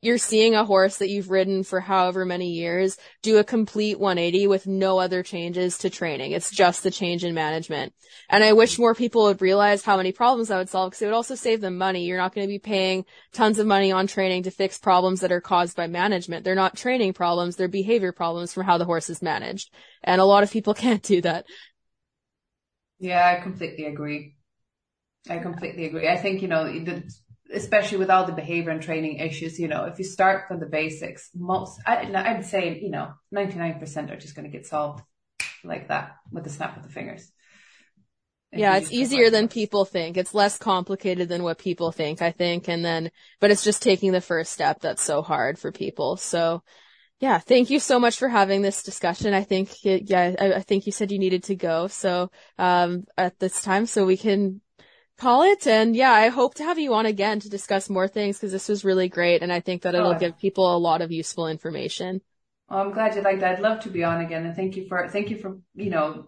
you're 0.00 0.18
seeing 0.18 0.54
a 0.54 0.64
horse 0.64 0.98
that 0.98 1.08
you've 1.08 1.30
ridden 1.30 1.64
for 1.64 1.80
however 1.80 2.24
many 2.24 2.50
years 2.50 2.96
do 3.22 3.38
a 3.38 3.44
complete 3.44 3.98
180 3.98 4.46
with 4.46 4.66
no 4.66 4.98
other 4.98 5.24
changes 5.24 5.78
to 5.78 5.90
training. 5.90 6.32
It's 6.32 6.52
just 6.52 6.84
the 6.84 6.90
change 6.90 7.24
in 7.24 7.34
management. 7.34 7.92
And 8.28 8.44
I 8.44 8.52
wish 8.52 8.78
more 8.78 8.94
people 8.94 9.24
would 9.24 9.42
realize 9.42 9.82
how 9.82 9.96
many 9.96 10.12
problems 10.12 10.48
that 10.48 10.58
would 10.58 10.68
solve 10.68 10.90
because 10.90 11.02
it 11.02 11.06
would 11.06 11.14
also 11.14 11.34
save 11.34 11.60
them 11.60 11.78
money. 11.78 12.04
You're 12.04 12.16
not 12.16 12.32
going 12.32 12.46
to 12.46 12.52
be 12.52 12.60
paying 12.60 13.06
tons 13.32 13.58
of 13.58 13.66
money 13.66 13.90
on 13.90 14.06
training 14.06 14.44
to 14.44 14.52
fix 14.52 14.78
problems 14.78 15.20
that 15.20 15.32
are 15.32 15.40
caused 15.40 15.76
by 15.76 15.88
management. 15.88 16.44
They're 16.44 16.54
not 16.54 16.76
training 16.76 17.14
problems. 17.14 17.56
They're 17.56 17.66
behavior 17.66 18.12
problems 18.12 18.52
from 18.52 18.66
how 18.66 18.78
the 18.78 18.84
horse 18.84 19.10
is 19.10 19.20
managed. 19.20 19.74
And 20.04 20.20
a 20.20 20.24
lot 20.24 20.44
of 20.44 20.52
people 20.52 20.74
can't 20.74 21.02
do 21.02 21.20
that. 21.22 21.44
Yeah, 23.00 23.36
I 23.36 23.42
completely 23.42 23.86
agree. 23.86 24.36
I 25.28 25.38
completely 25.38 25.86
agree. 25.86 26.08
I 26.08 26.16
think, 26.16 26.40
you 26.40 26.48
know, 26.48 26.64
the, 26.64 27.02
especially 27.52 27.98
with 27.98 28.10
all 28.10 28.26
the 28.26 28.32
behavior 28.32 28.70
and 28.70 28.82
training 28.82 29.16
issues, 29.18 29.58
you 29.58 29.68
know, 29.68 29.84
if 29.84 29.98
you 29.98 30.04
start 30.04 30.48
from 30.48 30.60
the 30.60 30.66
basics, 30.66 31.30
most, 31.34 31.80
I, 31.86 32.10
I'd 32.14 32.44
say, 32.44 32.78
you 32.80 32.90
know, 32.90 33.12
99% 33.34 34.10
are 34.10 34.16
just 34.16 34.34
going 34.34 34.50
to 34.50 34.56
get 34.56 34.66
solved 34.66 35.02
like 35.64 35.88
that 35.88 36.16
with 36.30 36.44
the 36.44 36.50
snap 36.50 36.76
of 36.76 36.82
the 36.82 36.88
fingers. 36.88 37.30
Yeah, 38.50 38.76
it's 38.76 38.92
easier 38.92 39.28
than 39.28 39.48
people 39.48 39.84
think. 39.84 40.16
It's 40.16 40.32
less 40.32 40.56
complicated 40.56 41.28
than 41.28 41.42
what 41.42 41.58
people 41.58 41.92
think, 41.92 42.22
I 42.22 42.30
think. 42.30 42.66
And 42.68 42.82
then, 42.82 43.10
but 43.40 43.50
it's 43.50 43.64
just 43.64 43.82
taking 43.82 44.12
the 44.12 44.22
first 44.22 44.52
step 44.52 44.80
that's 44.80 45.02
so 45.02 45.20
hard 45.20 45.58
for 45.58 45.70
people. 45.70 46.16
So 46.16 46.62
yeah, 47.20 47.38
thank 47.38 47.68
you 47.68 47.80
so 47.80 47.98
much 47.98 48.16
for 48.16 48.28
having 48.28 48.62
this 48.62 48.82
discussion. 48.82 49.34
I 49.34 49.42
think, 49.42 49.70
yeah, 49.82 50.34
I, 50.38 50.52
I 50.54 50.60
think 50.60 50.86
you 50.86 50.92
said 50.92 51.10
you 51.10 51.18
needed 51.18 51.44
to 51.44 51.56
go. 51.56 51.88
So, 51.88 52.30
um, 52.58 53.04
at 53.16 53.38
this 53.38 53.60
time, 53.60 53.86
so 53.86 54.06
we 54.06 54.16
can 54.16 54.60
call 55.18 55.42
it. 55.42 55.66
And 55.66 55.94
yeah, 55.94 56.12
I 56.12 56.28
hope 56.28 56.54
to 56.54 56.64
have 56.64 56.78
you 56.78 56.94
on 56.94 57.06
again 57.06 57.40
to 57.40 57.50
discuss 57.50 57.90
more 57.90 58.08
things 58.08 58.36
because 58.36 58.52
this 58.52 58.68
was 58.68 58.84
really 58.84 59.08
great. 59.08 59.42
And 59.42 59.52
I 59.52 59.60
think 59.60 59.82
that 59.82 59.94
it'll 59.94 60.14
oh. 60.14 60.18
give 60.18 60.38
people 60.38 60.74
a 60.74 60.78
lot 60.78 61.02
of 61.02 61.12
useful 61.12 61.48
information. 61.48 62.20
Well, 62.68 62.80
I'm 62.80 62.92
glad 62.92 63.14
you 63.14 63.22
liked 63.22 63.40
that. 63.40 63.56
I'd 63.56 63.60
love 63.60 63.80
to 63.80 63.90
be 63.90 64.04
on 64.04 64.20
again. 64.20 64.46
And 64.46 64.54
thank 64.54 64.76
you 64.76 64.86
for, 64.88 65.08
thank 65.08 65.30
you 65.30 65.38
for, 65.38 65.58
you 65.74 65.90
know, 65.90 66.26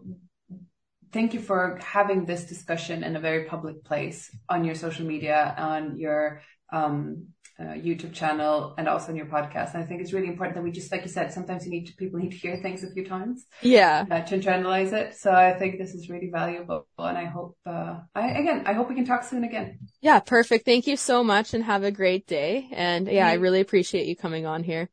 thank 1.13 1.35
you 1.35 1.41
for 1.41 1.79
having 1.83 2.25
this 2.25 2.45
discussion 2.45 3.05
in 3.05 3.17
a 3.17 3.21
very 3.21 3.45
public 3.45 3.85
place 3.85 4.31
on 4.49 4.65
your 4.65 4.75
social 4.75 5.07
media, 5.07 5.55
on 5.57 5.99
your, 5.99 6.43
um, 6.73 7.29
uh, 7.61 7.75
YouTube 7.75 8.13
channel 8.15 8.75
and 8.79 8.89
also 8.89 9.09
on 9.09 9.17
your 9.17 9.27
podcast. 9.27 9.75
And 9.75 9.83
I 9.83 9.87
think 9.87 10.01
it's 10.01 10.13
really 10.13 10.29
important 10.29 10.55
that 10.55 10.63
we 10.63 10.71
just, 10.71 10.91
like 10.91 11.03
you 11.03 11.09
said, 11.09 11.33
sometimes 11.33 11.67
you 11.67 11.71
need 11.71 11.87
to, 11.87 11.95
people 11.95 12.19
need 12.19 12.31
to 12.31 12.37
hear 12.37 12.57
things 12.57 12.83
a 12.83 12.91
few 12.91 13.05
times. 13.05 13.45
Yeah. 13.61 14.07
Uh, 14.11 14.21
to 14.23 14.39
internalize 14.39 14.93
it. 14.93 15.15
So 15.15 15.31
I 15.31 15.53
think 15.59 15.79
this 15.79 15.95
is 15.95 16.09
really 16.09 16.31
valuable. 16.31 16.87
And 16.99 17.19
I 17.19 17.27
hope, 17.27 17.59
uh, 17.67 17.99
I, 18.15 18.31
again, 18.31 18.63
I 18.67 18.73
hope 18.73 18.89
we 18.89 18.95
can 18.95 19.05
talk 19.05 19.25
soon 19.25 19.45
again. 19.45 19.79
Yeah, 20.01 20.21
perfect. 20.21 20.65
Thank 20.65 20.87
you 20.87 20.97
so 20.97 21.23
much 21.23 21.53
and 21.53 21.63
have 21.65 21.85
a 21.85 21.91
great 21.91 22.27
day. 22.27 22.69
And 22.73 23.07
yeah, 23.07 23.29
I 23.29 23.35
really 23.35 23.61
appreciate 23.61 24.07
you 24.07 24.17
coming 24.17 24.47
on 24.47 24.63
here. 24.63 24.89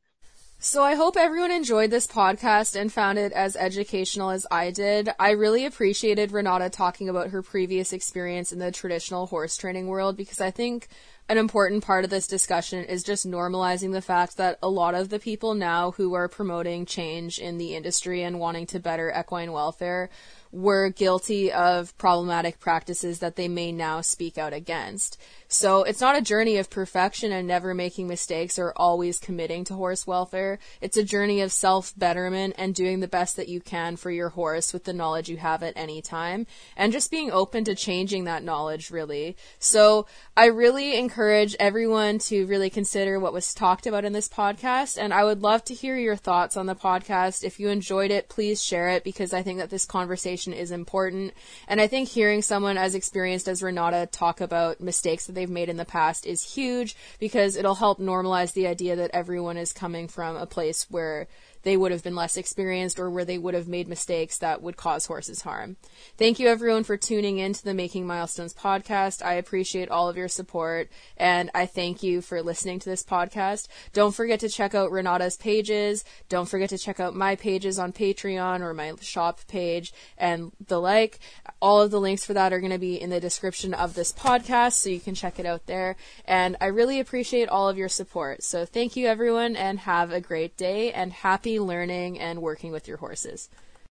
So 0.59 0.83
I 0.83 0.95
hope 0.95 1.15
everyone 1.17 1.51
enjoyed 1.51 1.91
this 1.91 2.07
podcast 2.07 2.75
and 2.75 2.91
found 2.91 3.19
it 3.19 3.31
as 3.31 3.55
educational 3.55 4.31
as 4.31 4.47
I 4.49 4.71
did. 4.71 5.07
I 5.19 5.31
really 5.31 5.67
appreciated 5.67 6.31
Renate 6.31 6.71
talking 6.71 7.09
about 7.09 7.29
her 7.29 7.43
previous 7.43 7.93
experience 7.93 8.51
in 8.51 8.57
the 8.57 8.71
traditional 8.71 9.27
horse 9.27 9.55
training 9.55 9.87
world 9.87 10.17
because 10.17 10.41
I 10.41 10.49
think 10.49 10.87
an 11.29 11.37
important 11.37 11.83
part 11.83 12.05
of 12.05 12.09
this 12.09 12.25
discussion 12.25 12.85
is 12.85 13.03
just 13.03 13.27
normalizing 13.27 13.91
the 13.91 14.01
fact 14.01 14.37
that 14.37 14.57
a 14.63 14.69
lot 14.69 14.95
of 14.95 15.09
the 15.09 15.19
people 15.19 15.53
now 15.53 15.91
who 15.91 16.13
are 16.13 16.29
promoting 16.29 16.85
change 16.85 17.37
in 17.37 17.57
the 17.57 17.75
industry 17.75 18.23
and 18.23 18.39
wanting 18.39 18.65
to 18.67 18.79
better 18.79 19.13
equine 19.17 19.51
welfare 19.51 20.09
were 20.53 20.89
guilty 20.89 21.51
of 21.51 21.97
problematic 21.97 22.59
practices 22.61 23.19
that 23.19 23.35
they 23.35 23.49
may 23.49 23.73
now 23.73 23.99
speak 23.99 24.37
out 24.37 24.53
against. 24.53 25.19
So 25.49 25.83
it's 25.83 26.01
not 26.01 26.17
a 26.17 26.21
journey 26.21 26.57
of 26.57 26.69
perfection 26.69 27.31
and 27.31 27.47
never 27.47 27.73
making 27.73 28.07
mistakes 28.07 28.59
or 28.59 28.73
always 28.75 29.17
committing 29.17 29.63
to 29.65 29.75
horse 29.75 30.05
welfare. 30.05 30.59
It's 30.81 30.97
a 30.97 31.03
journey 31.03 31.39
of 31.39 31.53
self 31.53 31.97
betterment 31.97 32.55
and 32.57 32.75
doing 32.75 32.99
the 32.99 33.07
best 33.07 33.37
that 33.37 33.47
you 33.47 33.61
can 33.61 33.95
for 33.95 34.11
your 34.11 34.29
horse 34.29 34.73
with 34.73 34.83
the 34.83 34.91
knowledge 34.91 35.29
you 35.29 35.37
have 35.37 35.63
at 35.63 35.73
any 35.77 36.01
time 36.01 36.47
and 36.75 36.91
just 36.91 37.11
being 37.11 37.31
open 37.31 37.63
to 37.63 37.75
changing 37.75 38.25
that 38.25 38.43
knowledge 38.43 38.91
really. 38.91 39.37
So 39.57 40.05
I 40.35 40.47
really 40.47 40.97
encourage 40.97 41.55
everyone 41.61 42.19
to 42.19 42.45
really 42.45 42.69
consider 42.69 43.17
what 43.17 43.33
was 43.33 43.53
talked 43.53 43.87
about 43.87 44.03
in 44.03 44.11
this 44.11 44.27
podcast 44.27 44.97
and 45.01 45.13
I 45.13 45.23
would 45.23 45.41
love 45.41 45.63
to 45.65 45.73
hear 45.73 45.95
your 45.95 46.17
thoughts 46.17 46.57
on 46.57 46.65
the 46.65 46.75
podcast. 46.75 47.45
If 47.45 47.57
you 47.57 47.69
enjoyed 47.69 48.11
it, 48.11 48.27
please 48.27 48.61
share 48.61 48.89
it 48.89 49.05
because 49.05 49.31
I 49.31 49.43
think 49.43 49.59
that 49.59 49.69
this 49.69 49.85
conversation 49.85 50.51
is 50.51 50.71
important. 50.71 51.33
And 51.69 51.79
I 51.79 51.87
think 51.87 52.09
hearing 52.09 52.41
someone 52.41 52.77
as 52.77 52.95
experienced 52.95 53.47
as 53.47 53.61
Renate 53.61 54.11
talk 54.11 54.41
about 54.41 54.81
mistakes 54.81 55.25
that 55.27 55.36
they've 55.37 55.49
made 55.49 55.69
in 55.69 55.77
the 55.77 55.85
past 55.85 56.25
is 56.25 56.53
huge 56.55 56.95
because 57.19 57.55
it'll 57.55 57.75
help 57.75 57.99
normalize 57.99 58.53
the 58.53 58.67
idea 58.67 58.95
that 58.95 59.11
everyone 59.13 59.57
is 59.57 59.71
coming 59.71 60.07
from 60.07 60.35
a 60.35 60.45
place 60.45 60.87
where 60.89 61.27
they 61.63 61.75
would 61.75 61.91
have 61.91 62.03
been 62.03 62.15
less 62.15 62.37
experienced 62.37 62.97
or 62.97 63.09
where 63.09 63.25
they 63.25 63.37
would 63.37 63.53
have 63.53 63.67
made 63.67 63.89
mistakes 63.89 64.37
that 64.37 64.61
would 64.61 64.77
cause 64.77 65.05
horses 65.05 65.41
harm. 65.41 65.75
Thank 66.17 66.39
you 66.39 66.47
everyone 66.47 66.85
for 66.85 66.95
tuning 66.95 67.39
in 67.39 67.51
to 67.51 67.63
the 67.63 67.73
Making 67.73 68.07
Milestones 68.07 68.53
podcast. 68.53 69.21
I 69.21 69.33
appreciate 69.33 69.89
all 69.89 70.07
of 70.07 70.15
your 70.15 70.29
support 70.29 70.89
and 71.17 71.51
I 71.53 71.65
thank 71.65 72.03
you 72.03 72.21
for 72.21 72.41
listening 72.41 72.79
to 72.79 72.89
this 72.89 73.03
podcast. 73.03 73.67
Don't 73.91 74.15
forget 74.15 74.39
to 74.41 74.49
check 74.49 74.75
out 74.75 74.91
Renate's 74.91 75.35
pages. 75.35 76.05
Don't 76.29 76.47
forget 76.47 76.69
to 76.69 76.77
check 76.77 77.01
out 77.01 77.15
my 77.15 77.35
pages 77.35 77.77
on 77.77 77.91
Patreon 77.91 78.61
or 78.61 78.73
my 78.73 78.93
shop 79.01 79.41
page 79.47 79.91
and 80.17 80.53
the 80.67 80.79
like. 80.79 81.19
All 81.59 81.81
of 81.81 81.91
the 81.91 81.99
links 81.99 82.25
for 82.25 82.33
that 82.33 82.53
are 82.53 82.59
going 82.59 82.71
to 82.71 82.77
be 82.77 83.01
in 83.01 83.09
the 83.09 83.19
description 83.19 83.73
of 83.73 83.93
this 83.93 84.13
podcast 84.13 84.73
so 84.73 84.89
you 84.89 84.99
can 84.99 85.15
check 85.15 85.39
it 85.39 85.45
out 85.45 85.65
there. 85.65 85.95
And 86.25 86.55
I 86.61 86.65
really 86.67 86.99
appreciate 86.99 87.49
all 87.49 87.67
of 87.67 87.77
your 87.77 87.89
support. 87.89 88.43
So 88.43 88.65
thank 88.65 88.95
you 88.95 89.07
everyone 89.07 89.55
and 89.55 89.79
have 89.79 90.11
a 90.11 90.21
great 90.21 90.55
day 90.57 90.91
and 90.91 91.11
happy 91.11 91.59
learning 91.59 92.19
and 92.19 92.41
working 92.41 92.71
with 92.71 92.87
your 92.87 92.97
horses. 92.97 93.49